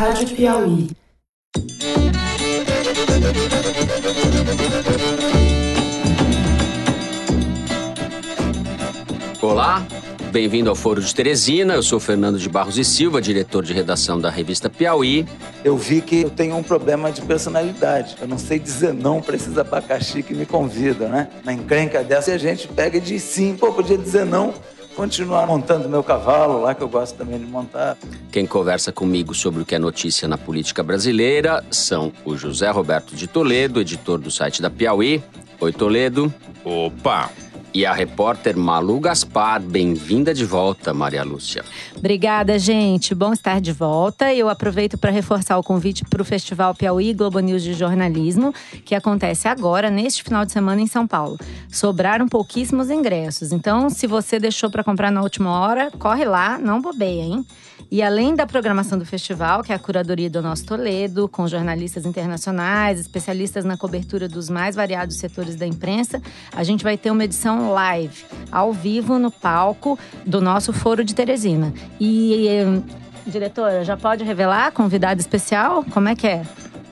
Rádio 0.00 0.34
Piauí. 0.34 0.88
Olá, 9.42 9.86
bem-vindo 10.32 10.70
ao 10.70 10.74
Foro 10.74 11.02
de 11.02 11.14
Teresina. 11.14 11.74
Eu 11.74 11.82
sou 11.82 12.00
Fernando 12.00 12.38
de 12.38 12.48
Barros 12.48 12.78
e 12.78 12.84
Silva, 12.84 13.20
diretor 13.20 13.62
de 13.62 13.74
redação 13.74 14.18
da 14.18 14.30
revista 14.30 14.70
Piauí. 14.70 15.26
Eu 15.62 15.76
vi 15.76 16.00
que 16.00 16.22
eu 16.22 16.30
tenho 16.30 16.56
um 16.56 16.62
problema 16.62 17.12
de 17.12 17.20
personalidade. 17.20 18.16
Eu 18.22 18.26
não 18.26 18.38
sei 18.38 18.58
dizer 18.58 18.94
não 18.94 19.20
para 19.20 19.36
esses 19.36 19.58
abacaxi 19.58 20.22
que 20.22 20.32
me 20.32 20.46
convidam, 20.46 21.10
né? 21.10 21.28
Na 21.44 21.52
encrenca 21.52 22.02
dessa, 22.02 22.32
a 22.32 22.38
gente 22.38 22.66
pega 22.68 22.96
e 22.96 23.00
diz 23.02 23.22
sim. 23.22 23.54
Pô, 23.54 23.70
podia 23.70 23.98
dizer 23.98 24.24
não 24.24 24.54
continuar 24.94 25.46
montando 25.46 25.88
meu 25.88 26.02
cavalo 26.02 26.60
lá, 26.60 26.74
que 26.74 26.82
eu 26.82 26.88
gosto 26.88 27.16
também 27.16 27.38
de 27.38 27.46
montar. 27.46 27.96
Quem 28.30 28.46
conversa 28.46 28.92
comigo 28.92 29.34
sobre 29.34 29.62
o 29.62 29.64
que 29.64 29.74
é 29.74 29.78
notícia 29.78 30.28
na 30.28 30.38
política 30.38 30.82
brasileira 30.82 31.64
são 31.70 32.12
o 32.24 32.36
José 32.36 32.70
Roberto 32.70 33.14
de 33.14 33.26
Toledo, 33.26 33.80
editor 33.80 34.18
do 34.18 34.30
site 34.30 34.60
da 34.60 34.70
Piauí. 34.70 35.22
Oi, 35.60 35.72
Toledo. 35.72 36.32
Opa! 36.64 37.30
E 37.72 37.86
a 37.86 37.92
repórter 37.92 38.56
Malu 38.56 38.98
Gaspar, 38.98 39.62
bem-vinda 39.62 40.34
de 40.34 40.44
volta, 40.44 40.92
Maria 40.92 41.22
Lúcia. 41.22 41.64
Obrigada, 41.96 42.58
gente. 42.58 43.14
Bom 43.14 43.32
estar 43.32 43.60
de 43.60 43.72
volta. 43.72 44.34
Eu 44.34 44.48
aproveito 44.48 44.98
para 44.98 45.12
reforçar 45.12 45.56
o 45.56 45.62
convite 45.62 46.04
para 46.04 46.20
o 46.20 46.24
Festival 46.24 46.74
Piauí 46.74 47.14
Globo 47.14 47.38
News 47.38 47.62
de 47.62 47.72
Jornalismo, 47.74 48.52
que 48.84 48.92
acontece 48.92 49.46
agora, 49.46 49.88
neste 49.88 50.24
final 50.24 50.44
de 50.44 50.50
semana, 50.50 50.80
em 50.80 50.88
São 50.88 51.06
Paulo. 51.06 51.38
Sobraram 51.70 52.26
pouquíssimos 52.26 52.90
ingressos, 52.90 53.52
então 53.52 53.88
se 53.88 54.04
você 54.08 54.40
deixou 54.40 54.68
para 54.68 54.82
comprar 54.82 55.12
na 55.12 55.22
última 55.22 55.60
hora, 55.60 55.92
corre 55.96 56.24
lá, 56.24 56.58
não 56.58 56.80
bobeia, 56.80 57.22
hein? 57.22 57.46
E 57.90 58.02
além 58.02 58.36
da 58.36 58.46
programação 58.46 58.96
do 58.96 59.04
festival, 59.04 59.64
que 59.64 59.72
é 59.72 59.74
a 59.74 59.78
curadoria 59.78 60.30
do 60.30 60.40
nosso 60.40 60.64
Toledo, 60.64 61.28
com 61.28 61.48
jornalistas 61.48 62.06
internacionais, 62.06 63.00
especialistas 63.00 63.64
na 63.64 63.76
cobertura 63.76 64.28
dos 64.28 64.48
mais 64.48 64.76
variados 64.76 65.16
setores 65.16 65.56
da 65.56 65.66
imprensa, 65.66 66.22
a 66.54 66.62
gente 66.62 66.84
vai 66.84 66.96
ter 66.96 67.10
uma 67.10 67.24
edição 67.24 67.59
live, 67.68 68.24
ao 68.50 68.72
vivo, 68.72 69.18
no 69.18 69.30
palco 69.30 69.98
do 70.24 70.40
nosso 70.40 70.72
Foro 70.72 71.04
de 71.04 71.14
Teresina. 71.14 71.72
E, 72.00 72.48
diretora, 73.26 73.84
já 73.84 73.96
pode 73.96 74.24
revelar 74.24 74.72
convidado 74.72 75.20
especial? 75.20 75.84
Como 75.92 76.08
é 76.08 76.16
que 76.16 76.26
é? 76.26 76.42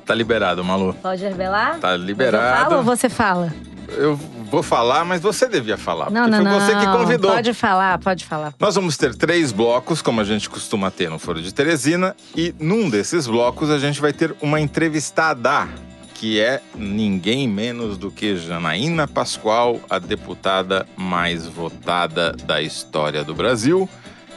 Tá 0.05 0.15
liberado, 0.15 0.63
Malu. 0.65 0.95
Pode 1.03 1.23
revelar? 1.23 1.79
Tá 1.79 1.97
liberado. 1.97 2.45
Eu 2.45 2.65
falo 2.65 2.77
ou 2.77 2.83
você 2.83 3.09
fala? 3.09 3.53
Eu 3.97 4.17
vou 4.51 4.63
falar, 4.63 5.05
mas 5.05 5.21
você 5.21 5.49
devia 5.49 5.77
falar. 5.77 6.11
Não, 6.11 6.27
não, 6.27 6.43
foi 6.43 6.45
não. 6.45 6.61
você 6.61 6.77
que 6.77 6.87
convidou. 6.87 7.33
Pode 7.33 7.55
falar, 7.55 7.99
pode 7.99 8.25
falar. 8.25 8.55
Nós 8.59 8.75
vamos 8.75 8.97
ter 8.97 9.15
três 9.15 9.53
blocos, 9.53 10.03
como 10.03 10.21
a 10.21 10.25
gente 10.25 10.49
costuma 10.49 10.91
ter 10.91 11.11
no 11.11 11.19
Foro 11.19 11.41
de 11.43 11.53
Teresina, 11.53 12.15
e 12.37 12.55
num 12.59 12.89
desses 12.89 13.27
blocos 13.27 13.71
a 13.71 13.79
gente 13.79 14.01
vai 14.01 14.13
ter 14.13 14.35
uma 14.41 14.61
entrevistada, 14.61 15.69
que 16.19 16.41
é 16.41 16.61
ninguém 16.75 17.47
menos 17.47 17.97
do 17.97 18.11
que 18.11 18.37
Janaína 18.37 19.07
Pascoal, 19.07 19.81
a 19.89 20.01
deputada 20.01 20.85
mais 20.97 21.47
votada 21.47 22.33
da 22.33 22.61
história 22.61 23.23
do 23.23 23.37
Brasil, 23.37 23.89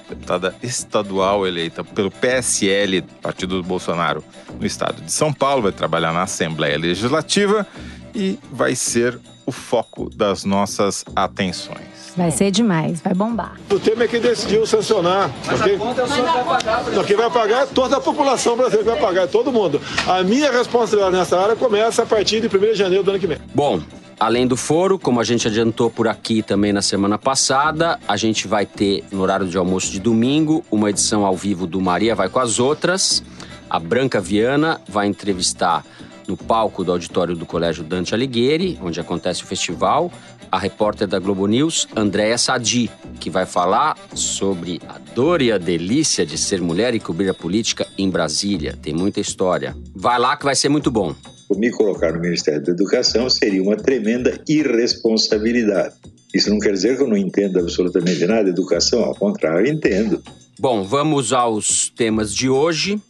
deputada 0.07 0.55
estadual 0.61 1.47
eleita 1.47 1.83
pelo 1.83 2.11
PSL, 2.11 3.01
Partido 3.19 3.59
do 3.59 3.67
Bolsonaro, 3.67 4.23
no 4.59 4.65
estado 4.65 5.01
de 5.01 5.11
São 5.11 5.33
Paulo, 5.33 5.63
vai 5.63 5.71
trabalhar 5.71 6.13
na 6.13 6.21
Assembleia 6.21 6.77
Legislativa 6.77 7.65
e 8.13 8.37
vai 8.51 8.75
ser 8.75 9.19
o 9.43 9.51
foco 9.51 10.07
das 10.15 10.45
nossas 10.45 11.03
atenções. 11.15 12.00
Vai 12.15 12.31
ser 12.31 12.51
demais, 12.51 12.99
vai 13.01 13.13
bombar. 13.13 13.55
O 13.69 13.79
Temer 13.79 14.03
é 14.03 14.07
que 14.07 14.19
decidiu 14.19 14.65
sancionar. 14.65 15.31
Mas 15.45 15.61
ok? 15.61 15.75
a 15.75 15.77
conta 15.77 16.01
é 16.01 16.03
o 16.03 16.07
senhor 16.07 16.27
que 16.27 16.33
vai 16.33 16.43
pagar. 16.43 16.83
Não, 16.91 17.03
quem 17.03 17.15
vai 17.15 17.29
pagar 17.29 17.63
é 17.63 17.65
toda 17.65 17.97
a 17.97 18.01
população 18.01 18.57
brasileira 18.57 18.83
que 18.83 18.99
vai 18.99 19.09
pagar, 19.09 19.23
é 19.23 19.27
todo 19.27 19.51
mundo. 19.51 19.81
A 20.07 20.23
minha 20.23 20.51
responsabilidade 20.51 21.15
nessa 21.15 21.39
área 21.39 21.55
começa 21.55 22.03
a 22.03 22.05
partir 22.05 22.41
de 22.41 22.47
1 22.47 22.59
de 22.59 22.75
janeiro 22.75 23.03
do 23.03 23.11
ano 23.11 23.19
que 23.19 23.27
vem. 23.27 23.37
Bom, 23.53 23.81
além 24.19 24.45
do 24.45 24.57
foro, 24.57 24.99
como 24.99 25.19
a 25.19 25.23
gente 25.23 25.47
adiantou 25.47 25.89
por 25.89 26.07
aqui 26.07 26.41
também 26.41 26.73
na 26.73 26.81
semana 26.81 27.17
passada, 27.17 27.99
a 28.07 28.17
gente 28.17 28.47
vai 28.47 28.65
ter 28.65 29.03
no 29.11 29.21
horário 29.21 29.47
de 29.47 29.57
almoço 29.57 29.91
de 29.91 29.99
domingo 29.99 30.63
uma 30.69 30.89
edição 30.89 31.25
ao 31.25 31.35
vivo 31.35 31.65
do 31.65 31.79
Maria 31.79 32.15
Vai 32.15 32.29
com 32.29 32.39
as 32.39 32.59
Outras. 32.59 33.23
A 33.69 33.79
Branca 33.79 34.19
Viana 34.19 34.81
vai 34.87 35.07
entrevistar 35.07 35.85
no 36.27 36.37
palco 36.37 36.83
do 36.83 36.91
auditório 36.91 37.35
do 37.35 37.45
Colégio 37.45 37.83
Dante 37.83 38.13
Alighieri, 38.13 38.79
onde 38.81 38.99
acontece 38.99 39.43
o 39.43 39.45
festival, 39.45 40.11
a 40.51 40.59
repórter 40.59 41.07
da 41.07 41.17
Globo 41.17 41.47
News, 41.47 41.87
Andréa 41.95 42.37
Sadi, 42.37 42.91
que 43.19 43.29
vai 43.29 43.45
falar 43.45 43.97
sobre 44.13 44.81
a 44.87 44.99
dor 45.15 45.41
e 45.41 45.51
a 45.51 45.57
delícia 45.57 46.25
de 46.25 46.37
ser 46.37 46.59
mulher 46.61 46.93
e 46.93 46.99
cobrir 46.99 47.29
a 47.29 47.33
política 47.33 47.87
em 47.97 48.09
Brasília. 48.09 48.77
Tem 48.81 48.93
muita 48.93 49.19
história. 49.19 49.75
Vai 49.95 50.19
lá 50.19 50.35
que 50.35 50.43
vai 50.43 50.55
ser 50.55 50.69
muito 50.69 50.91
bom. 50.91 51.15
Me 51.55 51.69
colocar 51.69 52.13
no 52.13 52.19
Ministério 52.19 52.63
da 52.63 52.71
Educação 52.71 53.29
seria 53.29 53.61
uma 53.61 53.75
tremenda 53.75 54.41
irresponsabilidade. 54.47 55.95
Isso 56.33 56.49
não 56.49 56.59
quer 56.59 56.71
dizer 56.71 56.95
que 56.95 57.03
eu 57.03 57.07
não 57.07 57.17
entenda 57.17 57.59
absolutamente 57.59 58.25
nada 58.25 58.45
de 58.45 58.51
educação, 58.51 59.03
ao 59.03 59.15
contrário, 59.15 59.67
entendo. 59.67 60.21
Bom, 60.59 60.83
vamos 60.83 61.33
aos 61.33 61.89
temas 61.89 62.35
de 62.35 62.49
hoje. 62.49 63.01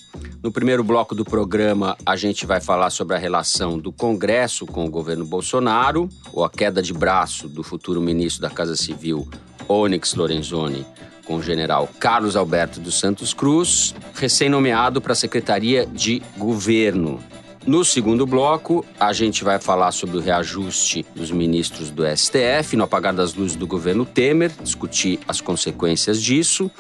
No 0.44 0.52
primeiro 0.52 0.84
bloco 0.84 1.16
do 1.16 1.25
programa, 1.25 1.97
a 2.06 2.16
gente 2.16 2.46
vai 2.46 2.62
falar 2.62 2.90
sobre 2.90 3.16
a 3.16 3.19
relação 3.19 3.78
do 3.78 3.91
Congresso 3.91 4.66
com 4.66 4.85
o 4.85 4.90
governo 4.90 5.25
Bolsonaro, 5.25 6.07
ou 6.31 6.46
a 6.46 6.50
queda 6.50 6.81
de 6.81 6.94
braço 6.94 7.47
do 7.47 7.63
futuro 7.63 8.00
ministro 8.00 8.41
da 8.41 8.50
Casa 8.50 8.75
Civil, 8.75 9.28
Onyx 9.68 10.13
Lorenzoni, 10.16 10.85
com 11.25 11.35
o 11.35 11.44
general 11.44 11.90
Carlos 12.00 12.35
Alberto 12.35 12.79
dos 12.79 13.00
Santos 13.00 13.34
Cruz, 13.34 13.96
recém-nomeado 14.13 15.02
para 15.02 15.13
a 15.13 15.16
Secretaria 15.16 15.85
de 15.85 16.22
Governo. 16.38 17.19
No 17.66 17.86
segundo 17.86 18.26
bloco, 18.26 18.84
a 19.00 19.14
gente 19.14 19.44
vai 19.44 19.60
falar 19.60 19.92
sobre 19.92 20.18
o 20.18 20.20
reajuste 20.20 21.06
dos 21.16 21.30
ministros 21.30 21.92
do 21.92 22.04
STF, 22.06 22.76
no 22.76 22.84
apagar 22.84 23.14
das 23.14 23.36
luzes 23.36 23.56
do 23.56 23.68
governo 23.68 24.04
Temer, 24.04 24.52
discutir 24.64 25.20
as 25.28 25.40
consequências 25.40 26.22
disso. 26.22 26.72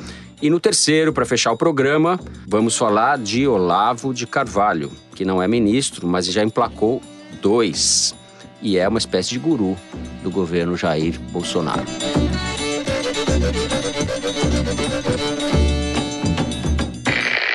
E 0.41 0.49
no 0.49 0.59
terceiro, 0.59 1.13
para 1.13 1.23
fechar 1.23 1.51
o 1.51 1.57
programa, 1.57 2.19
vamos 2.47 2.75
falar 2.75 3.19
de 3.19 3.47
Olavo 3.47 4.11
de 4.11 4.25
Carvalho, 4.25 4.91
que 5.15 5.23
não 5.23 5.41
é 5.41 5.47
ministro, 5.47 6.07
mas 6.07 6.25
já 6.25 6.43
emplacou 6.43 6.99
dois. 7.41 8.15
E 8.59 8.77
é 8.77 8.87
uma 8.87 8.97
espécie 8.97 9.29
de 9.29 9.39
guru 9.39 9.77
do 10.23 10.31
governo 10.31 10.75
Jair 10.75 11.19
Bolsonaro. 11.31 11.85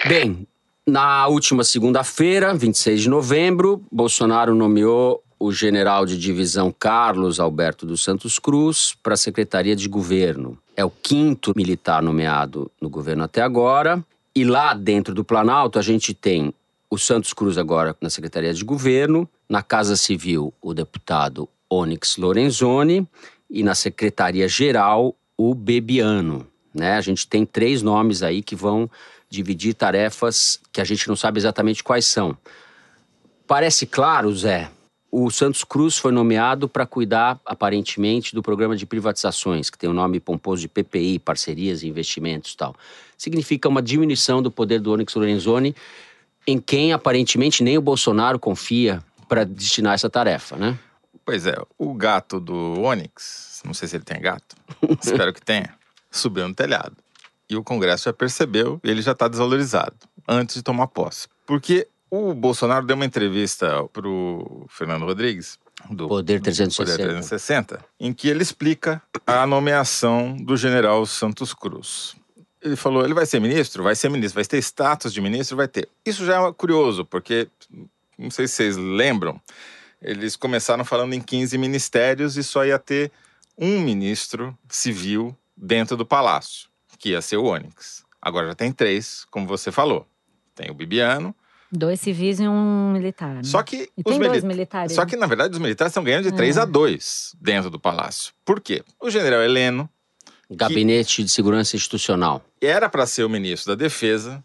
Bem, 0.09 0.47
na 0.87 1.27
última 1.27 1.65
segunda-feira, 1.65 2.55
26 2.55 3.03
de 3.03 3.09
novembro, 3.09 3.83
Bolsonaro 3.91 4.55
nomeou 4.55 5.23
o 5.39 5.53
general 5.53 6.07
de 6.07 6.17
divisão 6.17 6.73
Carlos 6.73 7.41
Alberto 7.41 7.85
dos 7.85 8.05
Santos 8.05 8.39
Cruz 8.39 8.97
para 9.03 9.15
a 9.15 9.17
Secretaria 9.17 9.75
de 9.75 9.89
Governo. 9.89 10.57
É 10.77 10.85
o 10.85 10.91
quinto 10.91 11.53
militar 11.57 12.03
nomeado 12.03 12.71
no 12.81 12.89
governo 12.89 13.25
até 13.25 13.43
agora. 13.43 14.03
E 14.35 14.45
lá 14.45 14.75
dentro 14.75 15.13
do 15.13 15.25
Planalto, 15.25 15.79
a 15.79 15.83
gente 15.83 16.15
tem 16.15 16.55
o 16.89 16.97
Santos 16.97 17.33
Cruz 17.33 17.59
agora 17.59 17.97
na 18.01 18.09
Secretaria 18.09 18.55
de 18.55 18.65
Governo, 18.65 19.29
na 19.49 19.63
Casa 19.63 19.97
Civil, 19.97 20.55
o 20.63 20.73
deputado 20.73 21.49
Onyx 21.69 22.17
Lorenzoni 22.17 23.07
e 23.51 23.63
na 23.63 23.75
Secretaria 23.75 24.47
Geral, 24.47 25.15
o 25.37 25.55
Bebiano. 25.55 26.47
Né? 26.73 26.95
A 26.95 27.01
gente 27.01 27.27
tem 27.27 27.45
três 27.45 27.83
nomes 27.83 28.23
aí 28.23 28.43
que 28.43 28.55
vão 28.55 28.89
dividir 29.29 29.75
tarefas 29.75 30.61
que 30.73 30.81
a 30.81 30.85
gente 30.85 31.09
não 31.09 31.17
sabe 31.17 31.39
exatamente 31.39 31.83
quais 31.83 32.07
são. 32.07 32.37
Parece 33.47 33.87
claro, 33.87 34.35
Zé, 34.35 34.71
o 35.11 35.31
Santos 35.31 35.65
Cruz 35.65 35.97
foi 35.97 36.13
nomeado 36.13 36.69
para 36.69 36.85
cuidar, 36.85 37.41
aparentemente, 37.47 38.35
do 38.35 38.43
programa 38.43 38.77
de 38.77 38.85
privatizações, 38.85 39.71
que 39.71 39.79
tem 39.79 39.89
o 39.89 39.93
nome 39.93 40.21
pomposo 40.21 40.63
de 40.63 40.69
PPI, 40.69 41.19
parcerias 41.19 41.83
e 41.83 41.89
investimentos 41.89 42.55
tal. 42.55 42.75
Significa 43.17 43.69
uma 43.69 43.81
diminuição 43.81 44.43
do 44.43 44.51
poder 44.51 44.81
do 44.81 44.93
Onyx 44.93 45.15
Lorenzoni, 45.15 45.75
em 46.47 46.59
quem 46.59 46.93
aparentemente 46.93 47.63
nem 47.63 47.79
o 47.79 47.81
Bolsonaro 47.83 48.39
confia 48.39 49.03
para 49.29 49.45
destinar 49.45 49.95
essa 49.95 50.11
tarefa, 50.11 50.57
né? 50.57 50.79
Pois 51.25 51.47
é, 51.47 51.57
o 51.79 51.95
gato 51.95 52.39
do 52.39 52.81
Onyx, 52.81 53.63
não 53.65 53.75
sei 53.75 53.89
se 53.89 53.97
ele 53.97 54.05
tem 54.05 54.21
gato, 54.21 54.55
espero 55.03 55.33
que 55.33 55.43
tenha, 55.43 55.75
subiu 56.11 56.47
no 56.47 56.55
telhado. 56.55 56.97
E 57.49 57.57
o 57.57 57.63
Congresso 57.63 58.05
já 58.05 58.13
percebeu 58.13 58.81
e 58.83 58.91
ele 58.91 59.03
já 59.03 59.13
está 59.13 59.29
desvalorizado 59.29 59.95
antes 60.27 60.57
de 60.57 60.63
tomar 60.63 60.89
posse. 60.89 61.29
Porque 61.47 61.87
o 62.11 62.35
Bolsonaro 62.35 62.87
deu 62.87 62.97
uma 62.97 63.05
entrevista 63.05 63.85
pro 63.93 64.67
Fernando 64.69 65.05
Rodrigues, 65.05 65.59
do 65.91 66.09
Poder 66.09 66.41
360. 66.41 66.93
Poder 66.93 67.05
360, 67.05 67.85
em 68.01 68.13
que 68.13 68.29
ele 68.29 68.43
explica 68.43 69.03
a 69.27 69.47
nomeação 69.47 70.37
do 70.37 70.57
general 70.57 71.05
Santos 71.07 71.53
Cruz. 71.53 72.17
Ele 72.63 72.75
falou, 72.75 73.05
ele 73.05 73.15
vai 73.15 73.27
ser 73.27 73.41
ministro? 73.41 73.83
Vai 73.83 73.95
ser 73.95 74.09
ministro. 74.09 74.37
Vai 74.37 74.45
ter 74.45 74.59
status 74.59 75.13
de 75.13 75.21
ministro? 75.21 75.57
Vai 75.57 75.69
ter. 75.69 75.89
Isso 76.05 76.25
já 76.25 76.43
é 76.43 76.53
curioso, 76.53 77.05
porque, 77.05 77.49
não 78.19 78.31
sei 78.31 78.49
se 78.49 78.55
vocês 78.55 78.77
lembram, 78.77 79.41
eles 80.03 80.35
começaram 80.35 80.85
falando 80.85 81.13
em 81.13 81.21
15 81.21 81.57
ministérios 81.59 82.37
e 82.37 82.43
só 82.43 82.65
ia 82.65 82.79
ter 82.79 83.13
um 83.57 83.81
ministro 83.81 84.57
civil 84.69 85.37
dentro 85.57 85.97
do 85.97 86.05
palácio, 86.05 86.69
que 86.99 87.11
ia 87.11 87.21
ser 87.23 87.37
o 87.37 87.45
Onyx. 87.45 88.05
Agora 88.21 88.49
já 88.49 88.55
tem 88.55 88.73
três, 88.73 89.25
como 89.31 89.47
você 89.47 89.71
falou. 89.71 90.07
tem 90.55 90.71
o 90.71 90.75
Bibiano. 90.75 91.35
Dois 91.71 92.01
civis 92.01 92.41
e 92.41 92.49
um 92.49 92.93
militar. 92.93 93.35
né? 93.35 93.43
Só 93.45 93.63
que 93.63 93.91
E 93.97 94.01
os 94.05 94.05
tem 94.05 94.19
dois 94.19 94.43
mili- 94.43 94.47
militares. 94.55 94.93
Só 94.95 95.03
né? 95.03 95.07
que, 95.11 95.17
na 95.17 95.27
verdade, 95.27 95.53
os 95.53 95.59
militares 95.59 95.91
estão 95.91 96.03
ganhando 96.03 96.25
de 96.31 96.33
3 96.35 96.57
É. 96.57 96.61
a 96.61 96.65
2 96.65 97.35
dentro 97.41 97.69
do 97.69 97.79
palácio. 97.79 98.33
Por 98.45 98.61
quê? 98.61 98.83
O 99.01 99.11
general 99.11 99.43
Heleno 99.43 99.89
Gabinete 100.51 101.23
de 101.25 101.29
Segurança 101.31 101.77
Institucional. 101.77 102.43
era 102.61 102.89
para 102.89 103.05
ser 103.05 103.25
o 103.25 103.29
ministro 103.29 103.77
da 103.77 103.83
Defesa, 103.85 104.43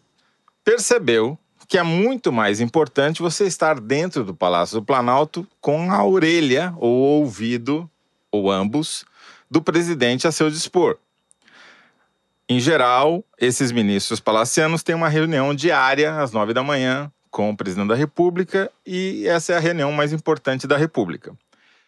percebeu 0.64 1.38
que 1.68 1.78
é 1.78 1.82
muito 1.82 2.30
mais 2.30 2.60
importante 2.60 3.22
você 3.22 3.44
estar 3.46 3.80
dentro 3.80 4.24
do 4.24 4.34
Palácio 4.34 4.78
do 4.80 4.84
Planalto 4.84 5.46
com 5.60 5.90
a 5.90 6.04
orelha 6.04 6.74
ou 6.76 6.92
ouvido, 6.92 7.88
ou 8.30 8.50
ambos, 8.50 9.04
do 9.50 9.62
presidente 9.62 10.26
a 10.26 10.32
seu 10.32 10.50
dispor. 10.50 10.98
Em 12.52 12.60
geral, 12.60 13.24
esses 13.40 13.72
ministros 13.72 14.20
palacianos 14.20 14.82
têm 14.82 14.94
uma 14.94 15.08
reunião 15.08 15.54
diária 15.54 16.20
às 16.20 16.32
nove 16.32 16.52
da 16.52 16.62
manhã 16.62 17.10
com 17.30 17.48
o 17.48 17.56
presidente 17.56 17.88
da 17.88 17.94
República 17.94 18.70
e 18.86 19.26
essa 19.26 19.54
é 19.54 19.56
a 19.56 19.58
reunião 19.58 19.90
mais 19.90 20.12
importante 20.12 20.66
da 20.66 20.76
República. 20.76 21.32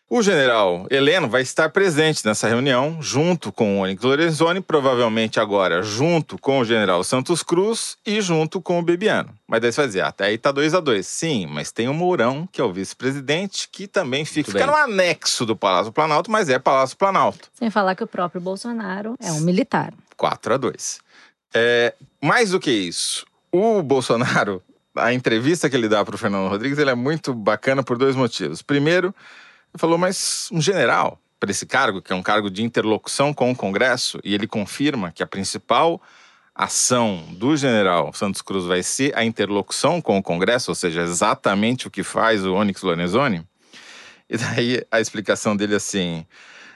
O 0.08 0.22
general 0.22 0.86
Heleno 0.90 1.28
vai 1.28 1.42
estar 1.42 1.68
presente 1.68 2.24
nessa 2.24 2.48
reunião, 2.48 2.96
junto 3.00 3.52
com 3.52 3.76
o 3.76 3.82
Onyx 3.82 4.02
Lorenzoni, 4.02 4.60
provavelmente 4.62 5.38
agora 5.38 5.82
junto 5.82 6.38
com 6.38 6.60
o 6.60 6.64
general 6.64 7.04
Santos 7.04 7.42
Cruz 7.42 7.98
e 8.06 8.22
junto 8.22 8.58
com 8.58 8.78
o 8.78 8.82
Bebiano. 8.82 9.34
Mas 9.46 9.60
daí 9.60 9.70
você 9.70 9.80
vai 9.82 9.86
dizer, 9.88 10.00
"Ah, 10.00 10.08
até 10.08 10.24
aí 10.24 10.38
tá 10.38 10.50
2 10.50 10.72
a 10.72 10.80
2 10.80 11.06
Sim, 11.06 11.46
mas 11.46 11.72
tem 11.72 11.88
o 11.88 11.94
Mourão, 11.94 12.48
que 12.50 12.60
é 12.60 12.64
o 12.64 12.72
vice-presidente, 12.72 13.68
que 13.70 13.86
também 13.86 14.24
fica, 14.24 14.50
fica 14.50 14.66
no 14.66 14.74
anexo 14.74 15.44
do 15.44 15.54
Palácio 15.54 15.92
Planalto, 15.92 16.30
mas 16.30 16.48
é 16.48 16.58
Palácio 16.58 16.96
Planalto. 16.96 17.50
Sem 17.52 17.68
falar 17.68 17.94
que 17.94 18.04
o 18.04 18.06
próprio 18.06 18.40
Bolsonaro 18.40 19.14
é 19.20 19.30
um 19.32 19.40
militar. 19.40 19.92
4 20.16 20.54
a 20.54 20.56
2 20.56 21.00
é, 21.54 21.94
Mais 22.20 22.50
do 22.50 22.60
que 22.60 22.70
isso, 22.70 23.26
o 23.52 23.82
Bolsonaro, 23.82 24.62
a 24.96 25.12
entrevista 25.12 25.70
que 25.70 25.76
ele 25.76 25.88
dá 25.88 26.04
para 26.04 26.14
o 26.14 26.18
Fernando 26.18 26.48
Rodrigues, 26.48 26.78
ele 26.78 26.90
é 26.90 26.94
muito 26.94 27.32
bacana 27.32 27.82
por 27.82 27.96
dois 27.96 28.16
motivos. 28.16 28.62
Primeiro, 28.62 29.14
ele 29.72 29.78
falou, 29.78 29.96
mas 29.96 30.48
um 30.52 30.60
general 30.60 31.20
para 31.38 31.50
esse 31.50 31.66
cargo, 31.66 32.00
que 32.00 32.12
é 32.12 32.16
um 32.16 32.22
cargo 32.22 32.50
de 32.50 32.62
interlocução 32.62 33.34
com 33.34 33.50
o 33.50 33.56
Congresso, 33.56 34.18
e 34.24 34.34
ele 34.34 34.46
confirma 34.46 35.12
que 35.12 35.22
a 35.22 35.26
principal 35.26 36.00
ação 36.54 37.24
do 37.32 37.56
general 37.56 38.12
Santos 38.12 38.40
Cruz 38.40 38.64
vai 38.64 38.82
ser 38.82 39.16
a 39.16 39.24
interlocução 39.24 40.00
com 40.00 40.16
o 40.16 40.22
Congresso, 40.22 40.70
ou 40.70 40.74
seja, 40.74 41.02
exatamente 41.02 41.86
o 41.86 41.90
que 41.90 42.02
faz 42.02 42.46
o 42.46 42.54
Onyx 42.54 42.82
Lorenzoni. 42.82 43.44
E 44.30 44.38
daí 44.38 44.82
a 44.90 45.00
explicação 45.00 45.56
dele 45.56 45.74
é 45.74 45.76
assim: 45.76 46.24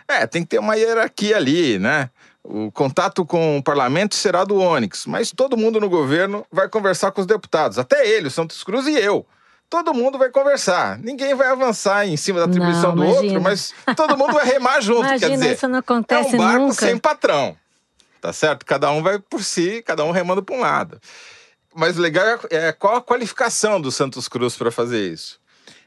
é, 0.07 0.27
tem 0.27 0.43
que 0.43 0.49
ter 0.49 0.59
uma 0.59 0.75
hierarquia 0.75 1.37
ali, 1.37 1.79
né? 1.79 2.11
O 2.45 2.71
contato 2.73 3.27
com 3.27 3.59
o 3.59 3.63
parlamento 3.63 4.15
será 4.15 4.45
do 4.45 4.57
Onyx, 4.59 5.07
mas 5.07 5.31
todo 5.33 5.57
mundo 5.57 5.81
no 5.81 5.89
governo 5.89 6.47
vai 6.51 6.69
conversar 6.69 7.11
com 7.13 7.21
os 7.21 7.27
deputados, 7.27 7.79
até 7.79 8.09
ele, 8.09 8.29
o 8.29 8.31
Santos 8.31 8.63
Cruz 8.65 8.87
e 8.87 8.95
eu. 8.95 9.27
Todo 9.69 9.93
mundo 9.93 10.17
vai 10.17 10.31
conversar. 10.31 10.99
Ninguém 10.99 11.35
vai 11.35 11.49
avançar 11.49 12.07
em 12.09 12.17
cima 12.17 12.39
da 12.39 12.47
atribuição 12.47 12.95
Não, 12.97 13.05
do 13.05 13.07
outro, 13.07 13.41
mas 13.43 13.75
todo 13.95 14.17
mundo 14.17 14.33
vai 14.33 14.47
remar 14.47 14.81
junto. 14.81 15.03
quer 15.03 15.17
Imagina, 15.19 15.37
dizer, 15.37 15.55
isso 15.57 15.69
não 15.69 15.77
é 15.77 15.79
acontece 15.81 16.35
um 16.35 16.39
barco 16.39 16.59
nunca. 16.61 16.75
sem 16.75 16.97
patrão. 16.97 17.55
Tá 18.19 18.33
certo? 18.33 18.65
Cada 18.65 18.91
um 18.91 19.03
vai 19.03 19.19
por 19.19 19.45
si, 19.45 19.83
cada 19.87 20.05
um 20.05 20.11
remando 20.11 20.43
para 20.43 20.57
um 20.57 20.61
lado. 20.61 20.99
Mas 21.75 21.99
o 21.99 22.01
legal 22.01 22.25
é 22.51 22.69
é 22.69 22.73
qual 22.73 22.97
a 22.97 23.03
qualificação 23.03 23.79
do 23.79 23.93
Santos 23.93 24.27
Cruz 24.27 24.57
para 24.57 24.71
fazer 24.73 25.13
isso. 25.13 25.39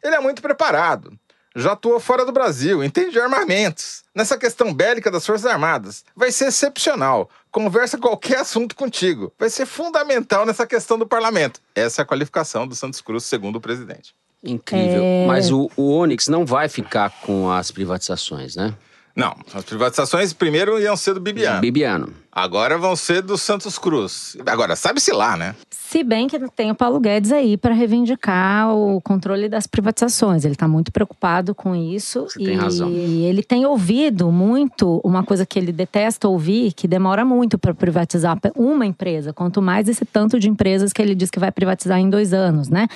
Ele 0.04 0.16
é 0.16 0.20
muito 0.20 0.44
preparado. 0.44 1.12
Já 1.56 1.74
atuou 1.74 2.00
fora 2.00 2.26
do 2.26 2.32
Brasil, 2.32 2.84
entende 2.84 3.12
de 3.12 3.20
armamentos. 3.20 4.04
Nessa 4.16 4.38
questão 4.38 4.74
bélica 4.74 5.12
das 5.12 5.26
Forças 5.26 5.46
Armadas, 5.46 6.06
vai 6.16 6.32
ser 6.32 6.46
excepcional. 6.46 7.30
Conversa 7.52 7.98
qualquer 7.98 8.40
assunto 8.40 8.76
contigo. 8.76 9.34
Vai 9.38 9.50
ser 9.50 9.66
fundamental 9.66 10.46
nessa 10.46 10.66
questão 10.66 10.98
do 10.98 11.06
parlamento. 11.06 11.60
Essa 11.76 12.02
é 12.02 12.04
a 12.04 12.06
qualificação 12.06 12.66
do 12.66 12.74
Santos 12.74 13.02
Cruz, 13.02 13.26
segundo 13.26 13.58
o 13.58 13.62
presidente. 13.62 14.16
Incrível. 14.44 15.04
É. 15.04 15.26
Mas 15.28 15.52
o, 15.52 15.70
o 15.76 15.92
Onyx 15.92 16.30
não 16.30 16.46
vai 16.46 16.70
ficar 16.70 17.10
com 17.22 17.52
as 17.52 17.70
privatizações, 17.70 18.56
né? 18.56 18.74
Não, 19.16 19.36
as 19.54 19.66
privatizações 19.66 20.32
primeiro 20.32 20.80
iam 20.80 20.96
ser 20.96 21.14
do 21.14 21.20
Bibiano. 21.20 21.60
Bibiano. 21.60 22.14
Agora 22.32 22.78
vão 22.78 22.96
ser 22.96 23.22
do 23.22 23.38
Santos 23.38 23.78
Cruz. 23.78 24.38
Agora, 24.46 24.76
sabe-se 24.76 25.12
lá, 25.12 25.36
né? 25.36 25.54
Se 25.70 26.02
bem 26.06 26.30
que 26.30 26.40
tem 26.52 26.72
o 26.72 26.76
Paulo 26.76 26.98
Guedes 27.02 27.34
aí 27.34 27.58
para 27.58 27.74
reivindicar 27.74 28.74
o 28.74 29.02
controle 29.02 29.50
das 29.50 29.68
privatizações. 29.68 30.46
Ele 30.46 30.54
está 30.54 30.66
muito 30.66 30.90
preocupado 30.90 31.54
com 31.54 31.76
isso. 31.76 32.22
Você 32.22 32.42
e 32.42 32.46
tem 32.46 32.56
razão. 32.56 32.90
ele 32.90 33.44
tem 33.44 33.66
ouvido 33.66 34.32
muito 34.32 35.02
uma 35.04 35.22
coisa 35.22 35.46
que 35.46 35.60
ele 35.60 35.74
detesta 35.74 36.30
ouvir, 36.30 36.72
que 36.72 36.88
demora 36.88 37.26
muito 37.26 37.58
para 37.58 37.74
privatizar 37.74 38.40
uma 38.56 38.86
empresa, 38.86 39.34
quanto 39.34 39.62
mais 39.62 39.90
esse 39.90 40.06
tanto 40.06 40.40
de 40.40 40.48
empresas 40.48 40.94
que 40.94 41.02
ele 41.02 41.14
diz 41.14 41.30
que 41.30 41.40
vai 41.40 41.52
privatizar 41.52 42.00
em 42.00 42.10
dois 42.10 42.34
anos, 42.34 42.70
né? 42.70 42.88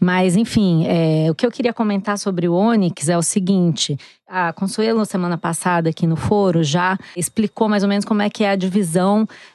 Mas, 0.00 0.34
enfim, 0.34 0.86
é, 0.86 1.30
o 1.30 1.34
que 1.34 1.44
eu 1.44 1.50
queria 1.50 1.74
comentar 1.74 2.16
sobre 2.16 2.48
o 2.48 2.54
Onyx 2.54 3.08
é 3.08 3.18
o 3.18 3.22
seguinte: 3.22 3.98
a 4.28 4.52
Consuelo, 4.52 5.04
semana 5.04 5.36
passada, 5.36 5.90
aqui 5.90 6.06
no 6.06 6.14
foro, 6.14 6.62
já 6.62 6.98
explicou 7.16 7.68
mais 7.68 7.82
ou 7.82 7.88
menos 7.88 8.04
como 8.04 8.22
é 8.22 8.30
que 8.30 8.44
é 8.44 8.50
a 8.50 8.56
divisão 8.56 8.77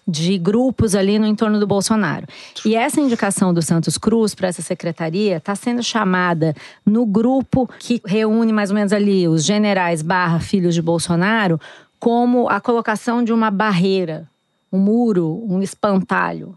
de 0.08 0.38
grupos 0.38 0.96
ali 0.96 1.18
no 1.20 1.26
entorno 1.26 1.60
do 1.60 1.68
Bolsonaro. 1.68 2.28
E 2.66 2.76
essa 2.76 3.00
indicação 3.00 3.54
do 3.54 3.62
Santos 3.62 3.98
Cruz 3.98 4.34
para 4.36 4.48
essa 4.48 4.62
secretaria 4.62 5.38
está 5.38 5.56
sendo 5.56 5.84
chamada 5.84 6.56
no 6.86 7.06
grupo 7.06 7.70
que 7.80 8.02
reúne 8.06 8.52
mais 8.52 8.70
ou 8.70 8.76
menos 8.76 8.94
ali 8.94 9.28
os 9.28 9.44
generais 9.44 10.02
barra 10.02 10.40
filhos 10.40 10.74
de 10.74 10.82
Bolsonaro 10.82 11.60
como 12.00 12.50
a 12.50 12.60
colocação 12.60 13.24
de 13.24 13.32
uma 13.32 13.50
barreira, 13.50 14.28
um 14.72 14.78
muro, 14.78 15.42
um 15.48 15.62
espantalho. 15.62 16.54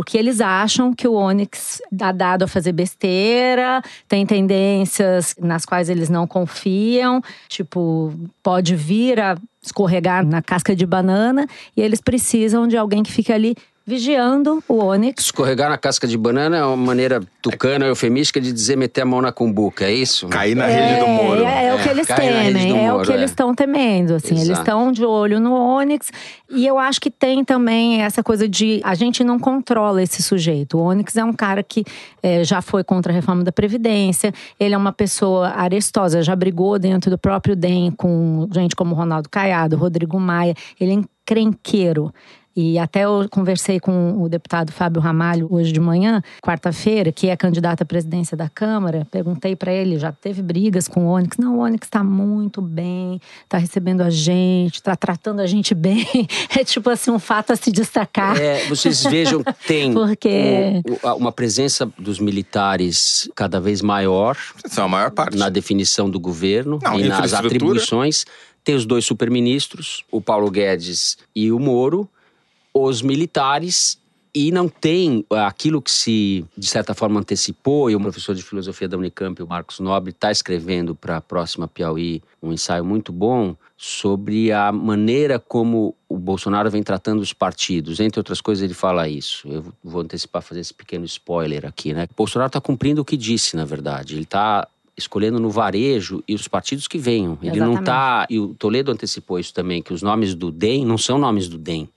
Porque 0.00 0.16
eles 0.16 0.40
acham 0.40 0.94
que 0.94 1.06
o 1.06 1.12
Onyx 1.12 1.82
dá 1.92 2.10
dado 2.10 2.44
a 2.44 2.48
fazer 2.48 2.72
besteira, 2.72 3.82
tem 4.08 4.24
tendências 4.24 5.36
nas 5.38 5.66
quais 5.66 5.90
eles 5.90 6.08
não 6.08 6.26
confiam, 6.26 7.20
tipo, 7.46 8.10
pode 8.42 8.74
vir 8.74 9.20
a 9.20 9.36
escorregar 9.62 10.24
na 10.24 10.40
casca 10.40 10.74
de 10.74 10.86
banana, 10.86 11.46
e 11.76 11.82
eles 11.82 12.00
precisam 12.00 12.66
de 12.66 12.78
alguém 12.78 13.02
que 13.02 13.12
fique 13.12 13.30
ali 13.30 13.54
vigiando 13.90 14.62
o 14.68 14.84
Onyx. 14.84 15.24
Escorregar 15.24 15.68
na 15.68 15.76
casca 15.76 16.06
de 16.06 16.16
banana 16.16 16.58
é 16.58 16.64
uma 16.64 16.76
maneira 16.76 17.20
tucana, 17.42 17.86
eufemística 17.86 18.40
de 18.40 18.52
dizer 18.52 18.76
meter 18.76 19.00
a 19.00 19.04
mão 19.04 19.20
na 19.20 19.32
cumbuca, 19.32 19.84
é 19.84 19.92
isso? 19.92 20.28
Cair 20.28 20.54
na 20.54 20.66
rede 20.66 21.00
do 21.00 21.08
Moro. 21.08 21.44
É, 21.44 21.66
é 21.66 21.74
o 21.74 21.78
que 21.82 21.88
É, 21.88 21.90
eles 21.90 22.06
rede 22.06 22.20
do 22.20 22.22
temem, 22.22 22.86
é 22.86 22.94
o 22.94 23.02
que 23.02 23.10
é. 23.10 23.16
eles 23.16 23.30
estão 23.30 23.52
temendo, 23.52 24.14
assim. 24.14 24.34
Eles 24.36 24.50
Exato. 24.50 24.60
estão 24.60 24.92
de 24.92 25.04
olho 25.04 25.40
no 25.40 25.52
Onyx. 25.52 26.12
E 26.48 26.64
eu 26.64 26.78
acho 26.78 27.00
que 27.00 27.10
tem 27.10 27.44
também 27.44 28.02
essa 28.02 28.22
coisa 28.22 28.48
de 28.48 28.80
a 28.84 28.94
gente 28.94 29.24
não 29.24 29.40
controla 29.40 30.00
esse 30.00 30.22
sujeito. 30.22 30.78
O 30.78 30.82
Onyx 30.82 31.16
é 31.16 31.24
um 31.24 31.32
cara 31.32 31.60
que 31.62 31.84
é, 32.22 32.44
já 32.44 32.62
foi 32.62 32.84
contra 32.84 33.12
a 33.12 33.14
reforma 33.14 33.42
da 33.42 33.50
Previdência, 33.50 34.32
ele 34.58 34.74
é 34.74 34.78
uma 34.78 34.92
pessoa 34.92 35.48
arestosa, 35.48 36.22
já 36.22 36.36
brigou 36.36 36.78
dentro 36.78 37.10
do 37.10 37.18
próprio 37.18 37.56
DEM 37.56 37.90
com 37.90 38.48
gente 38.52 38.76
como 38.76 38.94
Ronaldo 38.94 39.28
Caiado, 39.28 39.76
Rodrigo 39.76 40.20
Maia. 40.20 40.54
Ele 40.80 40.92
é 40.92 40.94
encrenqueiro. 40.94 42.12
E 42.56 42.78
até 42.78 43.04
eu 43.04 43.26
conversei 43.30 43.78
com 43.78 44.20
o 44.22 44.28
deputado 44.28 44.72
Fábio 44.72 45.00
Ramalho 45.00 45.46
hoje 45.50 45.72
de 45.72 45.78
manhã, 45.80 46.20
quarta-feira, 46.42 47.12
que 47.12 47.28
é 47.28 47.36
candidato 47.36 47.82
à 47.82 47.84
presidência 47.84 48.36
da 48.36 48.48
Câmara. 48.48 49.06
Perguntei 49.10 49.54
para 49.54 49.72
ele, 49.72 49.98
já 49.98 50.10
teve 50.12 50.42
brigas 50.42 50.88
com 50.88 51.06
o 51.06 51.10
Onyx? 51.10 51.36
Não, 51.38 51.58
o 51.58 51.60
Onyx 51.60 51.86
está 51.86 52.02
muito 52.02 52.60
bem, 52.60 53.20
está 53.44 53.56
recebendo 53.56 54.00
a 54.02 54.10
gente, 54.10 54.74
está 54.76 54.96
tratando 54.96 55.40
a 55.40 55.46
gente 55.46 55.74
bem. 55.74 56.06
É 56.58 56.64
tipo 56.64 56.90
assim, 56.90 57.10
um 57.10 57.18
fato 57.18 57.52
a 57.52 57.56
se 57.56 57.70
destacar. 57.70 58.36
É, 58.38 58.66
vocês 58.66 59.02
vejam 59.04 59.42
que 59.42 59.52
tem 59.66 59.92
Porque- 59.94 60.82
uma 61.16 61.30
presença 61.32 61.88
dos 61.98 62.18
militares 62.18 63.28
cada 63.34 63.60
vez 63.60 63.80
maior 63.80 64.36
São 64.66 64.84
a 64.84 64.88
maior 64.88 65.10
parte. 65.12 65.36
na 65.36 65.48
definição 65.48 66.10
do 66.10 66.18
governo 66.18 66.78
Não, 66.82 66.98
e 66.98 67.04
nas 67.04 67.32
atribuições. 67.32 68.24
Tem 68.64 68.74
os 68.74 68.84
dois 68.84 69.06
superministros, 69.06 70.04
o 70.10 70.20
Paulo 70.20 70.50
Guedes 70.50 71.16
e 71.34 71.50
o 71.50 71.58
Moro, 71.58 72.08
os 72.72 73.02
militares, 73.02 74.00
e 74.34 74.52
não 74.52 74.68
tem 74.68 75.24
aquilo 75.30 75.82
que 75.82 75.90
se, 75.90 76.44
de 76.56 76.66
certa 76.66 76.94
forma, 76.94 77.18
antecipou, 77.18 77.90
e 77.90 77.96
o 77.96 78.00
professor 78.00 78.34
de 78.34 78.42
filosofia 78.42 78.88
da 78.88 78.96
Unicamp, 78.96 79.42
o 79.42 79.46
Marcos 79.46 79.80
Nobre, 79.80 80.10
está 80.10 80.30
escrevendo 80.30 80.94
para 80.94 81.16
a 81.16 81.20
próxima 81.20 81.66
Piauí 81.66 82.22
um 82.40 82.52
ensaio 82.52 82.84
muito 82.84 83.12
bom 83.12 83.56
sobre 83.76 84.52
a 84.52 84.70
maneira 84.70 85.38
como 85.38 85.96
o 86.08 86.16
Bolsonaro 86.16 86.70
vem 86.70 86.82
tratando 86.82 87.20
os 87.20 87.32
partidos. 87.32 87.98
Entre 87.98 88.20
outras 88.20 88.40
coisas, 88.40 88.62
ele 88.62 88.74
fala 88.74 89.08
isso. 89.08 89.48
Eu 89.48 89.64
vou 89.82 90.02
antecipar, 90.02 90.42
fazer 90.42 90.60
esse 90.60 90.74
pequeno 90.74 91.04
spoiler 91.06 91.66
aqui, 91.66 91.92
né? 91.92 92.06
O 92.10 92.14
Bolsonaro 92.14 92.48
está 92.48 92.60
cumprindo 92.60 93.00
o 93.00 93.04
que 93.04 93.16
disse, 93.16 93.56
na 93.56 93.64
verdade. 93.64 94.14
Ele 94.14 94.22
está 94.22 94.68
escolhendo 94.96 95.40
no 95.40 95.50
varejo 95.50 96.22
e 96.28 96.34
os 96.34 96.46
partidos 96.46 96.86
que 96.86 96.98
venham. 96.98 97.38
Ele 97.42 97.58
não 97.58 97.72
Exatamente. 97.72 97.80
está. 97.80 98.26
E 98.28 98.38
o 98.38 98.54
Toledo 98.54 98.92
antecipou 98.92 99.38
isso 99.38 99.52
também, 99.52 99.82
que 99.82 99.92
os 99.92 100.02
nomes 100.02 100.34
do 100.34 100.52
DEM 100.52 100.84
não 100.84 100.98
são 100.98 101.18
nomes 101.18 101.48
do 101.48 101.58
DEM. 101.58 101.88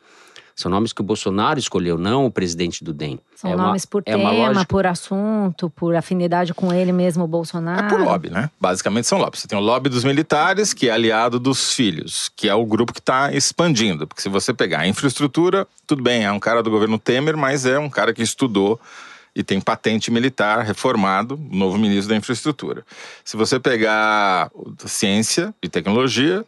São 0.55 0.69
nomes 0.69 0.93
que 0.93 1.01
o 1.01 1.03
Bolsonaro 1.03 1.57
escolheu, 1.57 1.97
não 1.97 2.25
o 2.25 2.31
presidente 2.31 2.83
do 2.83 2.93
DEM. 2.93 3.19
São 3.35 3.51
É 3.51 3.55
uma- 3.55 3.65
nomes 3.67 3.85
por 3.85 4.03
é 4.05 4.15
uma 4.15 4.29
tema, 4.29 4.47
lógica- 4.47 4.65
por 4.65 4.85
assunto, 4.85 5.69
por 5.71 5.95
afinidade 5.95 6.53
com 6.53 6.71
ele 6.71 6.91
mesmo, 6.91 7.23
o 7.23 7.25
É 7.25 7.29
Bolsonaro. 7.29 7.87
por 7.89 7.99
lobby, 7.99 8.29
né? 8.29 8.49
Basicamente 8.61 9.07
são 9.07 9.17
lobbies. 9.17 9.41
Você 9.41 9.47
tem 9.47 9.57
o 9.57 9.61
lobby 9.61 9.89
dos 9.89 10.03
militares, 10.03 10.71
que 10.73 10.89
é 10.89 10.91
aliado 10.91 11.39
dos 11.39 11.73
filhos, 11.73 12.29
que 12.35 12.47
é 12.47 12.53
o 12.53 12.65
grupo 12.65 12.93
que 12.93 12.99
está 12.99 13.33
expandindo. 13.33 14.05
Porque 14.05 14.21
se 14.21 14.29
você 14.29 14.53
pegar 14.53 14.81
a 14.81 14.87
infraestrutura, 14.87 15.67
tudo 15.87 16.03
bem, 16.03 16.23
é 16.23 16.31
um 16.31 16.39
cara 16.39 16.61
do 16.61 16.69
governo 16.69 16.99
Temer, 16.99 17.35
mas 17.35 17.65
é 17.65 17.79
um 17.79 17.89
cara 17.89 18.13
que 18.13 18.21
estudou 18.21 18.79
e 19.35 19.41
tem 19.43 19.59
patente 19.59 20.11
militar 20.11 20.59
reformado, 20.63 21.35
novo 21.51 21.75
ministro 21.79 22.09
da 22.09 22.15
infraestrutura. 22.15 22.85
Se 23.25 23.35
você 23.35 23.59
pegar 23.59 24.51
ciência 24.85 25.53
e 25.63 25.67
tecnologia, 25.67 26.45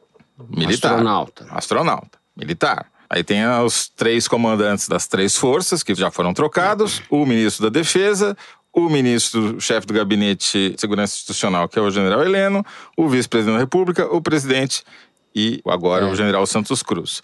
militar. 0.49 0.91
Astronauta. 0.91 1.47
Astronauta, 1.49 2.17
militar. 2.37 2.85
Aí 3.09 3.23
tem 3.23 3.45
os 3.63 3.87
três 3.89 4.27
comandantes 4.27 4.87
das 4.87 5.07
três 5.07 5.35
forças, 5.37 5.83
que 5.83 5.93
já 5.95 6.09
foram 6.11 6.33
trocados, 6.33 7.01
o 7.09 7.25
ministro 7.25 7.63
da 7.63 7.69
Defesa, 7.69 8.35
o 8.73 8.89
ministro-chefe 8.89 9.87
do 9.87 9.93
Gabinete 9.93 10.71
de 10.71 10.81
Segurança 10.81 11.15
Institucional, 11.15 11.69
que 11.69 11.79
é 11.79 11.81
o 11.81 11.89
general 11.89 12.21
Heleno, 12.23 12.65
o 12.97 13.07
vice-presidente 13.07 13.55
da 13.55 13.59
República, 13.59 14.05
o 14.13 14.21
presidente 14.21 14.83
e 15.33 15.61
agora 15.67 16.05
É. 16.05 16.11
o 16.11 16.15
general 16.15 16.45
Santos 16.45 16.83
Cruz. 16.83 17.21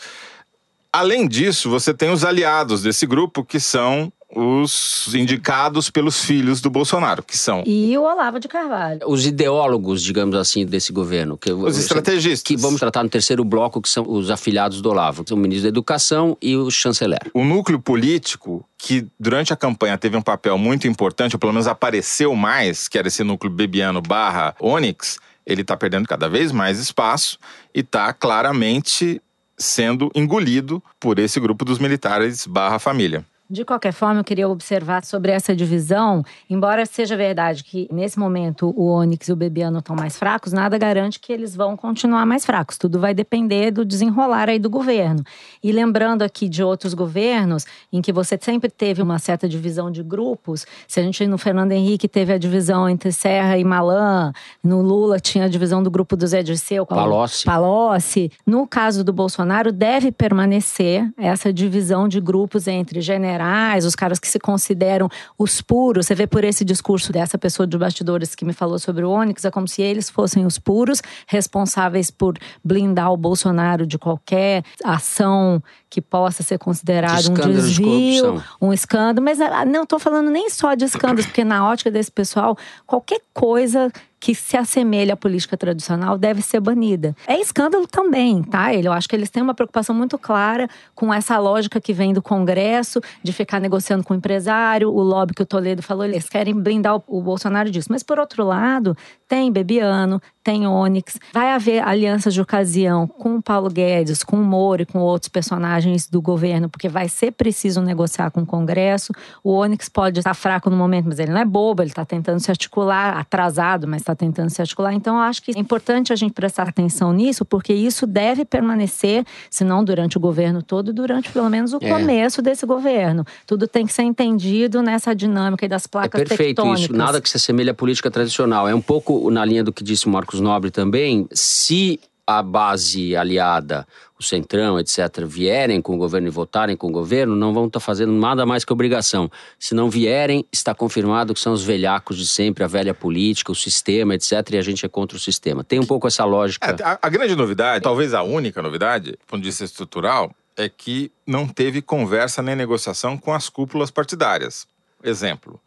Além 0.93 1.27
disso, 1.27 1.69
você 1.69 1.93
tem 1.93 2.11
os 2.11 2.23
aliados 2.23 2.81
desse 2.83 3.05
grupo, 3.05 3.43
que 3.43 3.59
são 3.59 4.11
os 4.35 5.13
indicados 5.13 5.89
pelos 5.89 6.23
filhos 6.23 6.61
do 6.61 6.69
Bolsonaro, 6.69 7.23
que 7.23 7.37
são 7.37 7.63
E 7.65 7.97
o 7.97 8.03
Olavo 8.03 8.39
de 8.39 8.47
Carvalho. 8.47 8.99
Os 9.05 9.25
ideólogos, 9.25 10.01
digamos 10.01 10.35
assim, 10.35 10.65
desse 10.65 10.91
governo. 10.91 11.37
Que, 11.37 11.51
os 11.51 11.77
estrategistas. 11.77 12.41
Que 12.41 12.55
vamos 12.55 12.79
tratar 12.79 13.03
no 13.03 13.09
terceiro 13.09 13.43
bloco, 13.43 13.81
que 13.81 13.89
são 13.89 14.05
os 14.07 14.29
afiliados 14.29 14.81
do 14.81 14.89
Olavo. 14.89 15.23
que 15.23 15.29
são 15.29 15.37
O 15.37 15.39
ministro 15.39 15.63
da 15.63 15.69
Educação 15.69 16.37
e 16.41 16.55
o 16.55 16.69
chanceler. 16.71 17.19
o 17.33 17.43
núcleo 17.43 17.79
político 17.79 18.65
que 18.77 19.05
durante 19.19 19.53
a 19.53 19.55
campanha 19.55 19.97
teve 19.97 20.17
um 20.17 20.21
papel 20.21 20.57
muito 20.57 20.87
importante, 20.87 21.35
ou 21.35 21.39
pelo 21.39 21.53
menos 21.53 21.67
apareceu 21.67 22.35
mais, 22.35 22.87
que 22.87 22.97
era 22.97 23.07
esse 23.07 23.23
núcleo 23.23 23.51
bebiano 23.51 24.01
barra 24.01 24.55
Onyx, 24.59 25.19
ele 25.45 25.61
está 25.61 25.77
perdendo 25.77 26.07
cada 26.07 26.27
vez 26.27 26.51
mais 26.51 26.79
espaço 26.79 27.37
e 27.75 27.81
está 27.81 28.11
claramente 28.13 29.21
sendo 29.57 30.11
engolido 30.15 30.81
por 30.99 31.19
esse 31.19 31.39
grupo 31.39 31.63
dos 31.63 31.77
militares 31.77 32.47
barra 32.47 32.79
família. 32.79 33.23
De 33.51 33.65
qualquer 33.65 33.91
forma, 33.91 34.21
eu 34.21 34.23
queria 34.23 34.47
observar 34.47 35.03
sobre 35.03 35.29
essa 35.31 35.53
divisão. 35.53 36.23
Embora 36.49 36.85
seja 36.85 37.17
verdade 37.17 37.65
que, 37.65 37.85
nesse 37.91 38.17
momento, 38.17 38.73
o 38.77 38.89
Onyx 38.89 39.27
e 39.27 39.33
o 39.33 39.35
Bebiano 39.35 39.79
estão 39.79 39.93
mais 39.93 40.17
fracos, 40.17 40.53
nada 40.53 40.77
garante 40.77 41.19
que 41.19 41.33
eles 41.33 41.53
vão 41.53 41.75
continuar 41.75 42.25
mais 42.25 42.45
fracos. 42.45 42.77
Tudo 42.77 42.97
vai 42.97 43.13
depender 43.13 43.69
do 43.71 43.83
desenrolar 43.83 44.47
aí 44.47 44.57
do 44.57 44.69
governo. 44.69 45.21
E 45.61 45.69
lembrando 45.73 46.21
aqui 46.21 46.47
de 46.47 46.63
outros 46.63 46.93
governos, 46.93 47.65
em 47.91 48.01
que 48.01 48.13
você 48.13 48.39
sempre 48.41 48.69
teve 48.69 49.01
uma 49.01 49.19
certa 49.19 49.49
divisão 49.49 49.91
de 49.91 50.01
grupos. 50.01 50.65
Se 50.87 51.01
a 51.01 51.03
gente 51.03 51.27
no 51.27 51.37
Fernando 51.37 51.73
Henrique 51.73 52.07
teve 52.07 52.31
a 52.31 52.37
divisão 52.37 52.87
entre 52.87 53.11
Serra 53.11 53.57
e 53.57 53.65
Malan, 53.65 54.31
no 54.63 54.81
Lula 54.81 55.19
tinha 55.19 55.43
a 55.43 55.49
divisão 55.49 55.83
do 55.83 55.91
grupo 55.91 56.15
do 56.15 56.25
Zé 56.25 56.41
Dirceu. 56.41 56.85
com- 56.85 56.95
Palocci. 56.95 57.43
Palocci. 57.43 58.31
No 58.45 58.65
caso 58.65 59.03
do 59.03 59.11
Bolsonaro, 59.11 59.73
deve 59.73 60.09
permanecer 60.09 61.11
essa 61.17 61.51
divisão 61.51 62.07
de 62.07 62.21
grupos 62.21 62.65
entre 62.67 63.01
generais, 63.01 63.40
os 63.85 63.95
caras 63.95 64.19
que 64.19 64.27
se 64.27 64.39
consideram 64.39 65.09
os 65.37 65.61
puros. 65.61 66.05
Você 66.05 66.15
vê 66.15 66.27
por 66.27 66.43
esse 66.43 66.63
discurso 66.63 67.11
dessa 67.11 67.37
pessoa 67.37 67.65
de 67.65 67.77
bastidores 67.77 68.35
que 68.35 68.45
me 68.45 68.53
falou 68.53 68.79
sobre 68.79 69.03
o 69.03 69.09
Onyx, 69.09 69.45
é 69.45 69.51
como 69.51 69.67
se 69.67 69.81
eles 69.81 70.09
fossem 70.09 70.45
os 70.45 70.57
puros, 70.59 71.01
responsáveis 71.27 72.11
por 72.11 72.37
blindar 72.63 73.11
o 73.11 73.17
Bolsonaro 73.17 73.85
de 73.85 73.97
qualquer 73.97 74.63
ação 74.83 75.61
que 75.89 76.01
possa 76.01 76.41
ser 76.43 76.57
considerada 76.57 77.21
De 77.21 77.31
um 77.31 77.33
de 77.33 77.41
desvio, 77.53 78.23
corrupção. 78.23 78.57
um 78.61 78.73
escândalo. 78.73 79.25
Mas 79.25 79.41
ah, 79.41 79.65
não 79.65 79.83
estou 79.83 79.99
falando 79.99 80.29
nem 80.29 80.49
só 80.49 80.73
de 80.73 80.85
escândalos, 80.85 81.25
porque 81.27 81.43
na 81.43 81.67
ótica 81.67 81.91
desse 81.91 82.11
pessoal, 82.11 82.57
qualquer 82.85 83.21
coisa 83.33 83.91
que 84.21 84.35
se 84.35 84.55
assemelha 84.55 85.15
à 85.15 85.17
política 85.17 85.57
tradicional 85.57 86.15
deve 86.15 86.43
ser 86.43 86.59
banida. 86.59 87.15
É 87.27 87.41
escândalo 87.41 87.87
também, 87.87 88.43
tá? 88.43 88.71
Eu 88.73 88.93
acho 88.93 89.09
que 89.09 89.15
eles 89.15 89.31
têm 89.31 89.41
uma 89.41 89.55
preocupação 89.55 89.95
muito 89.95 90.15
clara 90.17 90.69
com 90.93 91.11
essa 91.11 91.39
lógica 91.39 91.81
que 91.81 91.91
vem 91.91 92.13
do 92.13 92.21
Congresso, 92.21 93.01
de 93.23 93.33
ficar 93.33 93.59
negociando 93.59 94.03
com 94.03 94.13
o 94.13 94.17
empresário, 94.17 94.89
o 94.89 95.01
lobby 95.01 95.33
que 95.33 95.41
o 95.41 95.45
Toledo 95.45 95.81
falou, 95.81 96.05
eles 96.05 96.29
querem 96.29 96.53
blindar 96.53 97.01
o 97.07 97.21
Bolsonaro 97.21 97.71
disso. 97.71 97.87
Mas, 97.89 98.03
por 98.03 98.19
outro 98.19 98.45
lado, 98.45 98.95
tem 99.27 99.51
Bebiano, 99.51 100.21
tem 100.43 100.67
Onyx, 100.67 101.19
vai 101.33 101.51
haver 101.51 101.83
alianças 101.83 102.33
de 102.33 102.41
ocasião 102.41 103.07
com 103.07 103.35
o 103.37 103.41
Paulo 103.41 103.69
Guedes, 103.69 104.23
com 104.23 104.37
o 104.37 104.43
Moro 104.43 104.81
e 104.81 104.85
com 104.85 104.99
outros 104.99 105.29
personagens 105.29 106.07
do 106.07 106.21
governo, 106.21 106.69
porque 106.69 106.89
vai 106.89 107.07
ser 107.09 107.31
preciso 107.31 107.81
negociar 107.81 108.31
com 108.31 108.41
o 108.41 108.45
Congresso. 108.45 109.13
O 109.43 109.51
Onyx 109.53 109.87
pode 109.89 110.19
estar 110.19 110.33
fraco 110.33 110.69
no 110.69 110.75
momento, 110.77 111.05
mas 111.07 111.19
ele 111.19 111.31
não 111.31 111.39
é 111.41 111.45
bobo, 111.45 111.81
ele 111.81 111.89
está 111.91 112.03
tentando 112.05 112.39
se 112.39 112.49
articular, 112.49 113.17
atrasado, 113.17 113.87
mas 113.87 114.01
está 114.01 114.15
tentando 114.15 114.49
se 114.49 114.61
articular. 114.61 114.93
Então, 114.93 115.15
eu 115.15 115.21
acho 115.21 115.41
que 115.43 115.51
é 115.55 115.59
importante 115.59 116.11
a 116.11 116.15
gente 116.15 116.33
prestar 116.33 116.67
atenção 116.69 117.13
nisso, 117.13 117.45
porque 117.45 117.73
isso 117.73 118.07
deve 118.07 118.43
permanecer, 118.45 119.25
se 119.49 119.63
não 119.63 119.83
durante 119.83 120.17
o 120.17 120.19
governo 120.19 120.61
todo, 120.63 120.93
durante 120.93 121.29
pelo 121.31 121.49
menos 121.49 121.73
o 121.73 121.77
É. 121.81 121.89
começo 121.89 122.41
desse 122.41 122.65
governo. 122.65 123.25
Tudo 123.45 123.67
tem 123.67 123.85
que 123.85 123.93
ser 123.93 124.03
entendido 124.03 124.81
nessa 124.81 125.13
dinâmica 125.15 125.67
das 125.67 125.85
É 125.85 125.87
placas 125.87 126.19
perfeito 126.23 126.55
tectônicas. 126.57 126.81
isso. 126.85 126.93
Nada 126.93 127.21
que 127.21 127.29
se 127.29 127.37
assemelhe 127.37 127.69
à 127.69 127.73
política 127.73 128.09
tradicional. 128.09 128.67
É 128.67 128.73
um 128.75 128.81
pouco 128.81 129.29
na 129.29 129.43
linha 129.45 129.63
do 129.63 129.71
que 129.71 129.83
disse 129.83 130.07
o 130.07 130.09
Marcos 130.31 130.39
Nobre 130.39 130.71
também. 130.71 131.27
Se 131.33 131.99
a 132.25 132.41
base 132.41 133.15
aliada, 133.15 133.85
o 134.17 134.23
Centrão, 134.23 134.79
etc., 134.79 135.25
vierem 135.25 135.81
com 135.81 135.95
o 135.95 135.97
governo 135.97 136.27
e 136.27 136.31
votarem 136.31 136.77
com 136.77 136.87
o 136.87 136.91
governo, 136.91 137.35
não 137.35 137.53
vão 137.53 137.65
estar 137.65 137.81
fazendo 137.81 138.13
nada 138.13 138.45
mais 138.45 138.63
que 138.63 138.71
obrigação. 138.71 139.29
Se 139.59 139.75
não 139.75 139.89
vierem, 139.89 140.45
está 140.51 140.73
confirmado 140.73 141.33
que 141.33 141.39
são 141.39 141.51
os 141.51 141.63
velhacos 141.63 142.17
de 142.17 142.25
sempre, 142.25 142.63
a 142.63 142.67
velha 142.67 142.93
política, 142.93 143.51
o 143.51 143.55
sistema, 143.55 144.15
etc., 144.15 144.31
e 144.51 144.57
a 144.57 144.61
gente 144.61 144.85
é 144.85 144.89
contra 144.89 145.17
o 145.17 145.19
sistema. 145.19 145.63
Tem 145.63 145.79
um 145.79 145.85
pouco 145.85 146.07
essa 146.07 146.23
lógica. 146.23 146.77
É, 146.79 146.83
a, 146.83 146.99
a 147.01 147.09
grande 147.09 147.35
novidade, 147.35 147.83
talvez 147.83 148.13
a 148.13 148.23
única 148.23 148.61
novidade, 148.61 149.11
do 149.11 149.25
ponto 149.27 149.41
de 149.41 149.49
vista 149.49 149.65
estrutural, 149.65 150.31
é 150.55 150.69
que 150.69 151.11
não 151.27 151.47
teve 151.47 151.81
conversa 151.81 152.41
nem 152.41 152.55
negociação 152.55 153.17
com 153.17 153.33
as 153.33 153.49
cúpulas 153.49 153.91
partidárias. 153.91 154.65
Exemplo, 155.03 155.59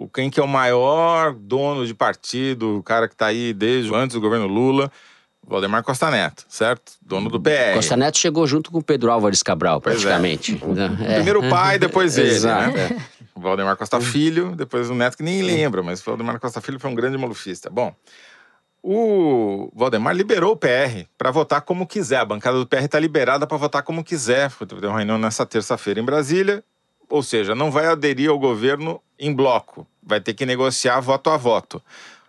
o 0.00 0.08
quem 0.08 0.30
que 0.30 0.40
é 0.40 0.42
o 0.42 0.48
maior 0.48 1.34
dono 1.34 1.86
de 1.86 1.92
partido, 1.92 2.78
o 2.78 2.82
cara 2.82 3.06
que 3.06 3.12
está 3.12 3.26
aí 3.26 3.52
desde 3.52 3.94
antes 3.94 4.14
do 4.14 4.20
governo 4.20 4.46
Lula, 4.46 4.90
Valdemar 5.46 5.82
Costa 5.82 6.10
Neto, 6.10 6.46
certo? 6.48 6.92
Dono 7.02 7.28
do 7.28 7.38
PR. 7.38 7.74
Costa 7.74 7.98
Neto 7.98 8.16
chegou 8.16 8.46
junto 8.46 8.70
com 8.70 8.78
o 8.78 8.82
Pedro 8.82 9.10
Álvares 9.10 9.42
Cabral, 9.42 9.76
é. 9.76 9.80
praticamente. 9.80 10.58
É. 11.04 11.14
Primeiro 11.16 11.44
o 11.44 11.50
pai, 11.50 11.78
depois 11.78 12.16
ele, 12.16 12.30
Exato, 12.30 12.74
né? 12.74 12.98
O 13.34 13.40
Valdemar 13.40 13.76
Costa 13.76 14.00
Filho, 14.00 14.56
depois 14.56 14.88
o 14.88 14.94
neto 14.94 15.18
que 15.18 15.22
nem 15.22 15.42
lembra, 15.42 15.82
mas 15.82 16.00
o 16.00 16.04
Valdemar 16.04 16.40
Costa 16.40 16.62
Filho 16.62 16.80
foi 16.80 16.90
um 16.90 16.94
grande 16.94 17.18
malufista. 17.18 17.68
Bom, 17.68 17.94
o 18.82 19.70
Valdemar 19.74 20.14
liberou 20.14 20.52
o 20.52 20.56
PR 20.56 21.06
para 21.18 21.30
votar 21.30 21.60
como 21.60 21.86
quiser. 21.86 22.20
A 22.20 22.24
bancada 22.24 22.58
do 22.58 22.66
PR 22.66 22.84
está 22.84 22.98
liberada 22.98 23.46
para 23.46 23.56
votar 23.58 23.82
como 23.82 24.02
quiser. 24.02 24.48
Foi 24.48 24.66
ter 24.66 24.74
uma 24.86 24.96
reunião 24.96 25.18
nessa 25.18 25.44
terça-feira 25.44 26.00
em 26.00 26.04
Brasília. 26.04 26.64
Ou 27.10 27.22
seja, 27.22 27.54
não 27.54 27.70
vai 27.70 27.86
aderir 27.86 28.30
ao 28.30 28.38
governo 28.38 29.02
em 29.18 29.34
bloco. 29.34 29.86
Vai 30.02 30.20
ter 30.20 30.34
que 30.34 30.44
negociar 30.46 31.00
voto 31.00 31.30
a 31.30 31.36
voto. 31.36 31.82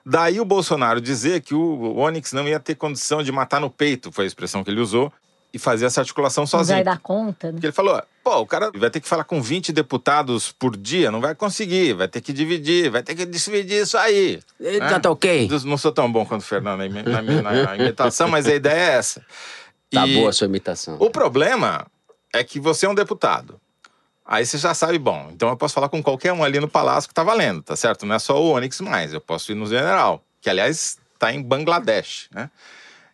Daí 0.06 0.40
o 0.40 0.46
Bolsonaro 0.46 1.00
dizer 1.00 1.42
que 1.42 1.54
o 1.54 1.98
Onyx 1.98 2.34
não 2.34 2.48
ia 2.48 2.60
ter 2.60 2.76
condição 2.76 3.22
de 3.22 3.32
matar 3.32 3.62
no 3.62 3.70
peito, 3.70 4.12
foi 4.12 4.24
a 4.26 4.28
expressão 4.28 4.64
que 4.64 4.72
ele 4.72 4.82
usou, 4.82 5.12
e 5.54 5.60
fazer 5.60 5.86
essa 5.86 6.00
articulação 6.02 6.44
Não 6.44 6.48
sozinho. 6.48 6.78
vai 6.78 6.84
dar 6.84 6.98
conta, 7.00 7.48
né? 7.48 7.54
Porque 7.54 7.68
ele 7.68 7.74
falou: 7.74 8.02
pô, 8.24 8.40
o 8.40 8.46
cara 8.48 8.72
vai 8.74 8.90
ter 8.90 9.00
que 9.00 9.08
falar 9.08 9.26
com 9.26 9.42
20 9.42 9.72
deputados 9.74 10.52
por 10.52 10.76
dia, 10.78 11.12
não 11.12 11.22
vai 11.22 11.36
conseguir, 11.36 11.94
vai 11.94 12.08
ter 12.08 12.22
que 12.22 12.32
dividir, 12.34 12.90
vai 12.90 13.04
ter 13.04 13.14
que 13.16 13.26
dividir 13.26 13.84
isso 13.84 13.98
aí. 13.98 14.42
Tá, 14.80 15.00
tá 15.00 15.12
ok. 15.12 15.50
Não 15.66 15.78
sou 15.78 15.92
tão 15.92 16.12
bom 16.12 16.26
quanto 16.26 16.42
o 16.42 16.46
Fernando 16.46 16.80
na, 16.80 16.86
imi- 16.88 17.04
na, 17.04 17.22
na 17.52 17.76
imitação, 17.78 18.28
mas 18.28 18.48
a 18.48 18.56
ideia 18.56 18.80
é 18.94 18.94
essa. 18.98 19.20
Tá 19.92 20.08
E 20.08 20.16
boa 20.16 20.30
a 20.30 20.34
sua 20.34 20.46
imitação. 20.48 20.96
O 21.00 21.10
problema 21.12 21.86
é 22.34 22.44
que 22.44 22.60
você 22.60 22.86
é 22.86 22.90
um 22.90 22.96
deputado. 22.96 23.60
Aí 24.26 24.46
você 24.46 24.58
já 24.58 24.74
sabe, 24.74 24.98
bom, 24.98 25.30
então 25.34 25.50
eu 25.50 25.58
posso 25.58 25.74
falar 25.74 25.90
com 25.90 26.02
qualquer 26.02 26.32
um 26.32 26.44
ali 26.44 26.60
no 26.60 26.68
palácio 26.68 27.08
que 27.08 27.14
tá 27.14 27.24
valendo, 27.24 27.62
tá 27.64 27.76
certo? 27.76 28.06
Não 28.06 28.16
é 28.16 28.20
só 28.20 28.42
o 28.42 28.52
Onyx 28.52 28.80
mais, 28.82 29.14
eu 29.14 29.22
posso 29.22 29.52
ir 29.52 29.56
no 29.56 29.66
general, 29.66 30.24
que 30.40 30.50
aliás 30.50 30.98
tá 31.20 31.34
em 31.34 31.42
Bangladesh, 31.42 32.30
né? 32.32 32.50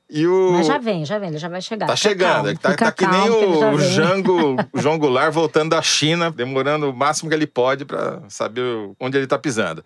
E 0.09 0.25
o... 0.25 0.51
Mas 0.53 0.67
já 0.67 0.77
vem, 0.77 1.03
já 1.03 1.19
vem, 1.19 1.29
ele 1.29 1.37
já 1.37 1.49
vai 1.49 1.61
chegar. 1.61 1.85
Tá 1.85 1.97
Fica 1.97 2.09
chegando, 2.09 2.43
calmo, 2.45 2.59
tá, 2.59 2.75
tá 2.75 2.91
que 2.93 3.05
nem 3.05 3.29
o, 3.29 3.73
o. 3.73 3.79
Jango, 3.79 4.55
o 4.71 4.79
João 4.79 4.97
Goulart 4.97 5.33
voltando 5.33 5.71
da 5.71 5.81
China, 5.81 6.31
demorando 6.31 6.89
o 6.89 6.95
máximo 6.95 7.29
que 7.29 7.35
ele 7.35 7.47
pode 7.47 7.83
para 7.83 8.21
saber 8.29 8.63
onde 8.99 9.17
ele 9.17 9.27
tá 9.27 9.37
pisando. 9.37 9.83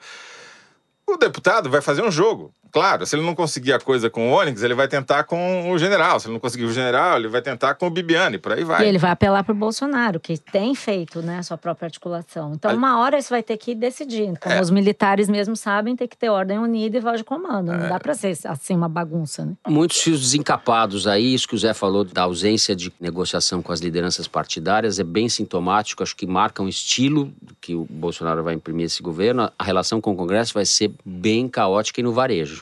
O 1.07 1.17
deputado 1.17 1.69
vai 1.69 1.81
fazer 1.81 2.03
um 2.03 2.11
jogo. 2.11 2.53
Claro, 2.71 3.05
se 3.05 3.15
ele 3.15 3.25
não 3.25 3.35
conseguir 3.35 3.73
a 3.73 3.79
coisa 3.79 4.09
com 4.09 4.31
o 4.31 4.33
Onyx, 4.33 4.63
ele 4.63 4.73
vai 4.73 4.87
tentar 4.87 5.23
com 5.25 5.71
o 5.71 5.77
general. 5.77 6.19
Se 6.19 6.27
ele 6.27 6.33
não 6.33 6.39
conseguir 6.39 6.65
o 6.65 6.71
general, 6.71 7.17
ele 7.17 7.27
vai 7.27 7.41
tentar 7.41 7.75
com 7.75 7.87
o 7.87 7.89
Bibiani, 7.89 8.37
por 8.37 8.53
aí 8.53 8.63
vai. 8.63 8.85
E 8.85 8.87
ele 8.87 8.97
vai 8.97 9.11
apelar 9.11 9.43
pro 9.43 9.53
Bolsonaro, 9.53 10.19
que 10.19 10.37
tem 10.37 10.73
feito 10.73 11.21
né, 11.21 11.39
a 11.39 11.43
sua 11.43 11.57
própria 11.57 11.87
articulação. 11.87 12.53
Então, 12.53 12.73
uma 12.75 12.99
hora 12.99 13.17
isso 13.17 13.29
vai 13.29 13.43
ter 13.43 13.57
que 13.57 13.75
decidir. 13.75 14.37
Como 14.39 14.55
É. 14.55 14.61
os 14.61 14.69
militares 14.69 15.27
mesmo 15.29 15.55
sabem, 15.55 15.95
tem 15.95 16.07
que 16.07 16.17
ter 16.17 16.29
ordem 16.29 16.57
unida 16.59 16.97
e 16.97 16.99
voz 17.01 17.17
de 17.19 17.23
comando. 17.23 17.71
Não 17.71 17.89
dá 17.89 17.99
pra 17.99 18.13
ser 18.13 18.37
assim 18.45 18.75
uma 18.75 18.89
bagunça, 18.89 19.45
né? 19.45 19.53
Muitos 19.67 19.99
fios 20.01 20.21
desencapados 20.21 21.07
aí, 21.07 21.33
isso 21.33 21.47
que 21.47 21.55
o 21.55 21.57
Zé 21.57 21.73
falou 21.73 22.03
da 22.03 22.23
ausência 22.23 22.75
de 22.75 22.91
negociação 22.99 23.61
com 23.61 23.71
as 23.71 23.79
lideranças 23.79 24.27
partidárias 24.27 24.99
é 24.99 25.03
bem 25.03 25.27
sintomático, 25.29 26.03
acho 26.03 26.15
que 26.15 26.25
marca 26.25 26.63
um 26.63 26.67
estilo 26.67 27.31
que 27.59 27.75
o 27.75 27.85
Bolsonaro 27.89 28.43
vai 28.43 28.53
imprimir 28.53 28.85
esse 28.85 29.01
governo. 29.01 29.51
A 29.57 29.63
relação 29.63 29.99
com 29.99 30.11
o 30.11 30.15
Congresso 30.15 30.53
vai 30.53 30.65
ser 30.65 30.91
bem 31.05 31.47
caótica 31.47 31.99
e 31.99 32.03
no 32.03 32.13
varejo. 32.13 32.60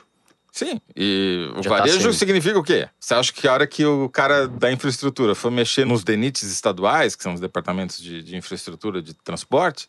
Sim, 0.52 0.82
e 0.96 1.50
o 1.56 1.64
Já 1.64 1.70
tá 1.70 1.78
varejo 1.78 2.00
sendo. 2.00 2.14
significa 2.14 2.58
o 2.58 2.64
quê? 2.64 2.90
Você 3.00 3.14
acha 3.14 3.32
que 3.32 3.48
a 3.48 3.54
hora 3.54 3.68
que 3.68 3.86
o 3.86 4.10
cara 4.10 4.48
da 4.48 4.72
infraestrutura 4.72 5.36
for 5.36 5.52
mexer 5.52 5.86
nos 5.86 6.04
DENITs 6.04 6.44
estaduais, 6.44 7.16
que 7.16 7.24
são 7.24 7.34
os 7.34 7.40
departamentos 7.40 8.00
de, 8.02 8.24
de 8.24 8.36
infraestrutura 8.36 9.02
de 9.02 9.14
transporte, 9.14 9.88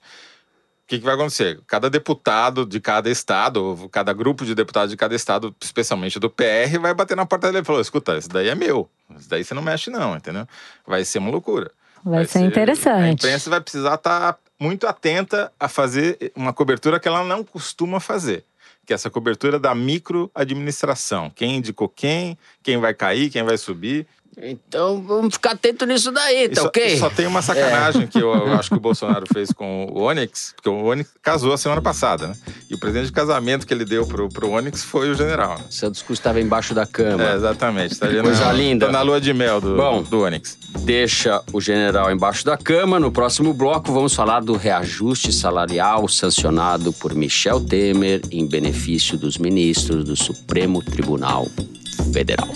que, 0.90 0.98
que 0.98 1.04
vai 1.04 1.14
acontecer? 1.14 1.60
Cada 1.68 1.88
deputado 1.88 2.66
de 2.66 2.80
cada 2.80 3.08
estado, 3.08 3.64
ou 3.64 3.88
cada 3.88 4.12
grupo 4.12 4.44
de 4.44 4.56
deputados 4.56 4.90
de 4.90 4.96
cada 4.96 5.14
estado, 5.14 5.54
especialmente 5.62 6.18
do 6.18 6.28
PR, 6.28 6.80
vai 6.80 6.92
bater 6.92 7.16
na 7.16 7.24
porta 7.24 7.46
dele 7.46 7.62
e 7.62 7.64
falar: 7.64 7.80
escuta, 7.80 8.18
isso 8.18 8.28
daí 8.28 8.48
é 8.48 8.56
meu. 8.56 8.90
Isso 9.16 9.30
daí 9.30 9.44
você 9.44 9.54
não 9.54 9.62
mexe, 9.62 9.88
não, 9.88 10.16
entendeu? 10.16 10.48
Vai 10.84 11.04
ser 11.04 11.20
uma 11.20 11.30
loucura. 11.30 11.70
Vai, 12.04 12.24
ser, 12.24 12.40
interessante. 12.40 13.04
A 13.04 13.08
imprensa 13.12 13.48
vai 13.48 13.60
precisar 13.60 13.94
estar 13.94 14.36
muito 14.58 14.84
atenta 14.86 15.52
a 15.60 15.68
fazer 15.68 16.32
uma 16.34 16.52
cobertura 16.52 16.98
que 16.98 17.06
ela 17.06 17.22
não 17.22 17.44
costuma 17.44 18.00
fazer. 18.00 18.44
Que 18.90 18.94
é 18.94 18.96
essa 18.96 19.08
cobertura 19.08 19.56
da 19.56 19.72
microadministração. 19.72 21.30
Quem 21.30 21.58
indicou 21.58 21.88
quem, 21.88 22.36
quem 22.60 22.76
vai 22.76 22.92
cair, 22.92 23.30
quem 23.30 23.44
vai 23.44 23.56
subir. 23.56 24.04
Então 24.42 25.02
vamos 25.02 25.34
ficar 25.34 25.50
atento 25.52 25.84
nisso 25.84 26.10
daí, 26.12 26.48
tá 26.48 26.62
só, 26.62 26.68
ok? 26.68 26.96
só 26.98 27.10
tem 27.10 27.26
uma 27.26 27.42
sacanagem 27.42 28.06
que 28.06 28.18
eu, 28.18 28.32
eu 28.32 28.52
acho 28.54 28.70
que 28.70 28.76
o 28.76 28.80
Bolsonaro 28.80 29.26
fez 29.32 29.52
com 29.52 29.86
o 29.92 30.02
Onyx, 30.02 30.52
porque 30.56 30.68
o 30.68 30.84
Onyx 30.84 31.10
casou 31.20 31.52
a 31.52 31.58
semana 31.58 31.82
passada, 31.82 32.28
né? 32.28 32.34
E 32.70 32.74
o 32.74 32.78
presente 32.78 33.06
de 33.06 33.12
casamento 33.12 33.66
que 33.66 33.74
ele 33.74 33.84
deu 33.84 34.06
pro, 34.06 34.28
pro 34.28 34.50
Onyx 34.52 34.82
foi 34.82 35.10
o 35.10 35.14
general. 35.14 35.58
né? 35.58 35.64
Santos 35.68 36.00
Cruz 36.00 36.18
estava 36.18 36.40
embaixo 36.40 36.72
da 36.72 36.86
cama. 36.86 37.22
É, 37.30 37.34
exatamente. 37.34 37.98
Tá 37.98 38.06
ali 38.06 38.22
Coisa 38.22 38.46
na, 38.46 38.52
linda. 38.52 38.86
tá 38.86 38.92
na 38.92 39.02
lua 39.02 39.20
de 39.20 39.34
mel 39.34 39.60
do, 39.60 39.76
Bom. 39.76 40.02
do 40.02 40.22
Onyx. 40.22 40.56
Deixa 40.80 41.42
o 41.52 41.60
general 41.60 42.10
embaixo 42.10 42.44
da 42.44 42.56
cama. 42.56 42.98
No 42.98 43.10
próximo 43.12 43.52
bloco, 43.52 43.92
vamos 43.92 44.14
falar 44.14 44.40
do 44.40 44.56
reajuste 44.56 45.32
salarial 45.32 46.08
sancionado 46.08 46.92
por 46.94 47.14
Michel 47.14 47.60
Temer 47.60 48.22
em 48.30 48.46
benefício 48.46 49.18
dos 49.18 49.36
ministros 49.36 50.04
do 50.04 50.16
Supremo 50.16 50.82
Tribunal 50.82 51.46
Federal. 52.12 52.48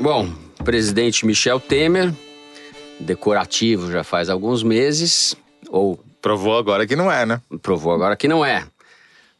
Bom, 0.00 0.32
presidente 0.64 1.26
Michel 1.26 1.60
Temer, 1.60 2.14
decorativo 2.98 3.90
já 3.90 4.02
faz 4.02 4.30
alguns 4.30 4.62
meses, 4.62 5.36
ou 5.68 6.02
Provou 6.20 6.58
agora 6.58 6.86
que 6.86 6.94
não 6.94 7.10
é, 7.10 7.24
né? 7.24 7.40
provou 7.62 7.94
agora 7.94 8.14
que 8.14 8.28
não 8.28 8.44
é. 8.44 8.66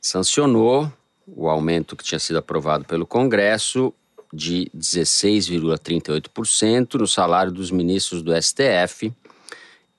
Sancionou 0.00 0.90
o 1.26 1.46
aumento 1.48 1.94
que 1.94 2.02
tinha 2.02 2.18
sido 2.18 2.38
aprovado 2.38 2.86
pelo 2.86 3.06
Congresso 3.06 3.92
de 4.32 4.70
16,38% 4.74 6.94
no 6.94 7.06
salário 7.06 7.52
dos 7.52 7.70
ministros 7.70 8.22
do 8.22 8.32
STF. 8.34 9.12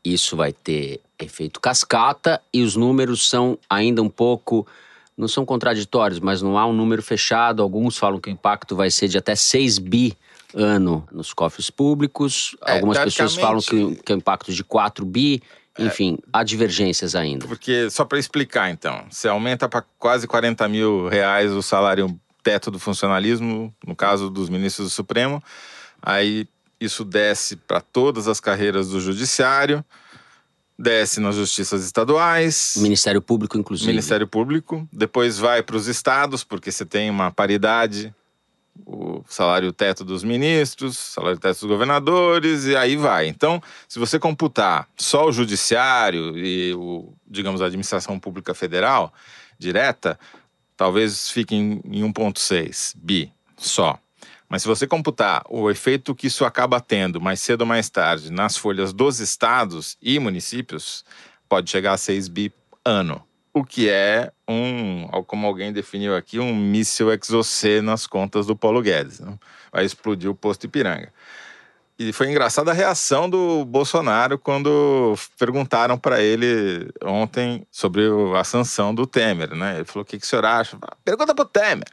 Isso 0.04 0.36
vai 0.36 0.52
ter 0.52 1.00
efeito 1.20 1.60
cascata 1.60 2.42
e 2.52 2.64
os 2.64 2.76
números 2.76 3.30
são 3.30 3.60
ainda 3.70 4.02
um 4.02 4.10
pouco. 4.10 4.66
Não 5.16 5.28
são 5.28 5.46
contraditórios, 5.46 6.20
mas 6.20 6.42
não 6.42 6.58
há 6.58 6.66
um 6.66 6.74
número 6.74 7.04
fechado. 7.04 7.62
Alguns 7.62 7.96
falam 7.96 8.20
que 8.20 8.30
o 8.30 8.34
impacto 8.34 8.76
vai 8.76 8.90
ser 8.90 9.08
de 9.08 9.20
até 9.20 9.36
6 9.36 9.78
bi 9.78 10.18
ano 10.54 11.08
nos 11.12 11.34
cofres 11.34 11.70
públicos. 11.70 12.56
É, 12.66 12.74
Algumas 12.74 12.98
pessoas 13.00 13.36
falam 13.36 13.62
que, 13.62 13.96
que 13.96 14.12
é 14.12 14.16
um 14.16 14.18
impacto 14.18 14.54
de 14.54 14.64
4 14.64 15.06
bi. 15.06 15.42
Enfim, 15.80 16.18
há 16.34 16.44
divergências 16.44 17.16
ainda. 17.16 17.48
Porque, 17.48 17.90
só 17.90 18.04
para 18.04 18.20
explicar 18.20 18.70
então, 18.70 19.06
você 19.10 19.28
aumenta 19.28 19.70
para 19.70 19.84
quase 19.98 20.28
40 20.28 20.68
mil 20.68 21.08
reais 21.08 21.52
o 21.52 21.62
salário 21.62 22.20
teto 22.44 22.70
do 22.70 22.80
funcionalismo, 22.80 23.74
no 23.86 23.96
caso 23.96 24.30
dos 24.30 24.50
ministros 24.50 24.88
do 24.88 24.92
Supremo, 24.92 25.42
aí 26.02 26.48
isso 26.80 27.06
desce 27.06 27.56
para 27.56 27.80
todas 27.80 28.28
as 28.28 28.40
carreiras 28.40 28.90
do 28.90 29.00
Judiciário, 29.00 29.86
desce 30.78 31.20
nas 31.20 31.36
justiças 31.36 31.86
estaduais, 31.86 32.76
Ministério 32.78 33.22
Público, 33.22 33.58
inclusive. 33.58 33.88
Ministério 33.88 34.28
Público, 34.28 34.88
depois 34.92 35.38
vai 35.38 35.62
para 35.62 35.76
os 35.76 35.88
estados, 35.88 36.44
porque 36.44 36.72
você 36.72 36.86
tem 36.86 37.10
uma 37.10 37.32
paridade, 37.32 38.14
o 38.86 39.24
salário 39.28 39.72
teto 39.72 40.04
dos 40.04 40.24
ministros, 40.24 40.98
salário 40.98 41.40
teto 41.40 41.60
dos 41.60 41.70
governadores, 41.70 42.66
e 42.66 42.76
aí 42.76 42.96
vai. 42.96 43.28
Então, 43.28 43.62
se 43.88 44.00
você 44.00 44.20
computar 44.20 44.88
só 44.98 45.28
o 45.28 45.32
judiciário 45.32 46.38
e 46.38 46.74
o, 46.74 47.14
digamos, 47.28 47.62
a 47.62 47.66
administração 47.66 48.20
pública 48.20 48.54
federal 48.54 49.14
direta, 49.58 50.20
talvez 50.76 51.30
fique 51.30 51.56
em, 51.56 51.82
em 51.86 52.04
1,6 52.12 52.94
bi 52.96 53.32
só. 53.58 54.00
Mas 54.50 54.64
se 54.64 54.68
você 54.68 54.86
computar 54.86 55.44
o 55.50 55.70
efeito 55.70 56.14
que 56.14 56.28
isso 56.28 56.44
acaba 56.44 56.82
tendo 56.82 57.22
mais 57.22 57.40
cedo 57.40 57.62
ou 57.62 57.68
mais 57.68 57.90
tarde 57.90 58.32
nas 58.32 58.58
folhas 58.58 58.92
dos 58.92 59.20
estados 59.20 59.98
e 60.02 60.20
municípios, 60.20 61.06
pode 61.48 61.70
chegar 61.70 61.94
a 61.94 61.98
6 61.98 62.28
bi 62.28 62.52
ano. 62.84 63.24
O 63.54 63.66
que 63.66 63.90
é 63.90 64.32
um, 64.48 65.08
como 65.28 65.46
alguém 65.46 65.74
definiu 65.74 66.16
aqui, 66.16 66.40
um 66.40 66.56
míssil 66.56 67.12
exocê 67.12 67.82
nas 67.82 68.08
contas 68.08 68.46
do 68.46 68.56
Paulo 68.56 68.82
Guedes. 68.82 69.20
né? 69.20 69.38
Vai 69.72 69.84
explodir 69.84 70.30
o 70.30 70.36
posto 70.36 70.66
Ipiranga. 70.66 71.12
E 72.00 72.12
foi 72.14 72.30
engraçada 72.32 72.72
a 72.72 72.74
reação 72.74 73.30
do 73.30 73.64
Bolsonaro 73.66 74.40
quando 74.40 75.14
perguntaram 75.38 75.98
para 76.00 76.22
ele 76.22 76.90
ontem 77.04 77.68
sobre 77.70 78.08
o- 78.08 78.36
a 78.36 78.44
sanção 78.44 78.96
do 78.96 79.06
Temer, 79.06 79.54
né? 79.54 79.76
Ele 79.76 79.86
falou: 79.86 80.02
o 80.02 80.06
que, 80.06 80.18
que 80.18 80.26
o 80.26 80.28
senhor 80.28 80.46
acha? 80.46 80.78
Pergunta 81.04 81.36
pro 81.36 81.46
Temer. 81.46 81.86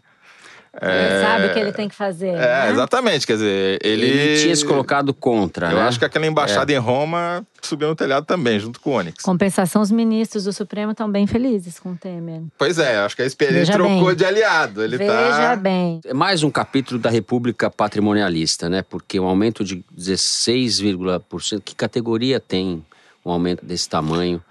Ele 0.81 1.21
sabe 1.21 1.47
o 1.47 1.53
que 1.53 1.59
ele 1.59 1.73
tem 1.73 1.89
que 1.89 1.95
fazer. 1.95 2.29
É, 2.29 2.67
né? 2.67 2.71
exatamente. 2.71 3.27
Quer 3.27 3.35
dizer, 3.35 3.79
ele. 3.83 4.07
Ele, 4.07 4.43
tinha 4.43 4.57
se 4.57 4.65
colocado 4.65 5.13
contra, 5.13 5.71
Eu 5.71 5.77
né? 5.77 5.83
acho 5.83 5.99
que 5.99 6.05
aquela 6.05 6.27
embaixada 6.27 6.73
em 6.73 6.79
Roma 6.79 7.47
subiu 7.61 7.89
no 7.89 7.95
telhado 7.95 8.25
também, 8.25 8.59
junto 8.59 8.81
com 8.81 8.91
o 8.91 8.95
Onyx. 8.95 9.23
Compensação, 9.23 9.83
os 9.83 9.91
ministros 9.91 10.45
do 10.45 10.53
Supremo 10.53 10.93
estão 10.93 11.11
bem 11.11 11.27
felizes 11.27 11.79
com 11.79 11.93
o 11.93 11.97
Temer. 11.97 12.43
Pois 12.57 12.79
é, 12.79 12.99
acho 12.99 13.17
que 13.17 13.23
a 13.23 13.27
experiência 13.27 13.75
trocou 13.75 14.07
bem. 14.07 14.17
de 14.17 14.25
aliado. 14.25 14.83
Ele 14.83 14.97
Veja 14.97 15.13
tá. 15.13 15.57
bem. 15.57 16.01
É 16.05 16.15
mais 16.15 16.43
um 16.43 16.51
capítulo 16.51 17.01
da 17.01 17.11
República 17.11 17.71
Patrimonialista, 17.71 18.69
né? 18.69 18.83
Porque 18.83 19.19
um 19.19 19.27
aumento 19.27 19.65
de 19.65 19.85
16,%. 19.97 21.63
Que 21.65 21.75
categoria 21.75 22.41
tem 22.41 22.85
um 23.25 23.31
aumento 23.31 23.65
desse 23.65 23.89
tamanho? 23.89 24.43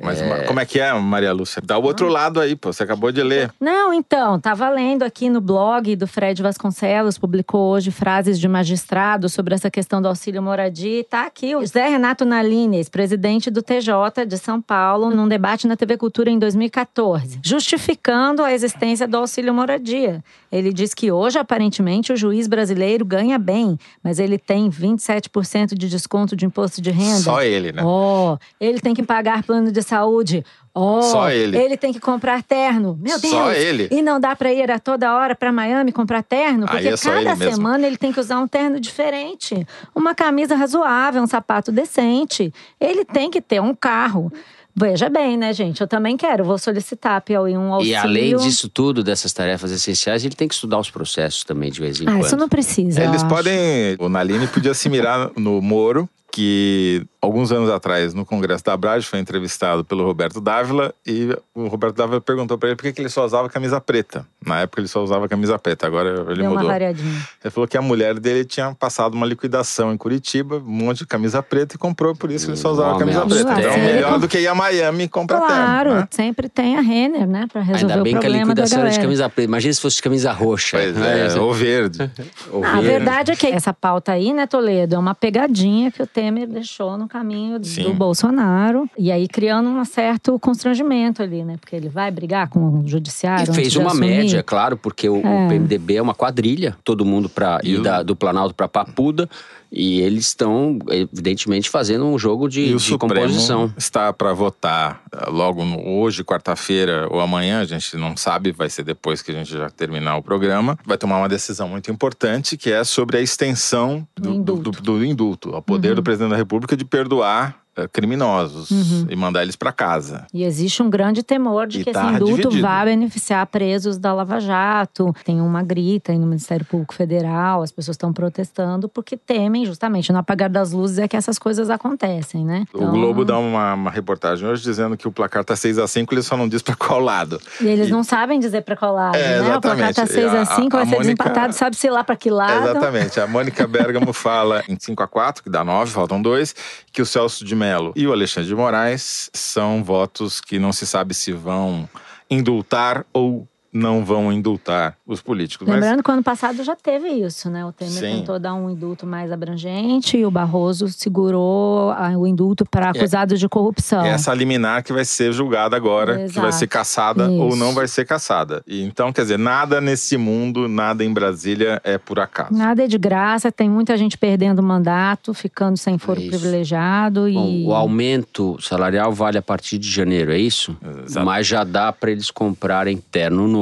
Mas 0.00 0.22
ma- 0.22 0.44
como 0.44 0.60
é 0.60 0.64
que 0.66 0.78
é, 0.78 0.92
Maria 0.92 1.32
Lúcia? 1.32 1.60
Dá 1.64 1.76
o 1.76 1.82
outro 1.82 2.08
lado 2.08 2.40
aí, 2.40 2.54
pô. 2.54 2.72
Você 2.72 2.82
acabou 2.84 3.10
de 3.10 3.22
ler. 3.22 3.50
Não, 3.60 3.92
então, 3.92 4.38
tava 4.38 4.68
lendo 4.70 5.02
aqui 5.02 5.28
no 5.28 5.40
blog 5.40 5.96
do 5.96 6.06
Fred 6.06 6.40
Vasconcelos, 6.42 7.18
publicou 7.18 7.72
hoje 7.72 7.90
frases 7.90 8.38
de 8.38 8.46
magistrado 8.48 9.28
sobre 9.28 9.54
essa 9.54 9.68
questão 9.70 10.00
do 10.00 10.06
auxílio 10.08 10.40
moradia. 10.42 11.00
E 11.00 11.04
tá 11.04 11.26
aqui 11.26 11.56
o 11.56 11.60
José 11.60 11.88
Renato 11.88 12.24
Nalines, 12.24 12.88
presidente 12.88 13.50
do 13.50 13.62
TJ 13.62 14.24
de 14.26 14.38
São 14.38 14.62
Paulo, 14.62 15.10
num 15.10 15.26
debate 15.26 15.66
na 15.66 15.76
TV 15.76 15.96
Cultura 15.96 16.30
em 16.30 16.38
2014, 16.38 17.40
justificando 17.42 18.42
a 18.44 18.52
existência 18.52 19.08
do 19.08 19.16
auxílio 19.16 19.52
moradia. 19.52 20.22
Ele 20.50 20.72
diz 20.72 20.92
que 20.94 21.12
hoje, 21.12 21.38
aparentemente, 21.38 22.12
o 22.12 22.16
juiz 22.16 22.48
brasileiro 22.48 23.04
ganha 23.04 23.38
bem, 23.38 23.78
mas 24.02 24.18
ele 24.18 24.36
tem 24.36 24.68
27% 24.68 25.74
de 25.74 25.88
desconto 25.88 26.34
de 26.34 26.44
imposto 26.44 26.80
de 26.80 26.90
renda. 26.90 27.20
Só 27.20 27.42
ele, 27.42 27.72
né? 27.72 27.82
Ó, 27.84 28.36
ele 28.60 28.80
tem 28.80 28.94
que 28.94 29.02
pagar 29.02 29.42
plano 29.44 29.70
de 29.70 29.82
saúde. 29.82 30.44
Ó, 30.74 31.02
Só 31.02 31.30
ele. 31.30 31.56
Ele 31.56 31.76
tem 31.76 31.92
que 31.92 31.98
comprar 31.98 32.42
terno. 32.42 32.96
Meu 33.00 33.18
Deus. 33.20 33.32
Só 33.32 33.52
ele. 33.52 33.88
E 33.90 34.02
não 34.02 34.20
dá 34.20 34.36
pra 34.36 34.52
ir 34.52 34.70
a 34.70 34.78
toda 34.78 35.14
hora 35.14 35.34
pra 35.34 35.52
Miami 35.52 35.90
comprar 35.90 36.22
terno, 36.22 36.66
porque 36.66 36.88
é 36.88 36.96
cada 36.96 37.20
ele 37.20 37.34
mesmo. 37.34 37.54
semana 37.54 37.86
ele 37.86 37.96
tem 37.96 38.12
que 38.12 38.20
usar 38.20 38.38
um 38.38 38.46
terno 38.46 38.78
diferente, 38.78 39.66
uma 39.94 40.14
camisa 40.14 40.54
razoável, 40.54 41.22
um 41.22 41.26
sapato 41.26 41.72
decente. 41.72 42.52
Ele 42.80 43.04
tem 43.04 43.30
que 43.30 43.40
ter 43.40 43.60
um 43.60 43.74
carro. 43.74 44.32
Veja 44.74 45.08
bem, 45.08 45.36
né, 45.36 45.52
gente? 45.52 45.80
Eu 45.80 45.86
também 45.88 46.16
quero. 46.16 46.44
Vou 46.44 46.56
solicitar 46.58 47.16
a 47.16 47.20
Piauí 47.20 47.56
um 47.56 47.72
auxílio. 47.74 47.92
E 47.92 47.96
além 47.96 48.36
disso 48.36 48.68
tudo, 48.68 49.02
dessas 49.02 49.32
tarefas 49.32 49.70
essenciais, 49.72 50.24
ele 50.24 50.34
tem 50.34 50.46
que 50.48 50.54
estudar 50.54 50.78
os 50.78 50.90
processos 50.90 51.44
também 51.44 51.70
de 51.70 51.80
vez 51.80 52.00
em 52.00 52.04
Ah, 52.08 52.12
quando. 52.12 52.26
isso 52.26 52.36
não 52.36 52.48
precisa. 52.48 53.00
eu 53.02 53.08
Eles 53.10 53.22
acho. 53.22 53.28
podem. 53.34 53.96
O 53.98 54.08
Naline 54.08 54.46
podia 54.46 54.72
se 54.74 54.88
mirar 54.88 55.30
no 55.36 55.60
Moro, 55.60 56.08
que 56.30 57.04
alguns 57.20 57.52
anos 57.52 57.68
atrás, 57.70 58.14
no 58.14 58.24
Congresso 58.24 58.64
da 58.64 58.72
Abrage, 58.72 59.06
foi 59.06 59.18
entrevistado 59.18 59.84
pelo 59.84 60.04
Roberto 60.04 60.40
Dávila 60.40 60.94
e 61.06 61.36
o 61.54 61.66
Roberto 61.66 61.96
Dávila 61.96 62.20
perguntou 62.20 62.56
para 62.56 62.70
ele 62.70 62.76
por 62.76 62.90
que 62.92 63.00
ele 63.00 63.08
só 63.08 63.24
usava 63.24 63.48
camisa 63.48 63.80
preta. 63.80 64.26
Na 64.44 64.60
época 64.60 64.80
ele 64.80 64.88
só 64.88 65.02
usava 65.02 65.28
camisa 65.28 65.58
preta, 65.58 65.86
agora 65.86 66.24
ele 66.28 66.36
Deu 66.36 66.44
uma 66.46 66.50
mudou. 66.54 66.68
variadinha. 66.68 67.26
Ele 67.44 67.50
falou 67.50 67.68
que 67.68 67.76
a 67.76 67.82
mulher 67.82 68.18
dele 68.18 68.44
tinha 68.44 68.74
passado 68.74 69.14
uma 69.14 69.26
liquidação 69.26 69.92
em 69.92 69.96
Curitiba, 69.96 70.56
um 70.56 70.60
monte 70.70 70.98
de 70.98 71.06
camisa 71.06 71.42
preta 71.42 71.74
e 71.74 71.78
comprou, 71.78 72.14
por 72.14 72.30
isso 72.30 72.48
ele 72.50 72.56
só 72.56 72.70
usava 72.72 72.94
Hum, 72.94 72.98
camisa 72.98 73.26
preta. 73.26 73.40
Então, 73.40 73.54
austero. 73.70 73.80
melhor 73.94 74.18
do 74.18 74.28
que 74.28 74.38
ir 74.38 74.46
a 74.48 74.54
Miami 74.54 75.04
e 75.04 75.08
comprar 75.08 75.38
Claro, 75.40 75.88
terno. 75.90 76.00
Né? 76.02 76.08
sempre 76.10 76.48
tem 76.48 76.76
a 76.78 76.80
Renner, 76.80 77.26
né? 77.26 77.46
Pra 77.52 77.60
resolver 77.60 77.92
Ainda 77.92 78.00
o 78.00 78.04
bem 78.04 78.12
que 78.12 78.18
a 78.18 78.20
problema 78.20 78.54
da 78.54 78.62
liquidação 78.62 78.80
era 78.80 78.90
de 78.90 79.00
camisa 79.00 79.28
preta. 79.28 79.48
Imagina 79.48 79.72
se 79.74 79.80
fosse 79.80 79.96
de 79.96 80.02
camisa 80.02 80.32
roxa. 80.32 80.78
Pois 80.78 80.96
né? 80.96 81.26
é, 81.34 81.38
ou 81.40 81.52
verde. 81.52 82.10
Ou 82.52 82.64
Ah, 82.64 82.68
A 82.70 82.72
verde. 82.80 82.86
verdade 82.88 83.32
é 83.32 83.36
que 83.36 83.46
essa 83.46 83.72
pauta 83.74 84.12
aí, 84.12 84.32
né, 84.32 84.46
Toledo, 84.46 84.94
é 84.94 84.98
uma 84.98 85.14
pegadinha 85.14 85.90
que 85.90 86.02
o 86.02 86.06
Temer 86.20 86.46
deixou 86.46 86.98
no 86.98 87.08
caminho 87.08 87.58
Sim. 87.64 87.84
do 87.84 87.94
Bolsonaro. 87.94 88.88
E 88.98 89.10
aí 89.10 89.26
criando 89.26 89.70
um 89.70 89.84
certo 89.86 90.38
constrangimento 90.38 91.22
ali, 91.22 91.42
né? 91.42 91.56
Porque 91.58 91.74
ele 91.74 91.88
vai 91.88 92.10
brigar 92.10 92.48
com 92.48 92.80
o 92.80 92.86
judiciário. 92.86 93.40
E 93.40 93.44
antes 93.44 93.56
fez 93.56 93.72
de 93.72 93.78
uma 93.78 93.88
assumir. 93.88 94.08
média, 94.08 94.42
claro, 94.42 94.76
porque 94.76 95.08
o, 95.08 95.14
o 95.22 95.26
É. 95.26 95.48
PMDB 95.48 95.96
é 95.96 96.02
uma 96.02 96.14
quadrilha, 96.14 96.76
todo 96.84 97.04
mundo 97.04 97.28
para 97.28 97.58
ir 97.64 97.78
o- 97.78 97.82
da- 97.82 98.02
do 98.02 98.14
Planalto 98.14 98.54
para 98.54 98.68
Papuda. 98.68 99.28
E 99.72 100.00
eles 100.00 100.26
estão, 100.26 100.78
evidentemente, 100.88 101.70
fazendo 101.70 102.04
um 102.04 102.18
jogo 102.18 102.48
de, 102.48 102.60
E 102.62 102.74
o 102.74 102.78
de 102.78 102.82
Supremo 102.82 103.14
composição. 103.14 103.72
está 103.76 104.12
para 104.12 104.32
votar 104.32 105.02
eh, 105.12 105.30
logo 105.30 105.64
no- 105.64 105.86
hoje, 106.00 106.24
quarta-feira 106.24 107.06
ou 107.10 107.20
amanhã, 107.20 107.60
a 107.60 107.64
gente 107.64 107.96
não 107.96 108.16
sabe, 108.16 108.50
vai 108.50 108.68
ser 108.68 108.82
depois 108.82 109.22
que 109.22 109.30
a 109.30 109.34
gente 109.34 109.52
já 109.52 109.70
terminar 109.70 110.16
o 110.16 110.22
programa. 110.22 110.76
Vai 110.84 110.98
tomar 110.98 111.18
uma 111.18 111.28
decisão 111.28 111.68
muito 111.68 111.90
importante 111.90 112.56
que 112.56 112.70
é 112.72 112.82
sobre 112.82 113.18
a 113.18 113.20
extensão 113.20 114.06
do, 114.16 114.38
Do 114.42 114.56
do, 114.56 114.70
do- 114.72 114.82
do 114.82 115.04
indulto, 115.04 115.54
ao 115.54 115.62
poder 115.62 115.94
do 115.94 116.02
presidente 116.02 116.30
da 116.30 116.36
República 116.36 116.76
de 116.76 116.84
perdoar 116.84 117.60
eh, 117.80 117.88
criminosos 117.88 118.70
e 119.08 119.16
mandar 119.16 119.42
eles 119.42 119.56
para 119.56 119.72
casa. 119.72 120.26
E 120.32 120.44
existe 120.44 120.82
um 120.82 120.90
grande 120.90 121.22
temor 121.22 121.66
de 121.66 121.80
E 121.80 121.84
que 121.84 121.92
tá 121.92 122.04
esse 122.06 122.14
indulto 122.14 122.36
dividido. 122.36 122.62
vá 122.62 122.84
beneficiar 122.84 123.46
presos 123.46 123.98
da 123.98 124.12
Lava 124.12 124.40
Jato. 124.40 125.14
Tem 125.24 125.40
uma 125.40 125.62
grita 125.62 126.12
aí 126.12 126.18
no 126.18 126.26
Ministério 126.26 126.64
Público 126.66 126.94
Federal, 126.94 127.62
as 127.62 127.70
pessoas 127.72 127.94
estão 127.94 128.12
protestando 128.12 128.88
porque 128.88 129.16
temem 129.16 129.64
justamente 129.64 130.12
no 130.12 130.18
apagar 130.18 130.48
das 130.50 130.72
luzes 130.72 130.98
é 130.98 131.08
que 131.08 131.16
essas 131.16 131.38
coisas 131.38 131.70
acontecem, 131.70 132.44
né? 132.44 132.64
O 132.74 132.86
Globo 132.86 133.24
dá 133.24 133.38
uma, 133.38 133.74
uma 133.74 133.90
reportagem 133.90 134.46
hoje 134.48 134.62
dizendo 134.62 134.96
que 134.96 135.06
o 135.08 135.12
placar 135.12 135.44
tá 135.44 135.56
6 135.56 135.78
a 135.78 135.86
5 135.86 136.12
ele 136.14 136.22
só 136.22 136.36
não 136.36 136.48
diz 136.48 136.62
para 136.62 136.74
qual 136.76 137.00
lado. 137.00 137.40
E 137.60 137.66
eles 137.66 137.88
E- 137.88 137.90
não 137.90 138.02
sabem 138.04 138.38
dizer 138.38 138.62
pra 138.62 138.76
qual 138.76 138.94
lado, 138.94 139.16
É, 139.16 139.40
né? 139.40 139.56
O 139.56 139.60
placar 139.60 139.94
tá 139.94 140.06
6 140.06 140.32
E 140.32 140.36
a 140.36 140.42
a- 140.42 140.46
5, 140.46 140.70
vai 140.70 140.82
a 140.82 140.84
ser 140.84 140.90
Mônica- 140.96 140.98
desempatado, 141.02 141.52
sabe-se 141.54 141.88
lá 141.90 142.02
pra 142.04 142.16
que 142.16 142.30
lado. 142.30 142.68
Exatamente. 142.68 143.20
A 143.20 143.26
Mônica 143.26 143.66
Bergamo 143.66 144.12
fala 144.12 144.62
em 144.68 144.76
5 144.78 145.02
a 145.02 145.08
4 145.08 145.42
que 145.42 145.50
dá 145.50 145.64
9, 145.64 145.90
faltam 145.92 146.20
dois, 146.20 146.54
que 146.92 147.00
o 147.02 147.06
Celso 147.06 147.44
de 147.44 147.54
Mello 147.54 147.69
e 147.96 148.06
o 148.06 148.12
Alexandre 148.12 148.48
de 148.48 148.54
Moraes 148.54 149.30
são 149.32 149.82
votos 149.82 150.40
que 150.40 150.58
não 150.58 150.72
se 150.72 150.86
sabe 150.86 151.14
se 151.14 151.32
vão 151.32 151.88
indultar 152.30 153.04
ou 153.12 153.46
não 153.72 154.04
vão 154.04 154.32
indultar 154.32 154.96
os 155.06 155.22
políticos. 155.22 155.66
Mas 155.66 155.76
Lembrando 155.76 156.02
que 156.02 156.10
o 156.10 156.12
ano 156.12 156.22
passado 156.22 156.62
já 156.64 156.74
teve 156.74 157.08
isso, 157.08 157.48
né? 157.48 157.64
O 157.64 157.72
Temer 157.72 157.92
Sim. 157.92 158.18
tentou 158.18 158.38
dar 158.38 158.54
um 158.54 158.68
indulto 158.68 159.06
mais 159.06 159.30
abrangente 159.30 160.16
e 160.16 160.26
o 160.26 160.30
Barroso 160.30 160.88
segurou 160.88 161.90
ah, 161.92 162.12
o 162.16 162.26
indulto 162.26 162.64
para 162.64 162.90
acusados 162.90 163.38
de 163.38 163.48
corrupção. 163.48 164.04
é 164.04 164.10
essa 164.10 164.34
liminar 164.34 164.82
que 164.82 164.92
vai 164.92 165.04
ser 165.04 165.32
julgada 165.32 165.76
agora, 165.76 166.12
que 166.12 166.34
vai 166.34 166.48
Exato. 166.48 166.52
ser 166.52 166.66
caçada 166.66 167.30
ou 167.30 167.50
Isso. 167.50 167.56
não 167.56 167.72
vai 167.72 167.86
ser 167.86 168.04
caçada. 168.04 168.62
E 168.66 168.82
então, 168.82 169.12
quer 169.12 169.22
dizer, 169.22 169.38
nada 169.38 169.80
nesse 169.80 170.16
mundo, 170.16 170.68
nada 170.68 171.04
em 171.04 171.12
Brasília 171.12 171.80
é 171.84 171.96
por 171.96 172.18
acaso. 172.18 172.52
Nada 172.52 172.84
é 172.84 172.88
de 172.88 172.98
graça, 172.98 173.52
tem 173.52 173.68
muita 173.68 173.96
gente 173.96 174.18
perdendo 174.18 174.62
mandato, 174.62 175.32
ficando 175.32 175.76
sem 175.76 175.96
foro 175.96 176.20
É 176.20 176.26
privilegiado 176.26 177.22
Bom, 177.22 177.48
e 177.48 177.64
o 177.66 177.72
aumento 177.72 178.60
salarial 178.60 179.12
vale 179.12 179.38
a 179.38 179.42
partir 179.42 179.78
de 179.78 179.88
janeiro, 179.88 180.32
é 180.32 180.38
isso? 180.38 180.76
Exato. 181.06 181.24
Mas 181.24 181.46
já 181.46 181.62
dá 181.62 181.92
para 181.92 182.10
eles 182.10 182.30
comprarem 182.30 182.96
terno 182.96 183.46
novo 183.46 183.59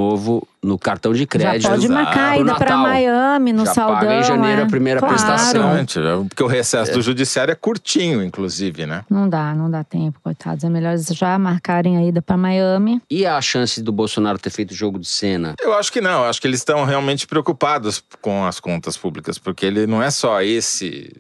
no 0.63 0.79
cartão 0.79 1.13
de 1.13 1.21
já 1.21 1.27
crédito. 1.27 1.69
pode 1.69 1.85
exato. 1.87 1.93
marcar 2.05 2.29
a 2.31 2.33
Pro 2.35 2.41
ida 2.43 2.55
para. 2.57 2.77
Miami 2.77 3.53
no 3.53 3.65
Já 3.67 3.75
saldão. 3.75 3.95
paga 3.99 4.15
em 4.17 4.23
janeiro 4.25 4.61
é. 4.61 4.65
a 4.65 4.67
primeira 4.67 5.01
Claro. 5.01 5.15
prestação. 5.15 5.61
Exatamente, 5.61 5.99
porque 6.29 6.43
o 6.43 6.47
recesso 6.47 6.93
do 6.93 7.03
judiciário 7.03 7.53
é 7.53 7.55
curtinho, 7.55 8.23
inclusive, 8.23 8.87
né? 8.87 9.05
Não 9.09 9.29
dá, 9.29 9.55
não 9.55 9.71
dá 9.71 9.85
tempo, 9.85 10.19
coitados. 10.23 10.65
É 10.65 10.69
melhor 10.69 10.91
eles 10.95 11.07
já 11.07 11.39
marcarem 11.39 11.97
a 11.97 12.03
ida 12.05 12.21
para 12.23 12.37
Miami. 12.37 13.01
E 13.11 13.25
a 13.27 13.41
chance 13.41 13.81
do 13.83 13.93
Bolsonaro 13.93 14.39
ter 14.39 14.51
feito 14.51 14.75
jogo 14.75 14.99
de 14.99 15.07
cena? 15.09 15.55
Eu 15.61 15.73
acho 15.75 15.93
que 15.93 16.01
não, 16.01 16.23
eu 16.25 16.31
acho 16.31 16.41
que 16.41 16.47
eles 16.47 16.61
estão 16.61 16.85
realmente 16.85 17.27
preocupados 17.27 18.03
com 18.21 18.45
as 18.45 18.59
contas 18.61 18.97
públicas, 18.97 19.39
porque 19.39 19.65
ele 19.67 19.87
não 19.87 20.03
é 20.03 20.11
só 20.11 20.43
esse 20.43 21.13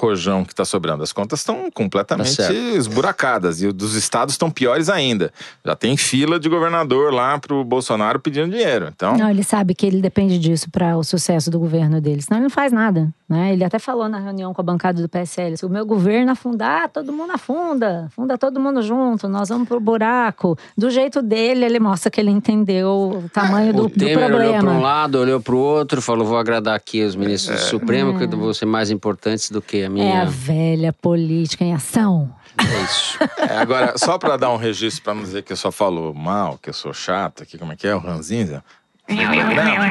rojão 0.00 0.44
que 0.44 0.52
está 0.52 0.64
sobrando. 0.64 1.02
As 1.02 1.12
contas 1.12 1.40
estão 1.40 1.70
completamente 1.70 2.36
Tá 2.36 2.52
esburacadas 2.52 3.62
e 3.62 3.66
o 3.66 3.72
dos 3.72 3.94
estados 3.94 4.34
estão 4.34 4.50
piores 4.50 4.88
ainda. 4.88 5.32
Já 5.64 5.76
tem 5.76 5.96
fila 5.96 6.38
de 6.40 6.48
governador 6.48 7.12
lá 7.12 7.38
pro 7.38 7.62
Bolsonaro 7.64 8.18
pedindo 8.18 8.50
dinheiro. 8.50 8.88
Então, 8.94 9.16
Não, 9.16 9.30
ele 9.30 9.42
sabe 9.44 9.74
que 9.74 9.86
ele 9.86 10.00
depende 10.00 10.38
disso 10.38 10.70
para 10.70 10.96
o 10.96 11.04
sucesso 11.04 11.50
do 11.50 11.58
governo 11.58 12.00
dele, 12.00 12.22
senão 12.22 12.38
ele 12.38 12.44
não 12.44 12.50
faz 12.50 12.72
nada. 12.72 13.12
Né? 13.28 13.52
Ele 13.52 13.62
até 13.62 13.78
falou 13.78 14.08
na 14.08 14.18
reunião 14.18 14.52
com 14.52 14.60
a 14.60 14.64
bancada 14.64 15.00
do 15.00 15.08
PSL: 15.08 15.56
se 15.56 15.64
o 15.64 15.68
meu 15.68 15.86
governo 15.86 16.32
afundar, 16.32 16.88
todo 16.88 17.12
mundo 17.12 17.30
afunda, 17.32 18.06
afunda 18.06 18.36
todo 18.36 18.58
mundo 18.58 18.82
junto, 18.82 19.28
nós 19.28 19.48
vamos 19.48 19.68
pro 19.68 19.78
buraco. 19.78 20.58
Do 20.76 20.90
jeito 20.90 21.22
dele, 21.22 21.64
ele 21.64 21.78
mostra 21.78 22.10
que 22.10 22.20
ele 22.20 22.30
entendeu 22.30 23.22
o 23.24 23.30
tamanho 23.32 23.72
do, 23.72 23.84
o 23.84 23.88
do 23.88 23.94
Temer 23.94 24.18
olhou 24.18 24.28
para 24.28 24.36
um 24.36 24.60
problema. 24.60 24.78
lado, 24.80 25.18
olhou 25.18 25.40
para 25.40 25.54
o 25.54 25.58
outro, 25.58 26.02
falou: 26.02 26.26
vou 26.26 26.38
agradar 26.38 26.74
aqui 26.74 27.04
os 27.04 27.14
ministros 27.14 27.60
do 27.60 27.66
Supremo, 27.66 28.18
que 28.18 28.26
vão 28.26 28.52
ser 28.52 28.66
mais 28.66 28.90
importantes 28.90 29.48
do 29.50 29.62
que 29.62 29.88
a 29.96 30.04
É 30.04 30.12
a 30.12 30.24
minha. 30.24 30.26
velha 30.26 30.92
política 30.92 31.64
em 31.64 31.74
ação. 31.74 32.34
É 32.58 32.82
isso. 32.84 33.18
é, 33.38 33.56
agora, 33.58 33.96
só 33.96 34.18
para 34.18 34.36
dar 34.36 34.50
um 34.50 34.56
registro, 34.56 35.02
para 35.04 35.14
não 35.14 35.22
dizer 35.22 35.42
que 35.42 35.52
eu 35.52 35.56
só 35.56 35.70
falo 35.72 36.12
mal, 36.14 36.58
que 36.58 36.68
eu 36.70 36.74
sou 36.74 36.92
chato, 36.92 37.42
aqui 37.42 37.56
como 37.58 37.72
é 37.72 37.76
que 37.76 37.86
é, 37.86 37.94
o 37.94 37.98
Ranzinza? 37.98 38.62
programa, 39.06 39.88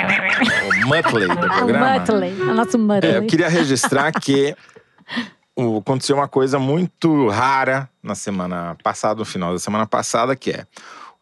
o 0.83 0.87
Muttley 0.87 1.27
do 1.27 1.33
O 1.33 1.37
programa. 1.39 1.99
Muttley, 1.99 2.33
o 2.41 2.53
nosso 2.53 2.77
Muttley. 2.79 3.11
É, 3.13 3.17
eu 3.17 3.25
queria 3.25 3.49
registrar 3.49 4.11
que 4.13 4.55
o- 5.55 5.77
aconteceu 5.79 6.15
uma 6.15 6.27
coisa 6.27 6.57
muito 6.59 7.27
rara 7.27 7.89
na 8.01 8.15
semana 8.15 8.77
passada, 8.83 9.19
no 9.19 9.25
final 9.25 9.51
da 9.53 9.59
semana 9.59 9.85
passada, 9.85 10.35
que 10.35 10.51
é 10.51 10.65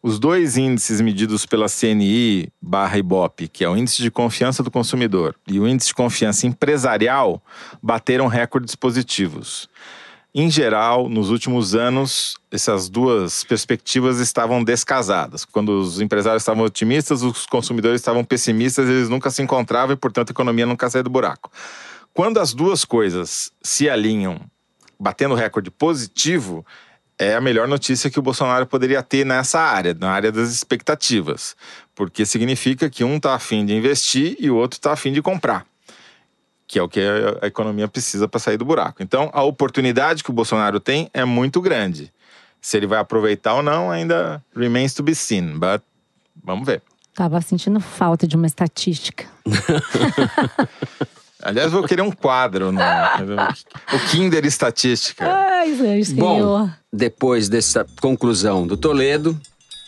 os 0.07 0.19
dois 0.19 0.55
índices 0.55 1.01
medidos 1.01 1.45
pela 1.45 1.67
CNI 1.67 2.47
barra 2.61 2.97
Ibope, 2.97 3.49
que 3.49 3.61
é 3.65 3.69
o 3.69 3.75
índice 3.75 4.01
de 4.01 4.09
confiança 4.09 4.63
do 4.63 4.71
consumidor 4.71 5.35
e 5.45 5.59
o 5.59 5.67
índice 5.67 5.89
de 5.89 5.95
confiança 5.95 6.47
empresarial, 6.47 7.43
bateram 7.83 8.27
recordes 8.27 8.73
positivos. 8.73 9.67
Em 10.33 10.49
geral, 10.49 11.09
nos 11.09 11.29
últimos 11.29 11.75
anos, 11.75 12.37
essas 12.49 12.87
duas 12.87 13.43
perspectivas 13.43 14.19
estavam 14.19 14.63
descasadas. 14.63 15.43
Quando 15.43 15.77
os 15.77 15.99
empresários 15.99 16.41
estavam 16.41 16.63
otimistas, 16.63 17.21
os 17.21 17.45
consumidores 17.45 17.99
estavam 17.99 18.23
pessimistas, 18.23 18.87
eles 18.87 19.09
nunca 19.09 19.29
se 19.29 19.41
encontravam 19.41 19.93
e, 19.93 19.97
portanto, 19.97 20.29
a 20.29 20.31
economia 20.31 20.65
nunca 20.65 20.89
saía 20.89 21.03
do 21.03 21.09
buraco. 21.09 21.51
Quando 22.13 22.39
as 22.39 22.53
duas 22.53 22.85
coisas 22.85 23.51
se 23.61 23.89
alinham, 23.89 24.39
batendo 24.97 25.35
recorde 25.35 25.69
positivo, 25.69 26.65
é 27.19 27.35
a 27.35 27.41
melhor 27.41 27.67
notícia 27.67 28.09
que 28.09 28.19
o 28.19 28.21
Bolsonaro 28.21 28.65
poderia 28.65 29.01
ter 29.01 29.25
nessa 29.25 29.59
área, 29.59 29.93
na 29.93 30.11
área 30.11 30.31
das 30.31 30.51
expectativas. 30.51 31.55
Porque 31.95 32.25
significa 32.25 32.89
que 32.89 33.03
um 33.03 33.17
está 33.17 33.33
afim 33.33 33.65
de 33.65 33.73
investir 33.73 34.35
e 34.39 34.49
o 34.49 34.55
outro 34.55 34.77
está 34.77 34.93
afim 34.93 35.11
de 35.11 35.21
comprar 35.21 35.65
que 36.67 36.77
é 36.77 36.83
o 36.83 36.89
que 36.89 36.99
a 37.41 37.47
economia 37.47 37.87
precisa 37.87 38.27
para 38.27 38.41
sair 38.41 38.57
do 38.57 38.65
buraco. 38.65 39.01
Então, 39.01 39.29
a 39.33 39.41
oportunidade 39.41 40.21
que 40.21 40.29
o 40.29 40.33
Bolsonaro 40.33 40.81
tem 40.81 41.09
é 41.13 41.23
muito 41.23 41.61
grande. 41.61 42.11
Se 42.59 42.75
ele 42.75 42.85
vai 42.85 42.99
aproveitar 42.99 43.53
ou 43.53 43.63
não, 43.63 43.89
ainda 43.89 44.43
remains 44.53 44.93
to 44.93 45.01
be 45.01 45.15
seen, 45.15 45.57
but 45.57 45.81
vamos 46.43 46.65
ver. 46.65 46.81
Tava 47.13 47.39
sentindo 47.41 47.79
falta 47.79 48.27
de 48.27 48.35
uma 48.35 48.45
estatística. 48.45 49.25
Aliás, 51.41 51.71
vou 51.71 51.83
querer 51.83 52.01
um 52.01 52.11
quadro 52.11 52.71
no 52.71 52.81
o 52.81 53.99
Kinder 54.09 54.43
Estatística. 54.45 55.25
Ai, 55.25 55.73
Senhor. 56.03 56.15
Bom, 56.15 56.69
depois 56.91 57.47
dessa 57.47 57.85
conclusão 58.01 58.65
do 58.65 58.75
Toledo, 58.75 59.39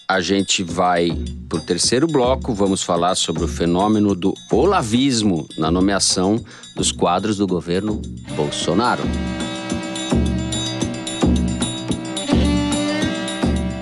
a 0.08 0.22
gente 0.22 0.64
vai 0.64 1.10
para 1.48 1.58
o 1.58 1.62
terceiro 1.62 2.08
bloco. 2.08 2.54
Vamos 2.54 2.84
falar 2.84 3.16
sobre 3.16 3.44
o 3.44 3.48
fenômeno 3.48 4.14
do 4.14 4.34
olavismo 4.52 5.48
na 5.58 5.72
nomeação 5.72 6.44
dos 6.76 6.92
quadros 6.92 7.38
do 7.38 7.48
governo 7.48 8.02
Bolsonaro. 8.36 9.04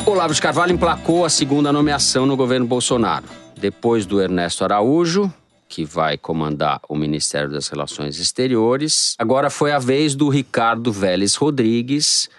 Olavo 0.05 0.33
de 0.33 0.41
Carvalho 0.41 0.71
emplacou 0.71 1.25
a 1.25 1.29
segunda 1.29 1.71
nomeação 1.71 2.25
no 2.25 2.37
governo 2.37 2.65
Bolsonaro. 2.65 3.25
Depois 3.59 4.05
do 4.05 4.21
Ernesto 4.21 4.63
Araújo, 4.63 5.31
que 5.67 5.83
vai 5.83 6.17
comandar 6.17 6.79
o 6.87 6.95
Ministério 6.95 7.49
das 7.49 7.67
Relações 7.67 8.19
Exteriores, 8.19 9.15
agora 9.17 9.49
foi 9.49 9.71
a 9.71 9.79
vez 9.79 10.15
do 10.15 10.29
Ricardo 10.29 10.91
Vélez 10.91 11.35
Rodrigues, 11.35 12.29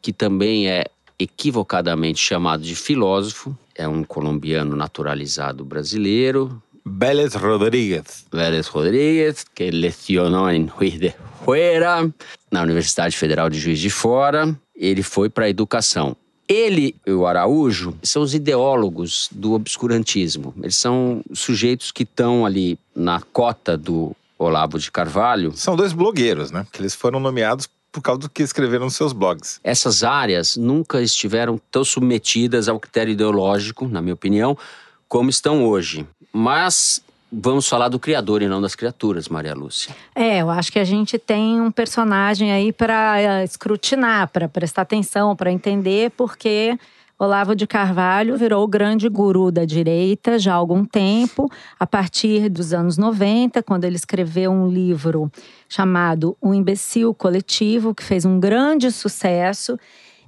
que 0.00 0.12
também 0.12 0.68
é 0.68 0.86
equivocadamente 1.18 2.20
chamado 2.20 2.62
de 2.62 2.74
filósofo, 2.74 3.56
é 3.74 3.86
um 3.88 4.04
colombiano 4.04 4.76
naturalizado 4.76 5.64
brasileiro, 5.64 6.62
Vélez 6.90 7.34
Rodrigues. 7.34 8.24
Vélez 8.32 8.66
Rodrigues, 8.66 9.44
que 9.54 9.70
lecionou 9.70 10.50
em 10.50 10.68
Juiz 10.68 10.98
de 10.98 11.14
Fora, 11.44 12.10
na 12.50 12.62
Universidade 12.62 13.16
Federal 13.16 13.50
de 13.50 13.58
Juiz 13.58 13.78
de 13.78 13.90
Fora. 13.90 14.56
Ele 14.74 15.02
foi 15.02 15.28
para 15.28 15.44
a 15.44 15.50
educação. 15.50 16.16
Ele 16.48 16.96
e 17.06 17.12
o 17.12 17.26
Araújo 17.26 17.94
são 18.02 18.22
os 18.22 18.34
ideólogos 18.34 19.28
do 19.30 19.52
obscurantismo. 19.52 20.54
Eles 20.62 20.76
são 20.76 21.22
sujeitos 21.34 21.92
que 21.92 22.04
estão 22.04 22.46
ali 22.46 22.78
na 22.96 23.20
cota 23.20 23.76
do 23.76 24.16
Olavo 24.38 24.78
de 24.78 24.90
Carvalho. 24.90 25.52
São 25.54 25.76
dois 25.76 25.92
blogueiros, 25.92 26.50
né? 26.50 26.66
Que 26.72 26.80
eles 26.80 26.94
foram 26.94 27.20
nomeados 27.20 27.68
por 27.92 28.00
causa 28.00 28.20
do 28.20 28.30
que 28.30 28.42
escreveram 28.42 28.84
nos 28.84 28.96
seus 28.96 29.12
blogs. 29.12 29.60
Essas 29.62 30.02
áreas 30.02 30.56
nunca 30.56 31.02
estiveram 31.02 31.60
tão 31.70 31.84
submetidas 31.84 32.68
ao 32.68 32.78
critério 32.78 33.12
ideológico, 33.12 33.86
na 33.86 34.00
minha 34.00 34.14
opinião, 34.14 34.56
como 35.08 35.30
estão 35.30 35.64
hoje. 35.64 36.06
Mas 36.32 37.02
vamos 37.30 37.68
falar 37.68 37.88
do 37.88 37.98
criador 37.98 38.42
e 38.42 38.48
não 38.48 38.60
das 38.60 38.74
criaturas, 38.74 39.28
Maria 39.28 39.54
Lúcia. 39.54 39.94
É, 40.14 40.38
eu 40.38 40.50
acho 40.50 40.72
que 40.72 40.78
a 40.78 40.84
gente 40.84 41.18
tem 41.18 41.60
um 41.60 41.70
personagem 41.70 42.52
aí 42.52 42.72
para 42.72 43.44
escrutinar, 43.44 44.28
para 44.28 44.48
prestar 44.48 44.82
atenção, 44.82 45.36
para 45.36 45.52
entender, 45.52 46.10
porque 46.12 46.78
Olavo 47.18 47.56
de 47.56 47.66
Carvalho 47.66 48.36
virou 48.36 48.62
o 48.62 48.68
grande 48.68 49.08
guru 49.08 49.50
da 49.50 49.64
direita 49.64 50.38
já 50.38 50.52
há 50.52 50.56
algum 50.56 50.84
tempo, 50.84 51.50
a 51.78 51.84
partir 51.84 52.48
dos 52.48 52.72
anos 52.72 52.96
90, 52.96 53.60
quando 53.64 53.82
ele 53.82 53.96
escreveu 53.96 54.52
um 54.52 54.68
livro 54.68 55.28
chamado 55.68 56.36
O 56.40 56.54
Imbecil 56.54 57.12
Coletivo, 57.12 57.92
que 57.92 58.04
fez 58.04 58.24
um 58.24 58.38
grande 58.38 58.92
sucesso. 58.92 59.76